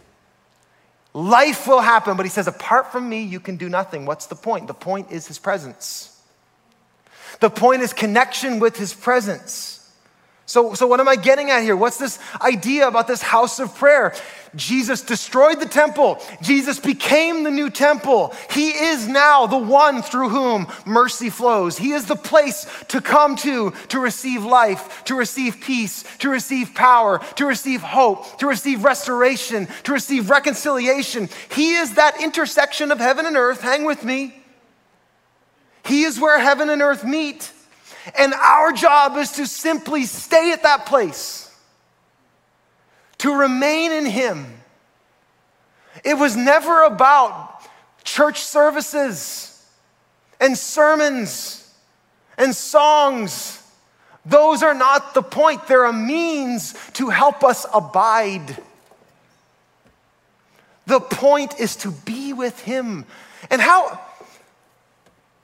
Life 1.13 1.67
will 1.67 1.81
happen, 1.81 2.15
but 2.15 2.25
he 2.25 2.29
says, 2.29 2.47
apart 2.47 2.91
from 2.91 3.09
me, 3.09 3.23
you 3.23 3.41
can 3.41 3.57
do 3.57 3.67
nothing. 3.67 4.05
What's 4.05 4.27
the 4.27 4.35
point? 4.35 4.67
The 4.67 4.73
point 4.73 5.11
is 5.11 5.27
his 5.27 5.37
presence. 5.37 6.17
The 7.41 7.49
point 7.49 7.81
is 7.81 7.91
connection 7.91 8.59
with 8.59 8.77
his 8.77 8.93
presence. 8.93 9.80
So, 10.51 10.73
so, 10.73 10.85
what 10.85 10.99
am 10.99 11.07
I 11.07 11.15
getting 11.15 11.49
at 11.49 11.61
here? 11.61 11.77
What's 11.77 11.97
this 11.97 12.19
idea 12.41 12.85
about 12.85 13.07
this 13.07 13.21
house 13.21 13.61
of 13.61 13.73
prayer? 13.73 14.13
Jesus 14.53 15.01
destroyed 15.01 15.61
the 15.61 15.65
temple. 15.65 16.21
Jesus 16.41 16.77
became 16.77 17.43
the 17.43 17.51
new 17.51 17.69
temple. 17.69 18.35
He 18.51 18.71
is 18.71 19.07
now 19.07 19.47
the 19.47 19.57
one 19.57 20.01
through 20.01 20.27
whom 20.27 20.67
mercy 20.85 21.29
flows. 21.29 21.77
He 21.77 21.93
is 21.93 22.05
the 22.05 22.17
place 22.17 22.67
to 22.89 22.99
come 22.99 23.37
to 23.37 23.71
to 23.87 23.99
receive 24.01 24.43
life, 24.43 25.05
to 25.05 25.15
receive 25.15 25.61
peace, 25.61 26.03
to 26.17 26.29
receive 26.29 26.75
power, 26.75 27.21
to 27.35 27.45
receive 27.45 27.81
hope, 27.81 28.37
to 28.39 28.47
receive 28.47 28.83
restoration, 28.83 29.69
to 29.85 29.93
receive 29.93 30.29
reconciliation. 30.29 31.29
He 31.55 31.75
is 31.75 31.93
that 31.93 32.21
intersection 32.21 32.91
of 32.91 32.99
heaven 32.99 33.25
and 33.25 33.37
earth. 33.37 33.61
Hang 33.61 33.85
with 33.85 34.03
me. 34.03 34.35
He 35.85 36.03
is 36.03 36.19
where 36.19 36.39
heaven 36.39 36.69
and 36.69 36.81
earth 36.81 37.05
meet. 37.05 37.53
And 38.17 38.33
our 38.33 38.71
job 38.71 39.17
is 39.17 39.33
to 39.33 39.45
simply 39.45 40.03
stay 40.05 40.51
at 40.51 40.63
that 40.63 40.85
place, 40.85 41.53
to 43.19 43.33
remain 43.33 43.91
in 43.91 44.05
Him. 44.05 44.45
It 46.03 46.15
was 46.15 46.35
never 46.35 46.83
about 46.83 47.61
church 48.03 48.41
services 48.41 49.63
and 50.39 50.57
sermons 50.57 51.73
and 52.37 52.55
songs. 52.55 53.61
Those 54.25 54.63
are 54.63 54.73
not 54.73 55.13
the 55.13 55.21
point. 55.21 55.67
They're 55.67 55.85
a 55.85 55.93
means 55.93 56.73
to 56.93 57.09
help 57.09 57.43
us 57.43 57.65
abide. 57.73 58.57
The 60.87 60.99
point 60.99 61.59
is 61.59 61.75
to 61.77 61.91
be 61.91 62.33
with 62.33 62.59
Him. 62.59 63.05
And 63.49 63.61
how, 63.61 63.99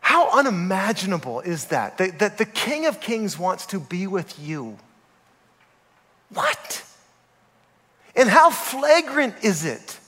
how 0.08 0.30
unimaginable 0.40 1.42
is 1.42 1.66
that? 1.66 1.98
that? 1.98 2.20
That 2.20 2.38
the 2.38 2.46
King 2.46 2.86
of 2.86 3.02
Kings 3.02 3.38
wants 3.38 3.66
to 3.66 3.80
be 3.82 4.08
with 4.08 4.40
you. 4.40 4.78
What? 6.30 6.86
And 8.16 8.30
how 8.30 8.50
flagrant 8.50 9.36
is 9.42 9.66
it? 9.66 10.00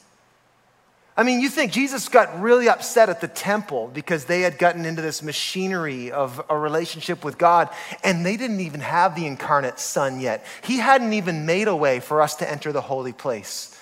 I 1.18 1.24
mean, 1.24 1.42
you 1.42 1.50
think 1.50 1.74
Jesus 1.74 2.08
got 2.08 2.40
really 2.40 2.70
upset 2.70 3.10
at 3.10 3.20
the 3.20 3.28
temple 3.28 3.92
because 3.94 4.24
they 4.24 4.40
had 4.40 4.58
gotten 4.58 4.86
into 4.86 5.02
this 5.02 5.22
machinery 5.22 6.12
of 6.14 6.42
a 6.50 6.58
relationship 6.58 7.26
with 7.26 7.38
God, 7.38 7.68
and 8.02 8.26
they 8.26 8.38
didn't 8.38 8.62
even 8.62 8.80
have 8.80 9.18
the 9.18 9.26
incarnate 9.26 9.80
Son 9.80 10.22
yet. 10.22 10.46
He 10.64 10.78
hadn't 10.78 11.12
even 11.12 11.46
made 11.46 11.68
a 11.68 11.76
way 11.76 12.00
for 12.00 12.22
us 12.22 12.38
to 12.38 12.50
enter 12.50 12.72
the 12.72 12.80
holy 12.80 13.12
place. 13.12 13.78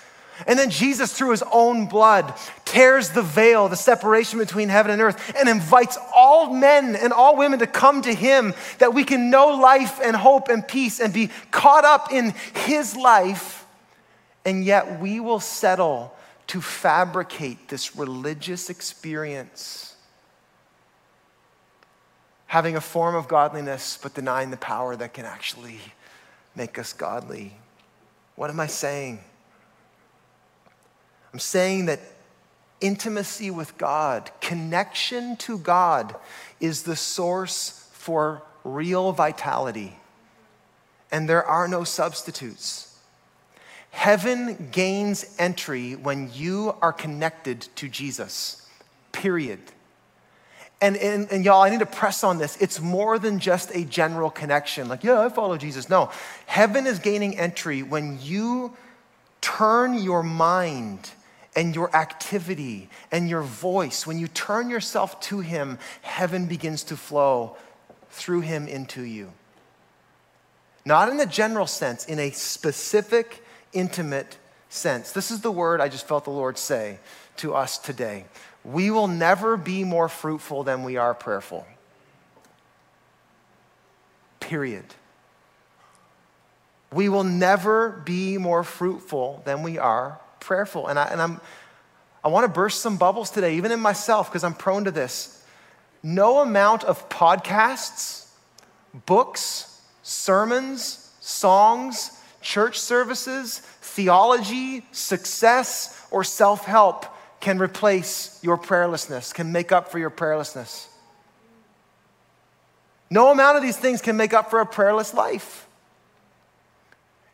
And 0.45 0.59
then 0.59 0.69
Jesus, 0.69 1.17
through 1.17 1.31
his 1.31 1.43
own 1.51 1.87
blood, 1.87 2.33
tears 2.65 3.09
the 3.09 3.23
veil, 3.23 3.69
the 3.69 3.75
separation 3.75 4.37
between 4.37 4.69
heaven 4.69 4.91
and 4.91 5.01
earth, 5.01 5.33
and 5.35 5.49
invites 5.49 5.97
all 6.15 6.53
men 6.53 6.95
and 6.95 7.11
all 7.11 7.35
women 7.37 7.59
to 7.59 7.67
come 7.67 8.03
to 8.03 8.13
him 8.13 8.53
that 8.77 8.93
we 8.93 9.03
can 9.03 9.31
know 9.31 9.47
life 9.47 9.99
and 10.03 10.15
hope 10.15 10.49
and 10.49 10.67
peace 10.67 10.99
and 10.99 11.13
be 11.13 11.31
caught 11.49 11.85
up 11.85 12.11
in 12.11 12.35
his 12.65 12.95
life. 12.95 13.65
And 14.45 14.63
yet 14.63 14.99
we 14.99 15.19
will 15.19 15.39
settle 15.39 16.13
to 16.47 16.61
fabricate 16.61 17.67
this 17.67 17.95
religious 17.95 18.69
experience, 18.69 19.95
having 22.45 22.75
a 22.75 22.81
form 22.81 23.15
of 23.15 23.27
godliness, 23.27 23.97
but 24.01 24.13
denying 24.13 24.51
the 24.51 24.57
power 24.57 24.95
that 24.95 25.13
can 25.13 25.25
actually 25.25 25.79
make 26.55 26.79
us 26.79 26.93
godly. 26.93 27.53
What 28.35 28.49
am 28.49 28.59
I 28.59 28.67
saying? 28.67 29.19
I'm 31.33 31.39
saying 31.39 31.85
that 31.87 31.99
intimacy 32.81 33.51
with 33.51 33.77
God, 33.77 34.31
connection 34.41 35.35
to 35.37 35.57
God, 35.57 36.15
is 36.59 36.83
the 36.83 36.95
source 36.95 37.89
for 37.93 38.43
real 38.63 39.11
vitality. 39.11 39.97
And 41.11 41.27
there 41.27 41.43
are 41.43 41.67
no 41.67 41.83
substitutes. 41.83 42.97
Heaven 43.91 44.69
gains 44.71 45.35
entry 45.39 45.95
when 45.95 46.29
you 46.33 46.75
are 46.81 46.93
connected 46.93 47.61
to 47.75 47.89
Jesus, 47.89 48.67
period. 49.11 49.59
And, 50.79 50.95
and, 50.97 51.31
and, 51.31 51.43
y'all, 51.43 51.63
I 51.63 51.71
need 51.71 51.79
to 51.79 51.87
press 51.87 52.23
on 52.23 52.37
this. 52.37 52.55
It's 52.57 52.79
more 52.79 53.17
than 53.17 53.39
just 53.39 53.73
a 53.73 53.83
general 53.83 54.29
connection, 54.29 54.87
like, 54.87 55.03
yeah, 55.03 55.19
I 55.19 55.29
follow 55.29 55.57
Jesus. 55.57 55.89
No, 55.89 56.11
heaven 56.45 56.85
is 56.85 56.99
gaining 56.99 57.39
entry 57.39 57.81
when 57.81 58.19
you 58.21 58.77
turn 59.41 59.95
your 59.95 60.21
mind 60.21 61.09
and 61.57 61.75
your 61.75 61.93
activity 61.93 62.87
and 63.11 63.27
your 63.27 63.41
voice, 63.41 64.07
when 64.07 64.17
you 64.17 64.29
turn 64.29 64.69
yourself 64.69 65.19
to 65.19 65.41
Him, 65.41 65.77
heaven 66.03 66.45
begins 66.45 66.83
to 66.83 66.95
flow 66.95 67.57
through 68.17 68.41
him 68.41 68.67
into 68.67 69.03
you. 69.03 69.31
Not 70.85 71.09
in 71.09 71.19
a 71.19 71.25
general 71.25 71.67
sense, 71.67 72.05
in 72.05 72.19
a 72.19 72.31
specific, 72.31 73.43
intimate 73.73 74.37
sense. 74.69 75.11
This 75.11 75.31
is 75.31 75.41
the 75.41 75.51
word 75.51 75.81
I 75.81 75.89
just 75.89 76.07
felt 76.07 76.23
the 76.23 76.31
Lord 76.31 76.57
say 76.57 76.99
to 77.37 77.53
us 77.53 77.77
today. 77.77 78.25
We 78.63 78.89
will 78.89 79.07
never 79.07 79.57
be 79.57 79.83
more 79.83 80.09
fruitful 80.09 80.63
than 80.63 80.83
we 80.83 80.97
are 80.97 81.13
prayerful. 81.13 81.65
Period. 84.39 84.85
We 86.91 87.09
will 87.09 87.25
never 87.25 87.89
be 88.05 88.37
more 88.37 88.63
fruitful 88.63 89.41
than 89.45 89.61
we 89.61 89.77
are 89.77 90.19
prayerful. 90.39 90.87
And, 90.87 90.97
I, 90.97 91.05
and 91.05 91.21
I'm, 91.21 91.41
I 92.23 92.29
want 92.29 92.45
to 92.45 92.51
burst 92.51 92.81
some 92.81 92.97
bubbles 92.97 93.29
today, 93.29 93.55
even 93.55 93.71
in 93.71 93.79
myself, 93.79 94.29
because 94.29 94.43
I'm 94.43 94.53
prone 94.53 94.85
to 94.85 94.91
this. 94.91 95.45
No 96.03 96.39
amount 96.39 96.83
of 96.83 97.09
podcasts, 97.09 98.27
books, 99.05 99.81
sermons, 100.03 101.13
songs, 101.19 102.11
church 102.41 102.79
services, 102.79 103.59
theology, 103.59 104.85
success, 104.91 106.07
or 106.11 106.23
self 106.23 106.65
help 106.65 107.05
can 107.39 107.59
replace 107.59 108.39
your 108.41 108.57
prayerlessness, 108.57 109.33
can 109.33 109.51
make 109.51 109.71
up 109.71 109.91
for 109.91 109.99
your 109.99 110.09
prayerlessness. 110.09 110.87
No 113.09 113.31
amount 113.31 113.57
of 113.57 113.63
these 113.63 113.77
things 113.77 114.01
can 114.01 114.17
make 114.17 114.33
up 114.33 114.49
for 114.49 114.59
a 114.59 114.65
prayerless 114.65 115.13
life. 115.13 115.66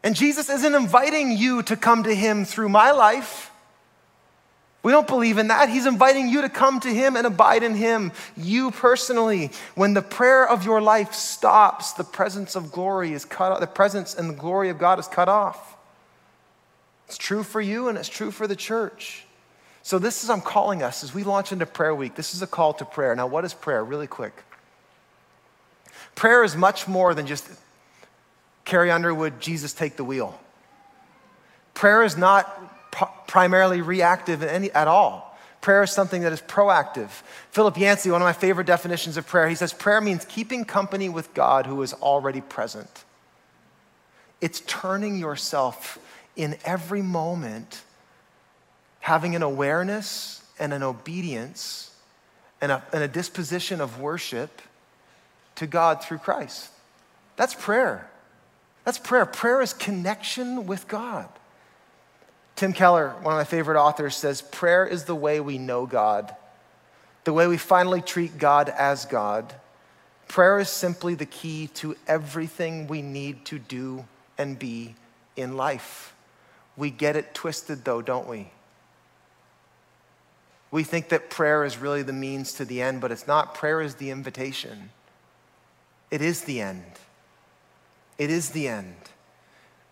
And 0.03 0.15
Jesus 0.15 0.49
isn't 0.49 0.75
inviting 0.75 1.31
you 1.31 1.63
to 1.63 1.77
come 1.77 2.03
to 2.03 2.13
Him 2.13 2.43
through 2.43 2.69
my 2.69 2.91
life. 2.91 3.51
We 4.83 4.91
don't 4.91 5.07
believe 5.07 5.37
in 5.37 5.47
that. 5.47 5.69
He's 5.69 5.85
inviting 5.85 6.27
you 6.27 6.41
to 6.41 6.49
come 6.49 6.81
to 6.81 6.89
Him 6.89 7.15
and 7.15 7.25
abide 7.25 7.63
in 7.63 7.73
Him, 7.73 8.11
you 8.35 8.71
personally. 8.71 9.51
When 9.75 9.93
the 9.93 10.01
prayer 10.01 10.47
of 10.47 10.65
your 10.65 10.81
life 10.81 11.13
stops, 11.13 11.93
the 11.93 12.03
presence 12.03 12.57
of 12.57 12.73
glory 12.73 13.13
is 13.13 13.23
cut 13.23 13.53
off, 13.53 13.61
the 13.61 13.67
presence 13.67 14.13
and 14.13 14.29
the 14.29 14.33
glory 14.33 14.69
of 14.69 14.77
God 14.77 14.99
is 14.99 15.07
cut 15.07 15.29
off. 15.29 15.77
It's 17.07 17.17
true 17.17 17.43
for 17.43 17.61
you 17.61 17.87
and 17.87 17.97
it's 17.97 18.09
true 18.09 18.29
for 18.29 18.45
the 18.45 18.57
church. 18.57 19.23
So, 19.83 19.99
this 19.99 20.23
is 20.23 20.29
I'm 20.29 20.41
calling 20.41 20.81
us 20.81 21.03
as 21.03 21.13
we 21.13 21.23
launch 21.23 21.51
into 21.51 21.65
prayer 21.65 21.93
week. 21.93 22.15
This 22.15 22.33
is 22.33 22.41
a 22.41 22.47
call 22.47 22.73
to 22.75 22.85
prayer. 22.85 23.15
Now, 23.15 23.27
what 23.27 23.45
is 23.45 23.53
prayer? 23.53 23.83
Really 23.83 24.07
quick. 24.07 24.33
Prayer 26.15 26.43
is 26.43 26.55
much 26.55 26.87
more 26.87 27.13
than 27.13 27.27
just 27.27 27.49
Carrie 28.73 28.89
Underwood, 28.89 29.39
Jesus 29.39 29.71
take 29.71 29.97
the 29.97 30.03
wheel. 30.03 30.39
Prayer 31.75 32.01
is 32.01 32.17
not 32.17 32.91
p- 32.91 33.05
primarily 33.27 33.81
reactive 33.81 34.41
any, 34.41 34.71
at 34.71 34.87
all. 34.87 35.37
Prayer 35.61 35.83
is 35.83 35.91
something 35.91 36.23
that 36.23 36.33
is 36.33 36.41
proactive. 36.41 37.09
Philip 37.51 37.77
Yancey, 37.77 38.09
one 38.09 38.19
of 38.19 38.25
my 38.25 38.33
favorite 38.33 38.65
definitions 38.65 39.15
of 39.15 39.27
prayer, 39.27 39.47
he 39.47 39.53
says 39.53 39.73
prayer 39.73 40.01
means 40.01 40.25
keeping 40.25 40.65
company 40.65 41.07
with 41.07 41.35
God 41.35 41.67
who 41.67 41.83
is 41.83 41.93
already 41.93 42.41
present. 42.41 42.89
It's 44.41 44.61
turning 44.61 45.19
yourself 45.19 45.99
in 46.35 46.57
every 46.65 47.03
moment, 47.03 47.83
having 49.01 49.35
an 49.35 49.43
awareness 49.43 50.43
and 50.57 50.73
an 50.73 50.81
obedience 50.81 51.95
and 52.59 52.71
a, 52.71 52.83
and 52.91 53.03
a 53.03 53.07
disposition 53.07 53.81
of 53.81 53.99
worship 54.01 54.63
to 55.57 55.67
God 55.67 56.03
through 56.03 56.17
Christ. 56.17 56.71
That's 57.35 57.53
prayer. 57.53 58.09
That's 58.83 58.99
prayer. 58.99 59.25
Prayer 59.25 59.61
is 59.61 59.73
connection 59.73 60.65
with 60.65 60.87
God. 60.87 61.29
Tim 62.55 62.73
Keller, 62.73 63.09
one 63.21 63.33
of 63.33 63.39
my 63.39 63.45
favorite 63.45 63.81
authors, 63.81 64.15
says 64.15 64.41
prayer 64.41 64.85
is 64.85 65.05
the 65.05 65.15
way 65.15 65.39
we 65.39 65.57
know 65.57 65.85
God, 65.85 66.35
the 67.23 67.33
way 67.33 67.47
we 67.47 67.57
finally 67.57 68.01
treat 68.01 68.37
God 68.37 68.69
as 68.69 69.05
God. 69.05 69.53
Prayer 70.27 70.59
is 70.59 70.69
simply 70.69 71.15
the 71.15 71.25
key 71.25 71.67
to 71.75 71.95
everything 72.07 72.87
we 72.87 73.01
need 73.01 73.45
to 73.45 73.59
do 73.59 74.05
and 74.37 74.57
be 74.57 74.95
in 75.35 75.57
life. 75.57 76.13
We 76.75 76.89
get 76.89 77.15
it 77.15 77.33
twisted, 77.33 77.85
though, 77.85 78.01
don't 78.01 78.27
we? 78.27 78.49
We 80.71 80.83
think 80.83 81.09
that 81.09 81.29
prayer 81.29 81.63
is 81.65 81.77
really 81.77 82.01
the 82.01 82.13
means 82.13 82.53
to 82.53 82.65
the 82.65 82.81
end, 82.81 82.99
but 82.99 83.11
it's 83.11 83.27
not. 83.27 83.53
Prayer 83.53 83.79
is 83.79 83.95
the 83.95 84.09
invitation, 84.09 84.89
it 86.09 86.21
is 86.21 86.41
the 86.41 86.61
end. 86.61 86.83
It 88.17 88.29
is 88.29 88.49
the 88.51 88.67
end. 88.67 88.95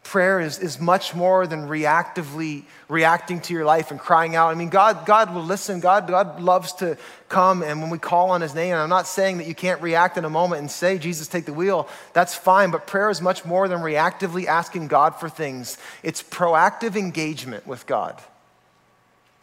Prayer 0.03 0.39
is, 0.39 0.57
is 0.57 0.79
much 0.79 1.13
more 1.13 1.45
than 1.45 1.67
reactively 1.67 2.63
reacting 2.89 3.39
to 3.41 3.53
your 3.53 3.65
life 3.65 3.91
and 3.91 3.99
crying 3.99 4.35
out. 4.35 4.49
I 4.49 4.55
mean, 4.55 4.69
God, 4.69 5.05
God 5.05 5.33
will 5.33 5.43
listen. 5.43 5.79
God, 5.79 6.07
God 6.07 6.41
loves 6.41 6.73
to 6.73 6.97
come, 7.29 7.61
and 7.61 7.81
when 7.81 7.91
we 7.91 7.99
call 7.99 8.31
on 8.31 8.41
His 8.41 8.55
name, 8.55 8.73
and 8.73 8.81
I'm 8.81 8.89
not 8.89 9.07
saying 9.07 9.37
that 9.37 9.47
you 9.47 9.55
can't 9.55 9.81
react 9.81 10.17
in 10.17 10.25
a 10.25 10.29
moment 10.29 10.61
and 10.61 10.71
say, 10.71 10.97
Jesus, 10.97 11.27
take 11.27 11.45
the 11.45 11.53
wheel. 11.53 11.87
That's 12.13 12.35
fine, 12.35 12.71
but 12.71 12.87
prayer 12.87 13.09
is 13.09 13.21
much 13.21 13.45
more 13.45 13.67
than 13.67 13.79
reactively 13.79 14.47
asking 14.47 14.87
God 14.87 15.15
for 15.15 15.29
things. 15.29 15.77
It's 16.03 16.23
proactive 16.23 16.95
engagement 16.95 17.67
with 17.67 17.85
God. 17.85 18.19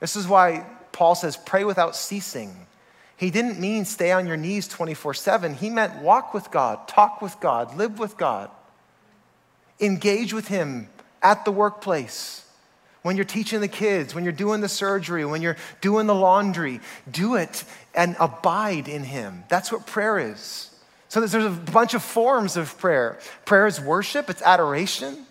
This 0.01 0.17
is 0.17 0.27
why 0.27 0.67
Paul 0.93 1.15
says, 1.15 1.37
pray 1.37 1.65
without 1.65 1.95
ceasing. 1.95 2.67
He 3.17 3.31
didn't 3.31 3.59
mean 3.59 3.85
stay 3.85 4.13
on 4.13 4.27
your 4.27 4.37
knees 4.37 4.69
24 4.69 5.15
7. 5.15 5.55
He 5.55 5.71
meant 5.71 6.03
walk 6.03 6.35
with 6.35 6.51
God, 6.51 6.87
talk 6.89 7.23
with 7.23 7.39
God, 7.41 7.77
live 7.77 7.99
with 7.99 8.17
God. 8.17 8.51
Engage 9.81 10.33
with 10.33 10.49
Him 10.49 10.89
at 11.23 11.45
the 11.45 11.53
workplace. 11.53 12.45
When 13.03 13.17
you're 13.17 13.25
teaching 13.25 13.61
the 13.61 13.69
kids, 13.69 14.15
when 14.15 14.25
you're 14.25 14.33
doing 14.33 14.61
the 14.61 14.69
surgery, 14.69 15.25
when 15.25 15.41
you're 15.41 15.57
doing 15.81 16.07
the 16.07 16.15
laundry, 16.15 16.81
do 17.11 17.37
it 17.37 17.65
and 17.95 18.17
abide 18.19 18.89
in 18.89 19.05
Him. 19.05 19.45
That's 19.49 19.71
what 19.71 19.87
prayer 19.87 20.19
is. 20.19 20.71
So 21.09 21.21
there's 21.21 21.45
a 21.45 21.51
bunch 21.51 21.95
of 21.95 22.03
forms 22.03 22.57
of 22.57 22.77
prayer. 22.79 23.19
Prayer 23.45 23.67
is 23.67 23.81
worship, 23.81 24.29
it's 24.29 24.43
adoration. 24.43 25.27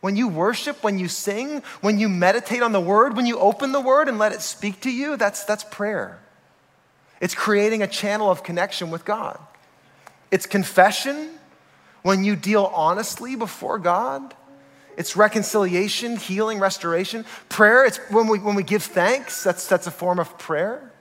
When 0.00 0.14
you 0.14 0.28
worship, 0.28 0.84
when 0.84 0.98
you 0.98 1.08
sing, 1.08 1.62
when 1.80 1.98
you 1.98 2.08
meditate 2.08 2.62
on 2.62 2.70
the 2.70 2.80
word, 2.80 3.16
when 3.16 3.26
you 3.26 3.38
open 3.38 3.72
the 3.72 3.80
word 3.80 4.08
and 4.08 4.18
let 4.18 4.32
it 4.32 4.42
speak 4.42 4.80
to 4.82 4.90
you, 4.90 5.16
that's, 5.16 5.44
that's 5.44 5.64
prayer. 5.64 6.20
It's 7.20 7.34
creating 7.34 7.82
a 7.82 7.88
channel 7.88 8.30
of 8.30 8.44
connection 8.44 8.92
with 8.92 9.04
God. 9.04 9.40
It's 10.30 10.46
confession, 10.46 11.30
when 12.02 12.24
you 12.24 12.36
deal 12.36 12.70
honestly 12.74 13.36
before 13.36 13.78
God, 13.78 14.34
it's 14.96 15.16
reconciliation, 15.16 16.16
healing, 16.16 16.58
restoration. 16.58 17.24
Prayer, 17.48 17.84
it's 17.84 17.98
when 18.10 18.26
we, 18.26 18.40
when 18.40 18.56
we 18.56 18.64
give 18.64 18.82
thanks, 18.82 19.44
that's, 19.44 19.68
that's 19.68 19.86
a 19.86 19.92
form 19.92 20.18
of 20.18 20.36
prayer. 20.38 20.92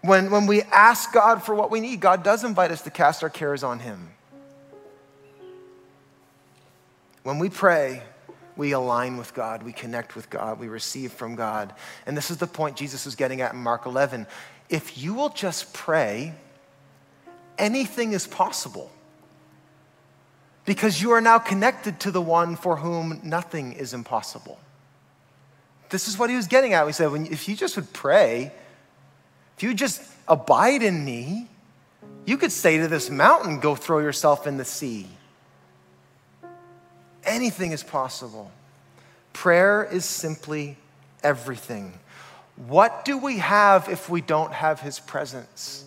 When, 0.00 0.30
when 0.30 0.46
we 0.46 0.62
ask 0.62 1.12
God 1.12 1.42
for 1.42 1.54
what 1.54 1.70
we 1.70 1.80
need, 1.80 2.00
God 2.00 2.22
does 2.22 2.44
invite 2.44 2.70
us 2.70 2.82
to 2.82 2.90
cast 2.90 3.22
our 3.22 3.28
cares 3.28 3.62
on 3.62 3.80
Him. 3.80 4.10
When 7.22 7.38
we 7.38 7.50
pray, 7.50 8.02
we 8.56 8.72
align 8.72 9.16
with 9.18 9.34
God, 9.34 9.62
we 9.62 9.72
connect 9.72 10.16
with 10.16 10.30
God, 10.30 10.58
we 10.58 10.68
receive 10.68 11.12
from 11.12 11.34
God. 11.34 11.74
And 12.06 12.16
this 12.16 12.30
is 12.30 12.38
the 12.38 12.46
point 12.46 12.76
Jesus 12.76 13.04
was 13.04 13.14
getting 13.14 13.40
at 13.40 13.52
in 13.52 13.58
Mark 13.58 13.84
11. 13.84 14.26
If 14.70 14.96
you 14.96 15.12
will 15.12 15.28
just 15.28 15.74
pray, 15.74 16.34
anything 17.58 18.12
is 18.12 18.26
possible 18.26 18.90
because 20.66 21.00
you 21.00 21.12
are 21.12 21.20
now 21.20 21.38
connected 21.38 22.00
to 22.00 22.10
the 22.10 22.20
one 22.20 22.56
for 22.56 22.76
whom 22.76 23.20
nothing 23.22 23.72
is 23.72 23.94
impossible. 23.94 24.58
This 25.88 26.08
is 26.08 26.18
what 26.18 26.28
he 26.28 26.36
was 26.36 26.48
getting 26.48 26.74
at. 26.74 26.86
He 26.86 26.92
said, 26.92 27.12
if 27.30 27.48
you 27.48 27.54
just 27.54 27.76
would 27.76 27.92
pray, 27.92 28.52
if 29.56 29.62
you 29.62 29.72
just 29.72 30.02
abide 30.28 30.82
in 30.82 31.04
me, 31.04 31.48
you 32.26 32.36
could 32.36 32.50
say 32.50 32.78
to 32.78 32.88
this 32.88 33.08
mountain, 33.08 33.60
go 33.60 33.76
throw 33.76 34.00
yourself 34.00 34.46
in 34.48 34.56
the 34.56 34.64
sea. 34.64 35.06
Anything 37.24 37.70
is 37.70 37.84
possible. 37.84 38.50
Prayer 39.32 39.84
is 39.84 40.04
simply 40.04 40.76
everything. 41.22 41.92
What 42.66 43.04
do 43.04 43.18
we 43.18 43.38
have 43.38 43.88
if 43.88 44.08
we 44.08 44.20
don't 44.20 44.52
have 44.52 44.80
his 44.80 44.98
presence? 44.98 45.84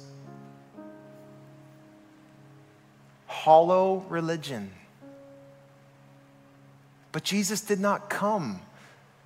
Hollow 3.29 4.03
religion. 4.09 4.71
But 7.11 7.23
Jesus 7.23 7.61
did 7.61 7.79
not 7.79 8.09
come 8.09 8.59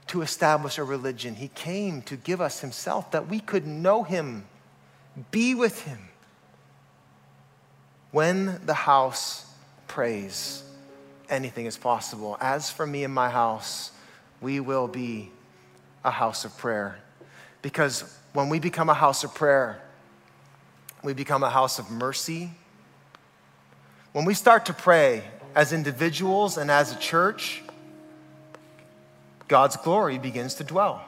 to 0.08 0.22
establish 0.22 0.78
a 0.78 0.84
religion. 0.84 1.36
He 1.36 1.48
came 1.48 2.02
to 2.04 2.18
give 2.18 2.42
us 2.42 2.60
Himself 2.60 3.12
that 3.12 3.30
we 3.30 3.40
could 3.40 3.66
know 3.66 4.04
Him, 4.04 4.46
be 5.32 5.56
with 5.56 5.84
Him. 5.84 6.00
When 8.12 8.60
the 8.66 8.74
house 8.74 9.50
prays, 9.88 10.64
anything 11.30 11.66
is 11.66 11.78
possible. 11.78 12.38
As 12.42 12.70
for 12.70 12.86
me 12.86 13.06
and 13.06 13.14
my 13.14 13.30
house, 13.30 13.92
we 14.42 14.60
will 14.60 14.90
be 14.90 15.32
a 16.04 16.12
house 16.12 16.44
of 16.44 16.56
prayer. 16.58 17.00
Because 17.62 18.04
when 18.34 18.50
we 18.50 18.60
become 18.60 18.90
a 18.90 18.94
house 18.94 19.24
of 19.24 19.34
prayer, 19.34 19.82
we 21.04 21.14
become 21.14 21.42
a 21.42 21.50
house 21.50 21.80
of 21.80 21.90
mercy 21.90 22.52
when 24.14 24.26
we 24.26 24.34
start 24.34 24.68
to 24.68 24.74
pray 24.74 25.24
as 25.54 25.74
individuals 25.74 26.58
and 26.58 26.72
as 26.72 26.92
a 26.92 27.00
church, 27.00 27.62
God's 29.48 29.76
glory 29.76 30.18
begins 30.18 30.56
to 30.56 30.64
dwell. 30.64 31.04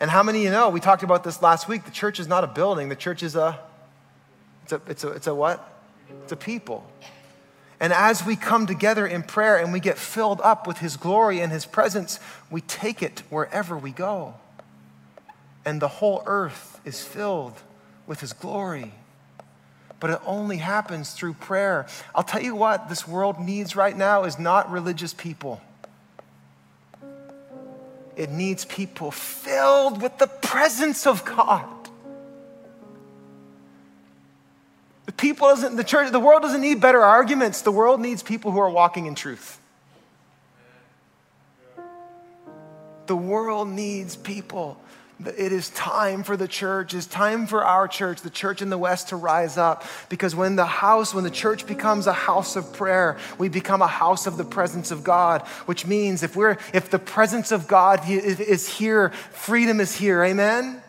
And 0.00 0.10
how 0.10 0.22
many 0.22 0.38
of 0.38 0.44
you 0.44 0.50
know, 0.50 0.70
we 0.70 0.80
talked 0.80 1.02
about 1.02 1.24
this 1.24 1.42
last 1.42 1.68
week, 1.68 1.84
the 1.84 1.90
church 1.90 2.18
is 2.20 2.28
not 2.28 2.44
a 2.44 2.46
building, 2.46 2.88
the 2.88 2.96
church 2.96 3.22
is 3.22 3.36
a 3.36 3.58
It's 4.64 4.72
a, 4.72 4.80
it's 4.88 5.04
a, 5.04 5.08
it's 5.08 5.26
a 5.26 5.34
what? 5.34 5.82
It's 6.22 6.32
a 6.32 6.36
people. 6.36 6.84
And 7.80 7.92
as 7.92 8.24
we 8.24 8.36
come 8.36 8.66
together 8.66 9.06
in 9.06 9.22
prayer 9.22 9.56
and 9.56 9.72
we 9.72 9.80
get 9.80 9.98
filled 9.98 10.40
up 10.42 10.66
with 10.66 10.78
His 10.78 10.96
glory 10.96 11.40
and 11.40 11.50
His 11.50 11.64
presence, 11.64 12.20
we 12.50 12.60
take 12.60 13.02
it 13.02 13.22
wherever 13.30 13.78
we 13.78 13.92
go. 13.92 14.34
And 15.64 15.80
the 15.80 15.88
whole 15.88 16.22
earth 16.26 16.80
is 16.84 17.02
filled 17.02 17.54
with 18.06 18.20
His 18.20 18.32
glory. 18.32 18.92
But 20.00 20.10
it 20.10 20.20
only 20.24 20.58
happens 20.58 21.12
through 21.12 21.34
prayer. 21.34 21.86
I'll 22.14 22.22
tell 22.22 22.42
you 22.42 22.54
what, 22.54 22.88
this 22.88 23.06
world 23.06 23.40
needs 23.40 23.74
right 23.74 23.96
now 23.96 24.24
is 24.24 24.38
not 24.38 24.70
religious 24.70 25.12
people. 25.12 25.60
It 28.16 28.30
needs 28.30 28.64
people 28.64 29.10
filled 29.10 30.02
with 30.02 30.18
the 30.18 30.26
presence 30.26 31.06
of 31.06 31.24
God. 31.24 31.68
The 35.06 35.12
people 35.12 35.48
doesn't, 35.48 35.76
the 35.76 35.84
church, 35.84 36.12
the 36.12 36.20
world 36.20 36.42
doesn't 36.42 36.60
need 36.60 36.80
better 36.80 37.00
arguments. 37.00 37.62
The 37.62 37.72
world 37.72 38.00
needs 38.00 38.22
people 38.22 38.50
who 38.50 38.58
are 38.58 38.70
walking 38.70 39.06
in 39.06 39.14
truth. 39.14 39.60
The 43.06 43.16
world 43.16 43.68
needs 43.68 44.16
people. 44.16 44.78
It 45.26 45.52
is 45.52 45.70
time 45.70 46.22
for 46.22 46.36
the 46.36 46.46
church, 46.46 46.94
it's 46.94 47.06
time 47.06 47.48
for 47.48 47.64
our 47.64 47.88
church, 47.88 48.20
the 48.20 48.30
church 48.30 48.62
in 48.62 48.70
the 48.70 48.78
West, 48.78 49.08
to 49.08 49.16
rise 49.16 49.58
up. 49.58 49.82
Because 50.08 50.36
when 50.36 50.54
the 50.54 50.64
house, 50.64 51.12
when 51.12 51.24
the 51.24 51.30
church 51.30 51.66
becomes 51.66 52.06
a 52.06 52.12
house 52.12 52.54
of 52.54 52.72
prayer, 52.72 53.16
we 53.36 53.48
become 53.48 53.82
a 53.82 53.88
house 53.88 54.28
of 54.28 54.36
the 54.36 54.44
presence 54.44 54.92
of 54.92 55.02
God, 55.02 55.42
which 55.66 55.84
means 55.84 56.22
if 56.22 56.36
we're 56.36 56.58
if 56.72 56.90
the 56.90 57.00
presence 57.00 57.50
of 57.50 57.66
God 57.66 58.08
is 58.08 58.68
here, 58.68 59.08
freedom 59.08 59.80
is 59.80 59.96
here. 59.96 60.22
Amen? 60.22 60.82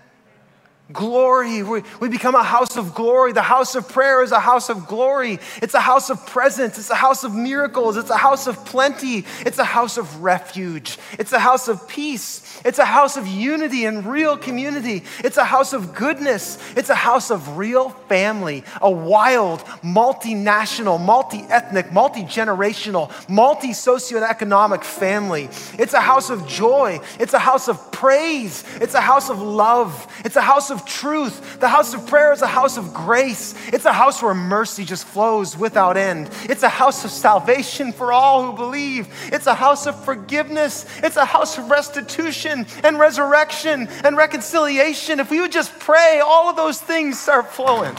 Glory. 0.92 1.64
We, 1.64 1.84
we 2.00 2.10
become 2.10 2.36
a 2.36 2.44
house 2.44 2.78
of 2.78 2.96
glory. 2.96 3.32
The 3.32 3.42
house 3.42 3.76
of 3.76 3.88
prayer 3.88 4.24
is 4.24 4.32
a 4.32 4.40
house 4.40 4.70
of 4.70 4.88
glory. 4.88 5.40
It's 5.62 5.74
a 5.74 5.80
house 5.80 6.10
of 6.10 6.26
presence. 6.26 6.78
It's 6.78 6.90
a 6.90 6.96
house 6.96 7.24
of 7.24 7.34
miracles. 7.36 7.98
It's 7.98 8.10
a 8.10 8.18
house 8.18 8.48
of 8.48 8.66
plenty. 8.66 9.26
It's 9.46 9.60
a 9.60 9.64
house 9.64 9.98
of 9.98 10.24
refuge. 10.24 10.98
It's 11.18 11.32
a 11.32 11.40
house 11.40 11.68
of 11.68 11.88
peace. 11.88 12.60
It's 12.66 12.80
a 12.80 12.86
house 12.86 13.18
of 13.18 13.28
unity 13.28 13.86
and 13.86 14.06
real 14.06 14.38
community. 14.38 15.04
It's 15.24 15.38
a 15.38 15.46
house 15.46 15.74
of 15.74 15.94
goodness. 15.94 16.58
It's 16.76 16.90
a 16.90 16.96
house 16.96 17.30
of 17.32 17.58
real 17.58 17.90
family, 17.90 18.64
a 18.82 18.90
wild, 18.90 19.60
multinational, 19.84 21.00
multi 21.00 21.40
ethnic, 21.50 21.92
multi 21.92 22.24
generational, 22.24 23.12
multi 23.30 23.70
socioeconomic 23.70 24.84
family. 24.84 25.50
It's 25.78 25.94
a 25.94 26.02
house 26.02 26.30
of 26.30 26.48
joy. 26.48 27.00
It's 27.20 27.34
a 27.34 27.40
house 27.40 27.68
of 27.68 27.92
praise. 27.92 28.64
It's 28.82 28.96
a 28.96 29.02
house 29.02 29.30
of 29.30 29.42
love. 29.42 30.08
It's 30.26 30.36
a 30.36 30.42
house 30.42 30.72
of 30.72 30.79
of 30.80 30.86
truth. 30.86 31.60
The 31.60 31.68
house 31.68 31.94
of 31.94 32.08
prayer 32.08 32.32
is 32.32 32.42
a 32.42 32.48
house 32.48 32.78
of 32.78 32.94
grace. 32.94 33.54
It's 33.68 33.86
a 33.86 33.94
house 33.94 34.22
where 34.22 34.34
mercy 34.34 34.86
just 34.86 35.06
flows 35.06 35.58
without 35.58 35.98
end. 35.98 36.30
It's 36.44 36.64
a 36.64 36.70
house 36.70 37.06
of 37.06 37.12
salvation 37.12 37.92
for 37.92 38.12
all 38.12 38.46
who 38.46 38.56
believe. 38.56 39.08
It's 39.32 39.48
a 39.48 39.54
house 39.54 39.86
of 39.88 40.04
forgiveness. 40.04 40.86
It's 41.04 41.18
a 41.18 41.26
house 41.26 41.58
of 41.58 41.70
restitution 41.70 42.66
and 42.84 43.00
resurrection 43.00 43.88
and 44.04 44.18
reconciliation. 44.18 45.20
If 45.20 45.30
we 45.32 45.42
would 45.42 45.52
just 45.52 45.78
pray, 45.80 46.22
all 46.24 46.50
of 46.50 46.56
those 46.56 46.80
things 46.80 47.20
start 47.20 47.52
flowing. 47.52 47.96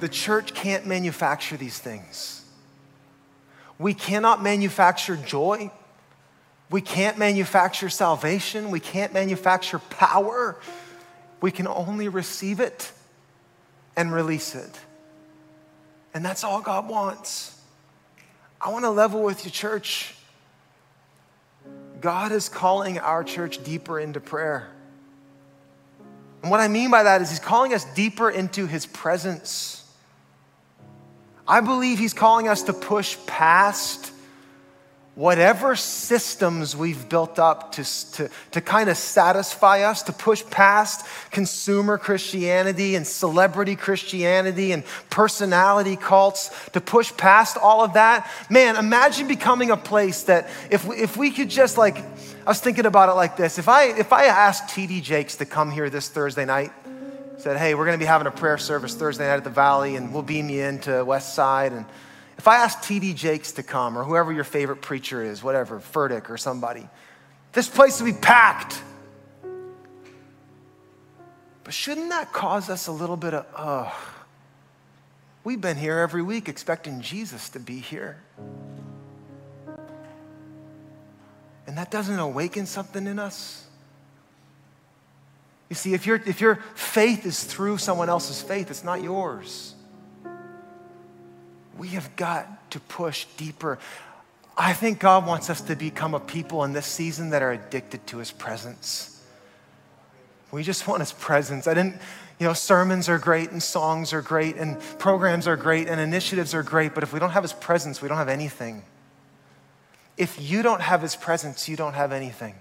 The 0.00 0.08
church 0.08 0.54
can't 0.54 0.86
manufacture 0.86 1.58
these 1.58 1.78
things. 1.78 2.39
We 3.80 3.94
cannot 3.94 4.42
manufacture 4.42 5.16
joy. 5.16 5.70
We 6.68 6.82
can't 6.82 7.16
manufacture 7.16 7.88
salvation. 7.88 8.70
We 8.70 8.78
can't 8.78 9.14
manufacture 9.14 9.78
power. 9.78 10.60
We 11.40 11.50
can 11.50 11.66
only 11.66 12.08
receive 12.08 12.60
it 12.60 12.92
and 13.96 14.12
release 14.12 14.54
it. 14.54 14.78
And 16.12 16.22
that's 16.22 16.44
all 16.44 16.60
God 16.60 16.90
wants. 16.90 17.58
I 18.60 18.68
want 18.68 18.84
to 18.84 18.90
level 18.90 19.22
with 19.22 19.46
you, 19.46 19.50
church. 19.50 20.14
God 22.02 22.32
is 22.32 22.50
calling 22.50 22.98
our 22.98 23.24
church 23.24 23.64
deeper 23.64 23.98
into 23.98 24.20
prayer. 24.20 24.68
And 26.42 26.50
what 26.50 26.60
I 26.60 26.68
mean 26.68 26.90
by 26.90 27.04
that 27.04 27.22
is, 27.22 27.30
He's 27.30 27.38
calling 27.38 27.72
us 27.72 27.86
deeper 27.94 28.28
into 28.28 28.66
His 28.66 28.84
presence. 28.84 29.79
I 31.50 31.60
believe 31.60 31.98
He's 31.98 32.14
calling 32.14 32.46
us 32.46 32.62
to 32.62 32.72
push 32.72 33.16
past 33.26 34.12
whatever 35.16 35.74
systems 35.74 36.76
we've 36.76 37.08
built 37.08 37.40
up 37.40 37.72
to, 37.72 38.12
to, 38.12 38.30
to 38.52 38.60
kind 38.60 38.88
of 38.88 38.96
satisfy 38.96 39.82
us, 39.82 40.04
to 40.04 40.12
push 40.12 40.44
past 40.46 41.04
consumer 41.32 41.98
Christianity 41.98 42.94
and 42.94 43.04
celebrity 43.04 43.74
Christianity 43.74 44.70
and 44.70 44.84
personality 45.10 45.96
cults, 45.96 46.50
to 46.70 46.80
push 46.80 47.14
past 47.16 47.58
all 47.58 47.82
of 47.82 47.94
that. 47.94 48.30
Man, 48.48 48.76
imagine 48.76 49.26
becoming 49.26 49.72
a 49.72 49.76
place 49.76 50.22
that 50.22 50.48
if 50.70 50.86
we, 50.86 50.96
if 50.98 51.16
we 51.16 51.32
could 51.32 51.50
just 51.50 51.76
like, 51.76 51.96
I 51.98 52.46
was 52.46 52.60
thinking 52.60 52.86
about 52.86 53.08
it 53.08 53.14
like 53.14 53.36
this. 53.36 53.58
If 53.58 53.68
I, 53.68 53.86
if 53.86 54.12
I 54.12 54.26
asked 54.26 54.74
TD 54.74 55.02
Jakes 55.02 55.36
to 55.36 55.44
come 55.44 55.72
here 55.72 55.90
this 55.90 56.08
Thursday 56.08 56.44
night, 56.44 56.70
said, 57.40 57.56
Hey, 57.56 57.74
we're 57.74 57.86
going 57.86 57.98
to 57.98 58.02
be 58.02 58.06
having 58.06 58.26
a 58.26 58.30
prayer 58.30 58.58
service 58.58 58.94
Thursday 58.94 59.26
night 59.26 59.36
at 59.36 59.44
the 59.44 59.50
Valley, 59.50 59.96
and 59.96 60.12
we'll 60.12 60.22
beam 60.22 60.48
you 60.50 60.62
into 60.62 61.04
West 61.04 61.34
Side. 61.34 61.72
And 61.72 61.86
if 62.36 62.46
I 62.46 62.56
ask 62.56 62.78
TD 62.80 63.14
Jakes 63.14 63.52
to 63.52 63.62
come, 63.62 63.96
or 63.98 64.04
whoever 64.04 64.32
your 64.32 64.44
favorite 64.44 64.82
preacher 64.82 65.22
is, 65.22 65.42
whatever, 65.42 65.80
Furtick 65.80 66.28
or 66.28 66.36
somebody, 66.36 66.86
this 67.52 67.68
place 67.68 68.00
will 68.00 68.12
be 68.12 68.18
packed. 68.18 68.82
But 71.64 71.74
shouldn't 71.74 72.10
that 72.10 72.32
cause 72.32 72.68
us 72.68 72.86
a 72.88 72.92
little 72.92 73.16
bit 73.16 73.32
of, 73.32 73.46
oh, 73.56 74.16
we've 75.44 75.60
been 75.60 75.76
here 75.76 75.98
every 75.98 76.22
week 76.22 76.48
expecting 76.48 77.00
Jesus 77.00 77.48
to 77.50 77.60
be 77.60 77.78
here. 77.78 78.20
And 81.66 81.78
that 81.78 81.90
doesn't 81.90 82.18
awaken 82.18 82.66
something 82.66 83.06
in 83.06 83.18
us. 83.18 83.66
You 85.70 85.76
see, 85.76 85.94
if, 85.94 86.04
you 86.04 86.20
if 86.26 86.40
your 86.40 86.56
faith 86.74 87.24
is 87.24 87.44
through 87.44 87.78
someone 87.78 88.08
else's 88.08 88.42
faith, 88.42 88.70
it's 88.70 88.84
not 88.84 89.02
yours. 89.02 89.74
We 91.78 91.88
have 91.88 92.14
got 92.16 92.70
to 92.72 92.80
push 92.80 93.24
deeper. 93.36 93.78
I 94.58 94.72
think 94.72 94.98
God 94.98 95.26
wants 95.26 95.48
us 95.48 95.60
to 95.62 95.76
become 95.76 96.12
a 96.12 96.20
people 96.20 96.64
in 96.64 96.72
this 96.72 96.86
season 96.86 97.30
that 97.30 97.40
are 97.40 97.52
addicted 97.52 98.04
to 98.08 98.18
His 98.18 98.32
presence. 98.32 99.24
We 100.50 100.64
just 100.64 100.88
want 100.88 101.00
His 101.00 101.12
presence. 101.12 101.68
I 101.68 101.74
didn't, 101.74 101.94
you 102.40 102.46
know, 102.46 102.52
sermons 102.52 103.08
are 103.08 103.18
great 103.18 103.52
and 103.52 103.62
songs 103.62 104.12
are 104.12 104.22
great 104.22 104.56
and 104.56 104.78
programs 104.98 105.46
are 105.46 105.56
great 105.56 105.88
and 105.88 106.00
initiatives 106.00 106.52
are 106.52 106.64
great, 106.64 106.94
but 106.94 107.04
if 107.04 107.12
we 107.12 107.20
don't 107.20 107.30
have 107.30 107.44
His 107.44 107.52
presence, 107.52 108.02
we 108.02 108.08
don't 108.08 108.18
have 108.18 108.28
anything. 108.28 108.82
If 110.16 110.36
you 110.40 110.62
don't 110.62 110.82
have 110.82 111.00
His 111.00 111.14
presence, 111.14 111.68
you 111.68 111.76
don't 111.76 111.94
have 111.94 112.10
anything. 112.10 112.56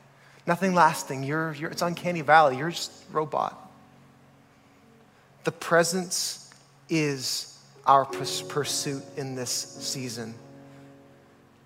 Nothing 0.49 0.73
lasting. 0.73 1.21
You're, 1.21 1.53
you're, 1.53 1.69
it's 1.69 1.83
uncanny 1.83 2.21
valley. 2.21 2.57
You're 2.57 2.71
just 2.71 2.91
robot. 3.11 3.71
The 5.43 5.51
presence 5.51 6.51
is 6.89 7.55
our 7.85 8.03
pursuit 8.03 9.03
in 9.15 9.35
this 9.35 9.51
season. 9.51 10.33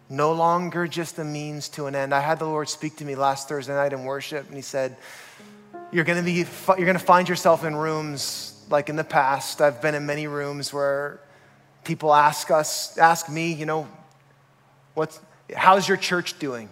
No 0.09 0.33
longer 0.33 0.85
just 0.85 1.17
a 1.17 1.23
means 1.23 1.69
to 1.69 1.85
an 1.85 1.95
end. 1.95 2.13
I 2.13 2.19
had 2.19 2.39
the 2.39 2.45
Lord 2.45 2.67
speak 2.67 2.97
to 2.97 3.05
me 3.05 3.15
last 3.15 3.47
Thursday 3.47 3.73
night 3.73 3.93
in 3.93 4.03
worship, 4.03 4.47
and 4.47 4.55
He 4.57 4.61
said, 4.61 4.97
You're 5.93 6.03
going 6.03 6.19
to 6.19 6.25
be, 6.25 6.45
you're 6.67 6.85
going 6.85 6.99
to 6.99 6.99
find 6.99 7.29
yourself 7.29 7.63
in 7.63 7.77
rooms 7.77 8.65
like 8.69 8.89
in 8.89 8.97
the 8.97 9.05
past. 9.05 9.61
I've 9.61 9.81
been 9.81 9.95
in 9.95 10.05
many 10.05 10.27
rooms 10.27 10.73
where 10.73 11.21
people 11.85 12.13
ask 12.13 12.51
us, 12.51 12.97
ask 12.97 13.29
me, 13.29 13.53
you 13.53 13.65
know, 13.65 13.87
what's, 14.93 15.21
how's 15.55 15.87
your 15.87 15.95
church 15.95 16.37
doing? 16.37 16.67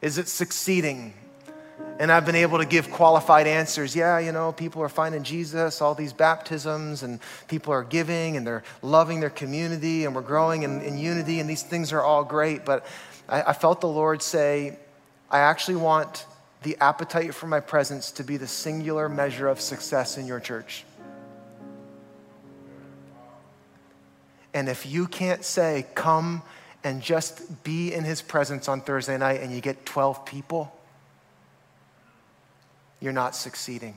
Is 0.00 0.18
it 0.18 0.28
succeeding? 0.28 1.14
And 1.98 2.12
I've 2.12 2.24
been 2.24 2.36
able 2.36 2.58
to 2.58 2.64
give 2.64 2.90
qualified 2.90 3.48
answers. 3.48 3.96
Yeah, 3.96 4.18
you 4.18 4.30
know, 4.30 4.52
people 4.52 4.82
are 4.82 4.88
finding 4.88 5.24
Jesus, 5.24 5.80
all 5.80 5.94
these 5.94 6.12
baptisms, 6.12 7.02
and 7.02 7.18
people 7.48 7.72
are 7.72 7.82
giving 7.82 8.36
and 8.36 8.46
they're 8.46 8.62
loving 8.82 9.18
their 9.18 9.30
community, 9.30 10.04
and 10.04 10.14
we're 10.14 10.22
growing 10.22 10.62
in, 10.62 10.80
in 10.82 10.96
unity, 10.98 11.40
and 11.40 11.50
these 11.50 11.62
things 11.62 11.92
are 11.92 12.02
all 12.02 12.22
great. 12.22 12.64
But 12.64 12.86
I, 13.28 13.42
I 13.42 13.52
felt 13.52 13.80
the 13.80 13.88
Lord 13.88 14.22
say, 14.22 14.78
I 15.30 15.40
actually 15.40 15.76
want 15.76 16.24
the 16.62 16.76
appetite 16.80 17.34
for 17.34 17.46
my 17.46 17.60
presence 17.60 18.12
to 18.12 18.24
be 18.24 18.36
the 18.36 18.46
singular 18.46 19.08
measure 19.08 19.48
of 19.48 19.60
success 19.60 20.18
in 20.18 20.26
your 20.26 20.40
church. 20.40 20.84
And 24.54 24.68
if 24.68 24.86
you 24.86 25.06
can't 25.06 25.44
say, 25.44 25.86
Come 25.94 26.42
and 26.84 27.02
just 27.02 27.64
be 27.64 27.92
in 27.92 28.04
his 28.04 28.22
presence 28.22 28.68
on 28.68 28.80
Thursday 28.80 29.18
night 29.18 29.40
and 29.40 29.52
you 29.52 29.60
get 29.60 29.84
12 29.84 30.24
people, 30.24 30.72
you're 33.00 33.12
not 33.12 33.34
succeeding. 33.34 33.94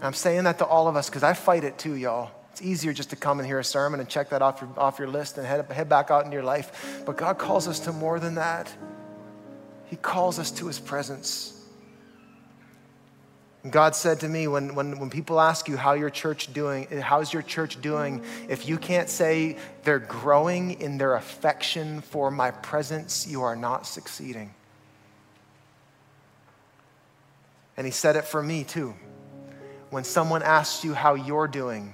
I'm 0.00 0.14
saying 0.14 0.44
that 0.44 0.58
to 0.58 0.66
all 0.66 0.88
of 0.88 0.96
us 0.96 1.08
because 1.08 1.22
I 1.22 1.32
fight 1.32 1.62
it 1.62 1.78
too, 1.78 1.94
y'all. 1.94 2.30
It's 2.50 2.60
easier 2.60 2.92
just 2.92 3.10
to 3.10 3.16
come 3.16 3.38
and 3.38 3.46
hear 3.46 3.60
a 3.60 3.64
sermon 3.64 4.00
and 4.00 4.08
check 4.08 4.30
that 4.30 4.42
off 4.42 4.60
your, 4.60 4.70
off 4.76 4.98
your 4.98 5.08
list 5.08 5.38
and 5.38 5.46
head, 5.46 5.64
head 5.70 5.88
back 5.88 6.10
out 6.10 6.24
into 6.24 6.34
your 6.34 6.44
life. 6.44 7.02
But 7.06 7.16
God 7.16 7.38
calls 7.38 7.66
us 7.68 7.80
to 7.80 7.92
more 7.92 8.18
than 8.18 8.34
that. 8.34 8.70
He 9.86 9.96
calls 9.96 10.38
us 10.38 10.50
to 10.52 10.66
his 10.66 10.78
presence. 10.78 11.61
God 13.70 13.94
said 13.94 14.20
to 14.20 14.28
me, 14.28 14.48
when, 14.48 14.74
when, 14.74 14.98
when 14.98 15.08
people 15.08 15.38
ask 15.40 15.68
you 15.68 15.76
how 15.76 15.92
your 15.92 16.10
church 16.10 16.52
doing, 16.52 16.88
how's 17.00 17.32
your 17.32 17.42
church 17.42 17.80
doing, 17.80 18.24
if 18.48 18.68
you 18.68 18.76
can't 18.76 19.08
say 19.08 19.56
they're 19.84 20.00
growing 20.00 20.80
in 20.80 20.98
their 20.98 21.14
affection 21.14 22.00
for 22.00 22.30
my 22.30 22.50
presence, 22.50 23.26
you 23.26 23.42
are 23.42 23.54
not 23.54 23.86
succeeding. 23.86 24.52
And 27.76 27.86
he 27.86 27.92
said 27.92 28.16
it 28.16 28.24
for 28.24 28.42
me 28.42 28.64
too. 28.64 28.94
When 29.90 30.02
someone 30.02 30.42
asks 30.42 30.84
you 30.84 30.94
how 30.94 31.14
you're 31.14 31.48
doing, 31.48 31.92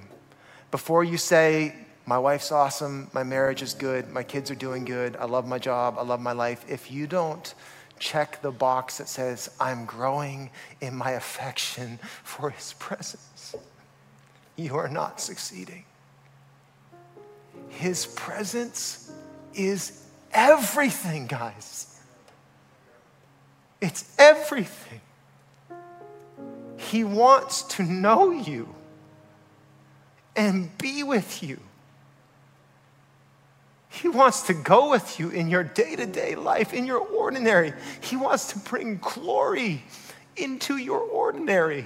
before 0.70 1.04
you 1.04 1.18
say, 1.18 1.74
my 2.06 2.18
wife's 2.18 2.50
awesome, 2.50 3.10
my 3.12 3.24
marriage 3.24 3.60
is 3.60 3.74
good, 3.74 4.10
my 4.10 4.22
kids 4.22 4.50
are 4.50 4.54
doing 4.54 4.86
good, 4.86 5.16
I 5.16 5.26
love 5.26 5.46
my 5.46 5.58
job, 5.58 5.96
I 5.98 6.02
love 6.02 6.20
my 6.20 6.32
life, 6.32 6.64
if 6.66 6.90
you 6.90 7.06
don't 7.06 7.54
check 7.98 8.42
the 8.42 8.50
box 8.50 8.98
that 8.98 9.08
says, 9.08 9.50
I'm 9.60 9.84
growing 9.84 10.50
in 10.80 10.94
my 10.94 11.12
affection 11.12 11.98
for 12.22 12.50
his 12.50 12.74
presence, 12.74 13.54
you 14.56 14.76
are 14.76 14.88
not 14.88 15.20
succeeding. 15.20 15.84
His 17.68 18.06
presence 18.06 19.12
is 19.54 20.04
everything, 20.32 21.26
guys. 21.26 22.00
It's 23.80 24.14
everything. 24.18 25.00
He 26.76 27.04
wants 27.04 27.62
to 27.76 27.82
know 27.82 28.30
you 28.30 28.74
and 30.34 30.76
be 30.78 31.02
with 31.02 31.42
you. 31.42 31.60
He 34.00 34.08
wants 34.08 34.42
to 34.42 34.54
go 34.54 34.90
with 34.90 35.18
you 35.18 35.30
in 35.30 35.48
your 35.48 35.64
day 35.64 35.96
to 35.96 36.06
day 36.06 36.36
life, 36.36 36.72
in 36.72 36.86
your 36.86 36.98
ordinary. 37.00 37.72
He 38.00 38.14
wants 38.14 38.52
to 38.52 38.58
bring 38.60 38.98
glory 38.98 39.82
into 40.36 40.76
your 40.76 41.00
ordinary. 41.00 41.84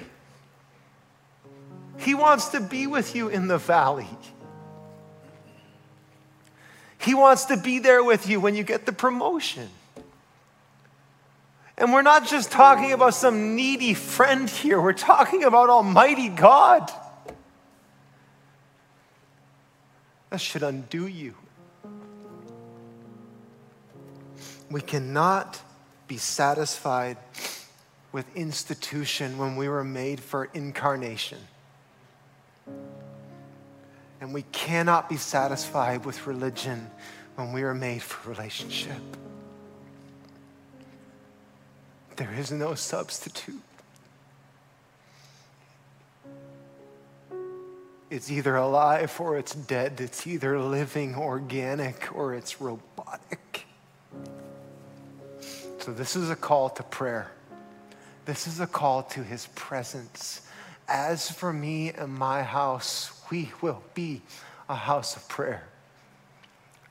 He 1.98 2.14
wants 2.14 2.48
to 2.48 2.60
be 2.60 2.86
with 2.86 3.14
you 3.14 3.28
in 3.28 3.48
the 3.48 3.56
valley. 3.56 4.08
He 6.98 7.14
wants 7.14 7.46
to 7.46 7.56
be 7.56 7.78
there 7.78 8.04
with 8.04 8.28
you 8.28 8.40
when 8.40 8.54
you 8.54 8.62
get 8.62 8.84
the 8.84 8.92
promotion. 8.92 9.70
And 11.78 11.94
we're 11.94 12.02
not 12.02 12.28
just 12.28 12.52
talking 12.52 12.92
about 12.92 13.14
some 13.14 13.56
needy 13.56 13.94
friend 13.94 14.50
here, 14.50 14.80
we're 14.80 14.92
talking 14.92 15.44
about 15.44 15.70
Almighty 15.70 16.28
God. 16.28 16.90
That 20.28 20.40
should 20.42 20.62
undo 20.62 21.06
you. 21.06 21.34
We 24.72 24.80
cannot 24.80 25.60
be 26.08 26.16
satisfied 26.16 27.18
with 28.10 28.24
institution 28.34 29.36
when 29.36 29.56
we 29.56 29.68
were 29.68 29.84
made 29.84 30.18
for 30.18 30.48
incarnation. 30.54 31.38
And 34.22 34.32
we 34.32 34.42
cannot 34.50 35.10
be 35.10 35.18
satisfied 35.18 36.06
with 36.06 36.26
religion 36.26 36.90
when 37.34 37.52
we 37.52 37.64
are 37.64 37.74
made 37.74 38.02
for 38.02 38.30
relationship. 38.30 38.96
There 42.16 42.32
is 42.38 42.50
no 42.50 42.74
substitute. 42.74 43.60
It's 48.08 48.30
either 48.30 48.56
alive 48.56 49.20
or 49.20 49.36
it's 49.36 49.54
dead. 49.54 50.00
It's 50.00 50.26
either 50.26 50.58
living, 50.58 51.14
organic, 51.14 52.14
or 52.14 52.34
it's 52.34 52.60
robotic. 52.60 53.41
So, 55.82 55.92
this 55.92 56.14
is 56.14 56.30
a 56.30 56.36
call 56.36 56.70
to 56.70 56.84
prayer. 56.84 57.32
This 58.24 58.46
is 58.46 58.60
a 58.60 58.68
call 58.68 59.02
to 59.02 59.24
his 59.24 59.48
presence. 59.56 60.42
As 60.86 61.28
for 61.28 61.52
me 61.52 61.90
and 61.90 62.14
my 62.14 62.44
house, 62.44 63.20
we 63.32 63.50
will 63.60 63.82
be 63.92 64.22
a 64.68 64.76
house 64.76 65.16
of 65.16 65.28
prayer. 65.28 65.64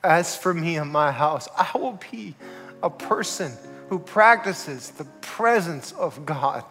As 0.04 0.36
for 0.36 0.52
me 0.52 0.76
and 0.76 0.92
my 0.92 1.10
house, 1.10 1.48
I 1.56 1.70
will 1.74 1.98
be 2.10 2.34
a 2.82 2.90
person 2.90 3.52
who 3.88 3.98
practices 3.98 4.90
the 4.90 5.04
presence 5.22 5.92
of 5.92 6.26
God. 6.26 6.62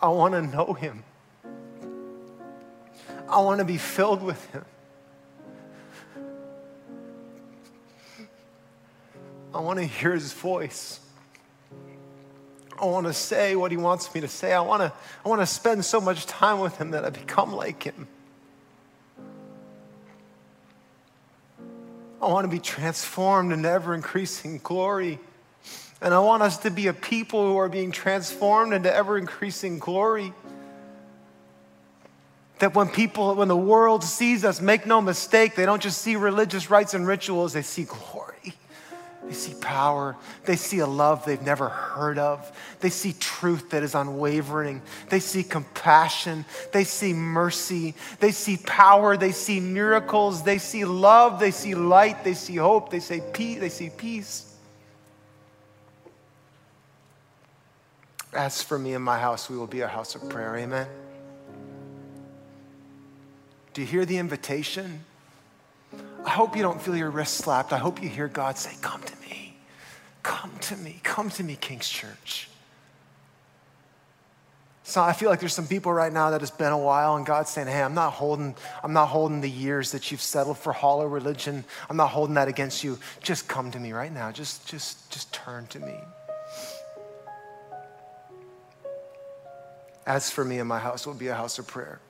I 0.00 0.10
want 0.10 0.34
to 0.34 0.42
know 0.42 0.74
him. 0.74 1.02
I 3.28 3.40
want 3.40 3.58
to 3.58 3.64
be 3.64 3.78
filled 3.78 4.22
with 4.22 4.44
him. 4.52 4.64
I 9.54 9.60
want 9.60 9.78
to 9.78 9.84
hear 9.84 10.14
his 10.14 10.32
voice. 10.32 11.00
I 12.80 12.86
want 12.86 13.06
to 13.06 13.12
say 13.12 13.56
what 13.56 13.70
he 13.70 13.76
wants 13.76 14.14
me 14.14 14.20
to 14.22 14.28
say. 14.28 14.52
I 14.52 14.60
want 14.60 14.82
to, 14.82 14.92
I 15.24 15.28
want 15.28 15.42
to 15.42 15.46
spend 15.46 15.84
so 15.84 16.00
much 16.00 16.26
time 16.26 16.60
with 16.60 16.78
him 16.78 16.92
that 16.92 17.04
I 17.04 17.10
become 17.10 17.52
like 17.52 17.82
him. 17.82 18.08
I 22.22 22.28
want 22.28 22.44
to 22.44 22.48
be 22.48 22.58
transformed 22.58 23.52
in 23.52 23.64
ever 23.64 23.94
increasing 23.94 24.60
glory. 24.62 25.18
And 26.02 26.14
I 26.14 26.20
want 26.20 26.42
us 26.42 26.58
to 26.58 26.70
be 26.70 26.86
a 26.86 26.94
people 26.94 27.46
who 27.46 27.58
are 27.58 27.68
being 27.68 27.92
transformed 27.92 28.72
into 28.72 28.94
ever 28.94 29.18
increasing 29.18 29.78
glory. 29.78 30.32
That 32.60 32.74
when 32.74 32.88
people, 32.88 33.34
when 33.34 33.48
the 33.48 33.56
world 33.56 34.04
sees 34.04 34.44
us, 34.44 34.60
make 34.60 34.86
no 34.86 35.00
mistake, 35.00 35.54
they 35.54 35.66
don't 35.66 35.82
just 35.82 36.00
see 36.00 36.16
religious 36.16 36.70
rites 36.70 36.94
and 36.94 37.06
rituals, 37.06 37.54
they 37.54 37.62
see 37.62 37.84
glory. 37.84 38.29
They 39.30 39.36
see 39.36 39.54
power. 39.60 40.16
They 40.44 40.56
see 40.56 40.80
a 40.80 40.88
love 40.88 41.24
they've 41.24 41.40
never 41.40 41.68
heard 41.68 42.18
of. 42.18 42.50
They 42.80 42.90
see 42.90 43.12
truth 43.12 43.70
that 43.70 43.84
is 43.84 43.94
unwavering. 43.94 44.82
They 45.08 45.20
see 45.20 45.44
compassion. 45.44 46.44
They 46.72 46.82
see 46.82 47.12
mercy. 47.12 47.94
They 48.18 48.32
see 48.32 48.56
power. 48.56 49.16
They 49.16 49.30
see 49.30 49.60
miracles. 49.60 50.42
They 50.42 50.58
see 50.58 50.84
love. 50.84 51.38
They 51.38 51.52
see 51.52 51.76
light. 51.76 52.24
They 52.24 52.34
see 52.34 52.56
hope. 52.56 52.90
They 52.90 52.98
see 52.98 53.20
peace. 53.32 53.60
They 53.60 53.68
see 53.68 53.90
peace. 53.96 54.52
As 58.32 58.64
for 58.64 58.80
me 58.80 58.94
and 58.94 59.04
my 59.04 59.20
house, 59.20 59.48
we 59.48 59.56
will 59.56 59.68
be 59.68 59.82
a 59.82 59.86
house 59.86 60.16
of 60.16 60.28
prayer. 60.28 60.56
Amen. 60.56 60.88
Do 63.74 63.82
you 63.82 63.86
hear 63.86 64.04
the 64.04 64.18
invitation? 64.18 65.04
I 66.24 66.30
hope 66.30 66.56
you 66.56 66.62
don't 66.62 66.80
feel 66.80 66.96
your 66.96 67.10
wrist 67.10 67.38
slapped. 67.38 67.72
I 67.72 67.78
hope 67.78 68.02
you 68.02 68.08
hear 68.08 68.28
God 68.28 68.58
say, 68.58 68.72
Come 68.80 69.02
to 69.02 69.16
me. 69.20 69.56
Come 70.22 70.52
to 70.62 70.76
me. 70.76 71.00
Come 71.02 71.30
to 71.30 71.42
me, 71.42 71.56
King's 71.56 71.88
Church. 71.88 72.48
So 74.82 75.00
I 75.00 75.12
feel 75.12 75.30
like 75.30 75.38
there's 75.38 75.54
some 75.54 75.68
people 75.68 75.92
right 75.92 76.12
now 76.12 76.30
that 76.30 76.42
it's 76.42 76.50
been 76.50 76.72
a 76.72 76.78
while 76.78 77.14
and 77.14 77.24
God's 77.24 77.50
saying, 77.50 77.68
Hey, 77.68 77.80
I'm 77.80 77.94
not 77.94 78.12
holding, 78.12 78.54
I'm 78.82 78.92
not 78.92 79.06
holding 79.06 79.40
the 79.40 79.50
years 79.50 79.92
that 79.92 80.10
you've 80.10 80.20
settled 80.20 80.58
for 80.58 80.72
hollow 80.72 81.06
religion. 81.06 81.64
I'm 81.88 81.96
not 81.96 82.08
holding 82.08 82.34
that 82.34 82.48
against 82.48 82.82
you. 82.82 82.98
Just 83.22 83.48
come 83.48 83.70
to 83.70 83.78
me 83.78 83.92
right 83.92 84.12
now. 84.12 84.32
Just, 84.32 84.66
just, 84.66 85.10
just 85.10 85.32
turn 85.32 85.68
to 85.68 85.78
me. 85.78 85.94
As 90.06 90.28
for 90.28 90.44
me 90.44 90.58
and 90.58 90.68
my 90.68 90.80
house, 90.80 91.06
will 91.06 91.14
be 91.14 91.28
a 91.28 91.34
house 91.34 91.58
of 91.58 91.66
prayer. 91.66 92.00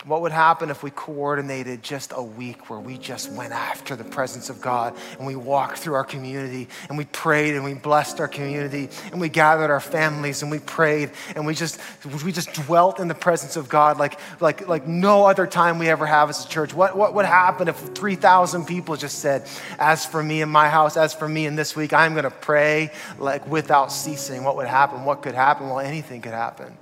What 0.06 0.22
would 0.22 0.30
happen 0.30 0.70
if 0.70 0.84
we 0.84 0.92
coordinated 0.92 1.82
just 1.82 2.12
a 2.14 2.22
week 2.22 2.70
where 2.70 2.78
we 2.78 2.96
just 2.96 3.28
went 3.32 3.52
after 3.52 3.96
the 3.96 4.04
presence 4.04 4.48
of 4.50 4.60
God 4.60 4.94
and 5.18 5.26
we 5.26 5.34
walked 5.34 5.78
through 5.78 5.94
our 5.94 6.04
community 6.04 6.68
and 6.88 6.96
we 6.96 7.06
prayed 7.06 7.56
and 7.56 7.64
we 7.64 7.74
blessed 7.74 8.20
our 8.20 8.28
community 8.28 8.88
and 9.10 9.20
we 9.20 9.28
gathered 9.28 9.68
our 9.68 9.80
families 9.80 10.42
and 10.42 10.50
we 10.52 10.60
prayed 10.60 11.10
and 11.34 11.44
we 11.44 11.56
just 11.56 11.80
we 12.22 12.30
just 12.30 12.52
dwelt 12.52 13.00
in 13.00 13.08
the 13.08 13.16
presence 13.16 13.56
of 13.56 13.68
God 13.68 13.98
like 13.98 14.20
like 14.40 14.68
like 14.68 14.86
no 14.86 15.26
other 15.26 15.44
time 15.44 15.80
we 15.80 15.88
ever 15.88 16.06
have 16.06 16.30
as 16.30 16.44
a 16.44 16.48
church. 16.48 16.72
What 16.72 16.96
what 16.96 17.12
would 17.14 17.26
happen 17.26 17.66
if 17.66 17.76
3,000 17.76 18.64
people 18.64 18.94
just 18.94 19.18
said, 19.18 19.48
"As 19.76 20.06
for 20.06 20.22
me 20.22 20.40
and 20.40 20.52
my 20.52 20.68
house, 20.68 20.96
as 20.96 21.14
for 21.14 21.28
me 21.28 21.46
in 21.46 21.56
this 21.56 21.74
week, 21.74 21.92
I'm 21.92 22.12
going 22.12 22.22
to 22.22 22.30
pray 22.30 22.92
like 23.18 23.44
without 23.48 23.90
ceasing." 23.90 24.44
What 24.44 24.54
would 24.54 24.68
happen? 24.68 25.04
What 25.04 25.22
could 25.22 25.34
happen? 25.34 25.68
Well, 25.68 25.80
anything 25.80 26.22
could 26.22 26.32
happen. 26.32 26.78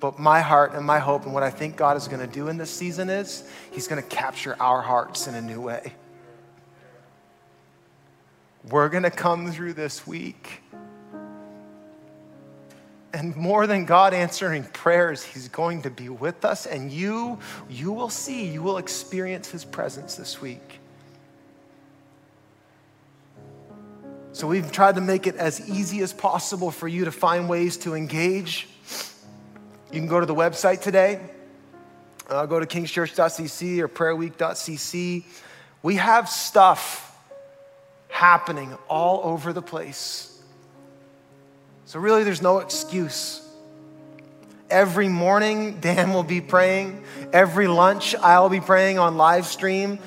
But 0.00 0.18
my 0.18 0.40
heart 0.40 0.72
and 0.72 0.84
my 0.84 0.98
hope 0.98 1.24
and 1.24 1.34
what 1.34 1.42
I 1.42 1.50
think 1.50 1.76
God 1.76 1.96
is 1.98 2.08
going 2.08 2.26
to 2.26 2.32
do 2.32 2.48
in 2.48 2.56
this 2.56 2.70
season 2.70 3.10
is 3.10 3.44
He's 3.70 3.86
going 3.86 4.02
to 4.02 4.08
capture 4.08 4.56
our 4.58 4.80
hearts 4.80 5.26
in 5.26 5.34
a 5.34 5.42
new 5.42 5.60
way. 5.60 5.92
We're 8.68 8.88
going 8.88 9.04
to 9.04 9.10
come 9.10 9.52
through 9.52 9.74
this 9.74 10.06
week. 10.06 10.62
And 13.12 13.34
more 13.36 13.66
than 13.66 13.84
God 13.84 14.14
answering 14.14 14.64
prayers, 14.64 15.22
He's 15.22 15.48
going 15.48 15.82
to 15.82 15.90
be 15.90 16.08
with 16.08 16.44
us, 16.44 16.64
and 16.64 16.90
you, 16.90 17.38
you 17.68 17.92
will 17.92 18.08
see, 18.08 18.46
you 18.46 18.62
will 18.62 18.78
experience 18.78 19.50
His 19.50 19.64
presence 19.64 20.14
this 20.14 20.40
week. 20.40 20.78
So 24.32 24.46
we've 24.46 24.70
tried 24.70 24.94
to 24.94 25.00
make 25.00 25.26
it 25.26 25.34
as 25.36 25.68
easy 25.68 26.00
as 26.02 26.12
possible 26.12 26.70
for 26.70 26.88
you 26.88 27.04
to 27.04 27.12
find 27.12 27.48
ways 27.48 27.76
to 27.78 27.94
engage 27.94 28.68
you 29.92 29.98
can 29.98 30.08
go 30.08 30.20
to 30.20 30.26
the 30.26 30.34
website 30.34 30.82
today. 30.82 31.20
Uh, 32.28 32.46
go 32.46 32.60
to 32.60 32.66
kingschurch.cc 32.66 33.78
or 33.80 33.88
prayerweek.cc. 33.88 35.24
We 35.82 35.96
have 35.96 36.28
stuff 36.28 37.18
happening 38.08 38.76
all 38.88 39.22
over 39.24 39.52
the 39.52 39.62
place. 39.62 40.26
So, 41.86 41.98
really, 41.98 42.22
there's 42.22 42.42
no 42.42 42.58
excuse. 42.58 43.44
Every 44.70 45.08
morning, 45.08 45.78
Dan 45.80 46.12
will 46.12 46.22
be 46.22 46.40
praying. 46.40 47.02
Every 47.32 47.66
lunch, 47.66 48.14
I'll 48.14 48.48
be 48.48 48.60
praying 48.60 49.00
on 49.00 49.16
live 49.16 49.46
stream. 49.46 49.98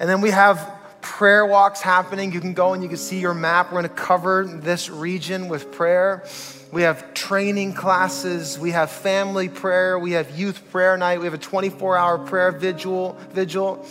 And 0.00 0.10
then 0.10 0.20
we 0.20 0.30
have 0.30 0.68
prayer 1.00 1.46
walks 1.46 1.80
happening. 1.80 2.32
You 2.32 2.40
can 2.40 2.54
go 2.54 2.72
and 2.72 2.82
you 2.82 2.88
can 2.88 2.98
see 2.98 3.20
your 3.20 3.34
map. 3.34 3.66
We're 3.66 3.82
going 3.82 3.94
to 3.94 4.02
cover 4.02 4.44
this 4.46 4.90
region 4.90 5.46
with 5.48 5.70
prayer. 5.70 6.24
We 6.72 6.82
have 6.82 7.12
training 7.12 7.74
classes. 7.74 8.58
We 8.58 8.70
have 8.70 8.90
family 8.90 9.50
prayer. 9.50 9.98
We 9.98 10.12
have 10.12 10.36
youth 10.36 10.70
prayer 10.70 10.96
night. 10.96 11.18
We 11.18 11.26
have 11.26 11.34
a 11.34 11.38
24 11.38 11.98
hour 11.98 12.18
prayer 12.18 12.50
vigil, 12.50 13.18
vigil. 13.30 13.86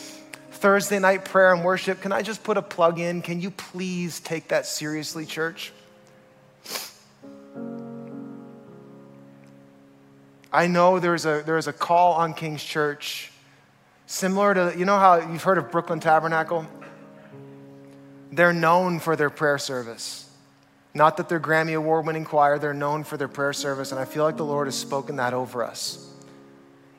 Thursday 0.50 0.98
night 0.98 1.24
prayer 1.24 1.54
and 1.54 1.64
worship. 1.64 2.02
Can 2.02 2.12
I 2.12 2.24
just 2.24 2.44
put 2.44 2.58
a 2.58 2.62
plug 2.62 3.00
in? 3.00 3.22
Can 3.22 3.40
you 3.40 3.52
please 3.52 4.20
take 4.20 4.48
that 4.48 4.66
seriously, 4.66 5.28
church? 5.28 5.72
I 10.52 10.66
know 10.66 11.00
there's 11.00 11.26
a, 11.26 11.44
there's 11.46 11.68
a 11.68 11.74
call 11.74 12.14
on 12.14 12.34
King's 12.34 12.64
Church 12.64 13.32
similar 14.08 14.54
to, 14.56 14.74
you 14.78 14.86
know 14.86 14.98
how 14.98 15.18
you've 15.32 15.44
heard 15.44 15.60
of 15.60 15.72
Brooklyn 15.72 16.00
Tabernacle? 16.00 16.66
They're 18.32 18.54
known 18.54 19.00
for 19.00 19.16
their 19.16 19.30
prayer 19.30 19.60
service. 19.60 20.31
Not 20.94 21.18
that 21.18 21.30
their 21.30 21.40
Grammy 21.40 21.76
Award 21.76 22.06
winning 22.06 22.26
choir, 22.26 22.60
they're 22.60 22.74
known 22.74 23.04
for 23.04 23.16
their 23.16 23.30
prayer 23.30 23.54
service, 23.54 23.92
and 23.92 24.00
I 24.00 24.06
feel 24.06 24.24
like 24.24 24.38
the 24.38 24.46
Lord 24.46 24.68
has 24.68 24.76
spoken 24.76 25.16
that 25.18 25.34
over 25.34 25.64
us. 25.64 26.08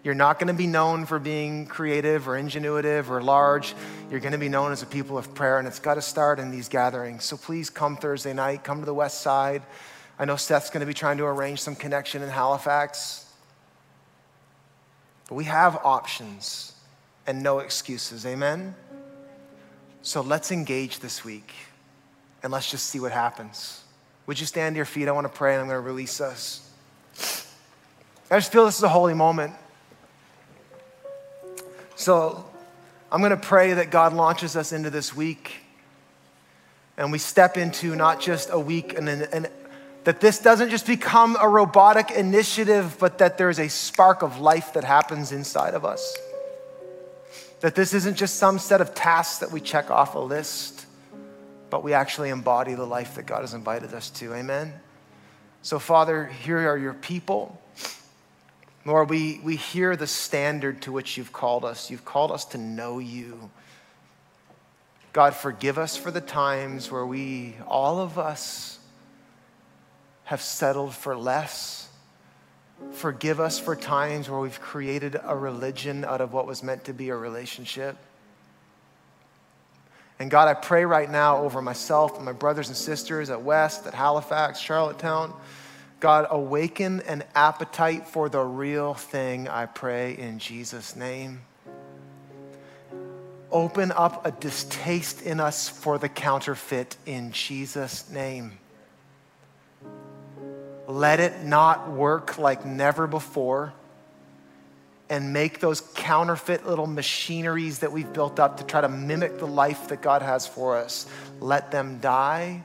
You're 0.03 0.15
not 0.15 0.39
going 0.39 0.49
to 0.49 0.55
be 0.55 0.67
known 0.67 1.07
for 1.07 1.19
being 1.19 1.67
creative 1.67 2.27
or 2.27 2.33
ingenuitive 2.33 3.09
or 3.09 3.23
large. 3.23 3.75
You're 4.11 4.19
going 4.19 4.33
to 4.33 4.39
be 4.39 4.49
known 4.49 4.73
as 4.73 4.83
a 4.83 4.87
people 4.87 5.17
of 5.17 5.33
prayer, 5.35 5.59
and 5.59 5.69
it's 5.69 5.79
got 5.79 5.95
to 5.95 6.03
start 6.03 6.41
in 6.41 6.51
these 6.51 6.69
gatherings. 6.69 7.25
So 7.25 7.37
please 7.37 7.71
come 7.71 7.97
Thursday 7.97 8.33
night, 8.33 8.65
come 8.65 8.81
to 8.81 8.87
the 8.87 8.95
West 8.95 9.21
Side. 9.21 9.63
I 10.19 10.25
know 10.25 10.37
Seth's 10.37 10.71
going 10.71 10.81
to 10.81 10.87
be 10.87 10.95
trying 10.95 11.19
to 11.19 11.25
arrange 11.25 11.61
some 11.61 11.77
connection 11.77 12.23
in 12.23 12.29
Halifax. 12.29 13.27
But 15.29 15.37
we 15.37 15.45
have 15.45 15.77
options 15.85 16.75
and 17.27 17.43
no 17.43 17.61
excuses. 17.61 18.27
Amen? 18.27 18.75
So 20.03 20.21
let's 20.21 20.51
engage 20.51 20.99
this 20.99 21.25
week 21.25 21.53
and 22.43 22.53
let's 22.53 22.69
just 22.69 22.87
see 22.87 22.99
what 22.99 23.13
happens. 23.13 23.82
Would 24.33 24.41
you 24.41 24.47
stand 24.47 24.75
to 24.75 24.77
your 24.79 24.87
feet? 24.87 25.09
I 25.09 25.13
want 25.13 25.27
to 25.27 25.39
pray 25.39 25.53
and 25.53 25.61
I'm 25.61 25.69
going 25.69 25.77
to 25.77 25.87
release 25.87 26.19
us. 26.19 26.67
I 28.31 28.39
just 28.39 28.51
feel 28.51 28.65
this 28.65 28.79
is 28.79 28.83
a 28.83 28.89
holy 28.89 29.13
moment. 29.13 29.53
So 31.97 32.43
I'm 33.11 33.21
going 33.21 33.33
to 33.33 33.37
pray 33.37 33.75
that 33.75 33.91
God 33.91 34.15
launches 34.15 34.57
us 34.57 34.73
into 34.73 34.89
this 34.89 35.15
week 35.15 35.57
and 36.97 37.13
we 37.13 37.19
step 37.19 37.59
into 37.59 37.95
not 37.95 38.23
just 38.23 38.49
a 38.51 38.59
week 38.59 38.97
and, 38.97 39.07
and 39.07 39.51
that 40.05 40.23
this 40.23 40.39
doesn't 40.39 40.71
just 40.71 40.87
become 40.87 41.37
a 41.39 41.47
robotic 41.47 42.11
initiative, 42.11 42.97
but 42.99 43.19
that 43.19 43.37
there's 43.37 43.59
a 43.59 43.69
spark 43.69 44.23
of 44.23 44.41
life 44.41 44.73
that 44.73 44.85
happens 44.85 45.31
inside 45.31 45.75
of 45.75 45.85
us. 45.85 46.17
That 47.61 47.75
this 47.75 47.93
isn't 47.93 48.17
just 48.17 48.37
some 48.37 48.59
set 48.59 48.81
of 48.81 48.95
tasks 48.95 49.41
that 49.41 49.53
we 49.53 49.61
check 49.61 49.91
off 49.91 50.15
a 50.15 50.21
list 50.21 50.82
but 51.73 51.83
we 51.83 51.95
actually 51.95 52.29
embody 52.29 52.75
the 52.75 52.85
life 52.85 53.15
that 53.15 53.25
God 53.25 53.41
has 53.41 53.55
invited 53.55 53.95
us 53.95 54.11
to. 54.11 54.35
Amen? 54.35 54.75
So, 55.63 55.79
Father, 55.79 56.27
here 56.27 56.59
are 56.69 56.77
your 56.77 56.93
people. 56.93 57.59
Lord, 58.85 59.09
we, 59.09 59.41
we 59.43 59.57
hear 59.57 59.97
the 59.97 60.07
standard 60.07 60.83
to 60.83 60.93
which 60.93 61.17
you've 61.17 61.33
called 61.33 61.65
us. 61.65 61.91
You've 61.91 62.05
called 62.05 62.31
us 62.31 62.45
to 62.47 62.59
know 62.59 62.99
you. 62.99 63.51
God, 65.15 65.35
forgive 65.35 65.79
us 65.79 65.97
for 65.97 66.11
the 66.11 66.21
times 66.21 66.91
where 66.91 67.07
we, 67.07 67.55
all 67.67 68.01
of 68.01 68.19
us, 68.19 68.79
have 70.25 70.43
settled 70.43 70.95
for 70.95 71.17
less. 71.17 71.89
Forgive 72.91 73.41
us 73.41 73.59
for 73.59 73.75
times 73.75 74.29
where 74.29 74.41
we've 74.41 74.61
created 74.61 75.19
a 75.25 75.35
religion 75.35 76.05
out 76.05 76.21
of 76.21 76.35
what 76.35 76.47
was 76.47 76.63
meant 76.63 76.85
to 76.85 76.93
be 76.93 77.09
a 77.09 77.17
relationship. 77.17 77.97
And 80.23 80.31
God, 80.31 80.47
I 80.47 80.55
pray 80.55 80.85
right 80.85 81.11
now 81.11 81.39
over 81.39 81.61
myself 81.61 82.15
and 82.15 82.25
my 82.25 82.31
brothers 82.31 82.69
and 82.69 82.77
sisters 82.77 83.29
at 83.29 83.43
West, 83.43 83.89
at 83.89 83.93
Halifax, 83.93 84.61
Charlottetown. 84.61 85.35
God, 85.99 86.29
awaken 86.31 87.01
an 87.09 87.25
appetite 87.35 88.07
for 88.07 88.29
the 88.29 88.39
real 88.39 88.95
thing, 88.95 89.49
I 89.49 89.67
pray 89.67 90.17
in 90.17 90.39
Jesus' 90.39 90.95
name. 90.95 91.41
Open 93.51 93.91
up 93.91 94.25
a 94.25 94.31
distaste 94.31 95.23
in 95.23 95.41
us 95.41 95.69
for 95.69 95.99
the 95.99 96.09
counterfeit 96.09 96.97
in 97.05 97.33
Jesus' 97.33 98.09
name. 98.09 98.53
Let 100.87 101.19
it 101.19 101.43
not 101.43 101.91
work 101.91 102.39
like 102.39 102.65
never 102.65 103.09
before 103.09 103.73
and 105.13 105.31
make 105.31 105.61
those 105.61 105.83
counterfeit 105.95 106.67
little 106.67 106.87
machineries 106.87 107.81
that 107.81 107.93
we've 107.93 108.11
built 108.15 108.41
up 108.41 108.57
to 108.57 108.65
try 108.65 108.81
to 108.81 108.89
mimic 108.89 109.39
the 109.39 109.47
life 109.47 109.89
that 109.89 110.01
God 110.01 110.23
has 110.23 110.47
for 110.47 110.75
us, 110.75 111.07
let 111.39 111.71
them 111.71 111.99
die. 112.01 112.63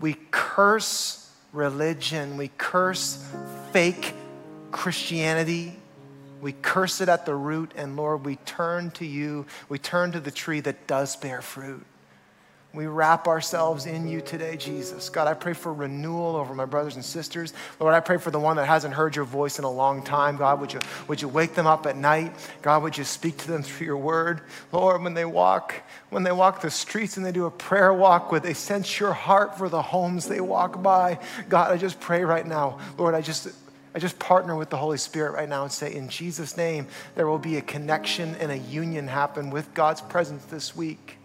We 0.00 0.16
curse 0.30 1.28
religion, 1.52 2.36
we 2.36 2.52
curse 2.56 3.28
fake 3.72 4.14
Christianity. 4.70 5.76
We 6.40 6.52
curse 6.52 7.00
it 7.00 7.08
at 7.08 7.26
the 7.26 7.34
root, 7.34 7.72
and 7.76 7.96
Lord, 7.96 8.24
we 8.24 8.36
turn 8.36 8.92
to 8.92 9.04
you. 9.04 9.44
We 9.68 9.78
turn 9.78 10.12
to 10.12 10.20
the 10.20 10.30
tree 10.30 10.60
that 10.60 10.86
does 10.86 11.16
bear 11.16 11.42
fruit. 11.42 11.84
We 12.72 12.86
wrap 12.86 13.26
ourselves 13.26 13.86
in 13.86 14.06
you 14.06 14.20
today, 14.20 14.56
Jesus. 14.56 15.08
God, 15.08 15.26
I 15.26 15.34
pray 15.34 15.54
for 15.54 15.74
renewal 15.74 16.36
over 16.36 16.54
my 16.54 16.66
brothers 16.66 16.94
and 16.94 17.04
sisters. 17.04 17.52
Lord, 17.80 17.94
I 17.94 18.00
pray 18.00 18.16
for 18.16 18.30
the 18.30 18.38
one 18.38 18.56
that 18.58 18.66
hasn't 18.66 18.94
heard 18.94 19.16
your 19.16 19.24
voice 19.24 19.58
in 19.58 19.64
a 19.64 19.70
long 19.70 20.04
time. 20.04 20.36
God, 20.36 20.60
would 20.60 20.72
you, 20.72 20.80
would 21.08 21.20
you 21.20 21.26
wake 21.26 21.54
them 21.54 21.66
up 21.66 21.84
at 21.86 21.96
night? 21.96 22.32
God, 22.62 22.84
would 22.84 22.96
you 22.96 23.02
speak 23.02 23.38
to 23.38 23.48
them 23.48 23.64
through 23.64 23.86
your 23.86 23.96
word? 23.96 24.42
Lord, 24.70 25.02
when 25.02 25.14
they 25.14 25.24
walk, 25.24 25.74
when 26.10 26.22
they 26.22 26.30
walk 26.30 26.60
the 26.60 26.70
streets 26.70 27.16
and 27.16 27.26
they 27.26 27.32
do 27.32 27.46
a 27.46 27.50
prayer 27.50 27.92
walk, 27.92 28.30
would 28.30 28.44
they 28.44 28.54
sense 28.54 29.00
your 29.00 29.14
heart 29.14 29.58
for 29.58 29.68
the 29.68 29.82
homes 29.82 30.28
they 30.28 30.40
walk 30.40 30.80
by? 30.80 31.18
God, 31.48 31.72
I 31.72 31.76
just 31.76 31.98
pray 31.98 32.22
right 32.22 32.46
now, 32.46 32.78
Lord, 32.96 33.14
I 33.16 33.20
just 33.20 33.48
I 33.92 33.98
just 33.98 34.20
partner 34.20 34.54
with 34.54 34.70
the 34.70 34.76
Holy 34.76 34.98
Spirit 34.98 35.32
right 35.32 35.48
now 35.48 35.64
and 35.64 35.72
say, 35.72 35.92
in 35.92 36.08
Jesus' 36.08 36.56
name, 36.56 36.86
there 37.16 37.26
will 37.26 37.40
be 37.40 37.56
a 37.56 37.60
connection 37.60 38.36
and 38.36 38.52
a 38.52 38.56
union 38.56 39.08
happen 39.08 39.50
with 39.50 39.74
God's 39.74 40.00
presence 40.00 40.44
this 40.44 40.76
week. 40.76 41.16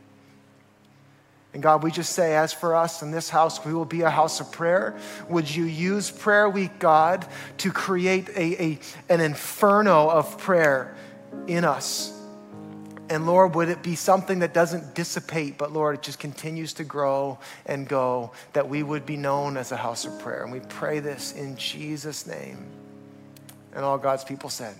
And 1.55 1.63
God, 1.63 1.83
we 1.83 1.89
just 1.89 2.11
say, 2.11 2.35
as 2.35 2.51
for 2.51 2.75
us 2.75 3.01
in 3.01 3.11
this 3.11 3.29
house, 3.29 3.63
we 3.63 3.73
will 3.73 3.85
be 3.85 4.01
a 4.01 4.09
house 4.09 4.41
of 4.41 4.51
prayer. 4.51 4.93
Would 5.29 5.49
you 5.49 5.63
use 5.63 6.11
Prayer 6.11 6.49
Week, 6.49 6.79
God, 6.79 7.25
to 7.59 7.71
create 7.71 8.27
a, 8.35 8.61
a, 8.61 8.79
an 9.07 9.21
inferno 9.21 10.09
of 10.09 10.37
prayer 10.37 10.93
in 11.47 11.63
us? 11.63 12.11
And 13.09 13.25
Lord, 13.25 13.55
would 13.55 13.69
it 13.69 13.81
be 13.81 13.95
something 13.95 14.39
that 14.39 14.53
doesn't 14.53 14.95
dissipate, 14.95 15.57
but 15.57 15.71
Lord, 15.71 15.95
it 15.95 16.01
just 16.01 16.19
continues 16.19 16.73
to 16.73 16.83
grow 16.83 17.39
and 17.65 17.87
go, 17.87 18.33
that 18.51 18.67
we 18.67 18.83
would 18.83 19.05
be 19.05 19.15
known 19.15 19.55
as 19.55 19.71
a 19.71 19.77
house 19.77 20.03
of 20.03 20.19
prayer. 20.19 20.43
And 20.43 20.51
we 20.51 20.59
pray 20.59 20.99
this 20.99 21.31
in 21.31 21.55
Jesus' 21.55 22.27
name. 22.27 22.65
And 23.73 23.85
all 23.85 23.97
God's 23.97 24.25
people 24.25 24.49
said. 24.49 24.75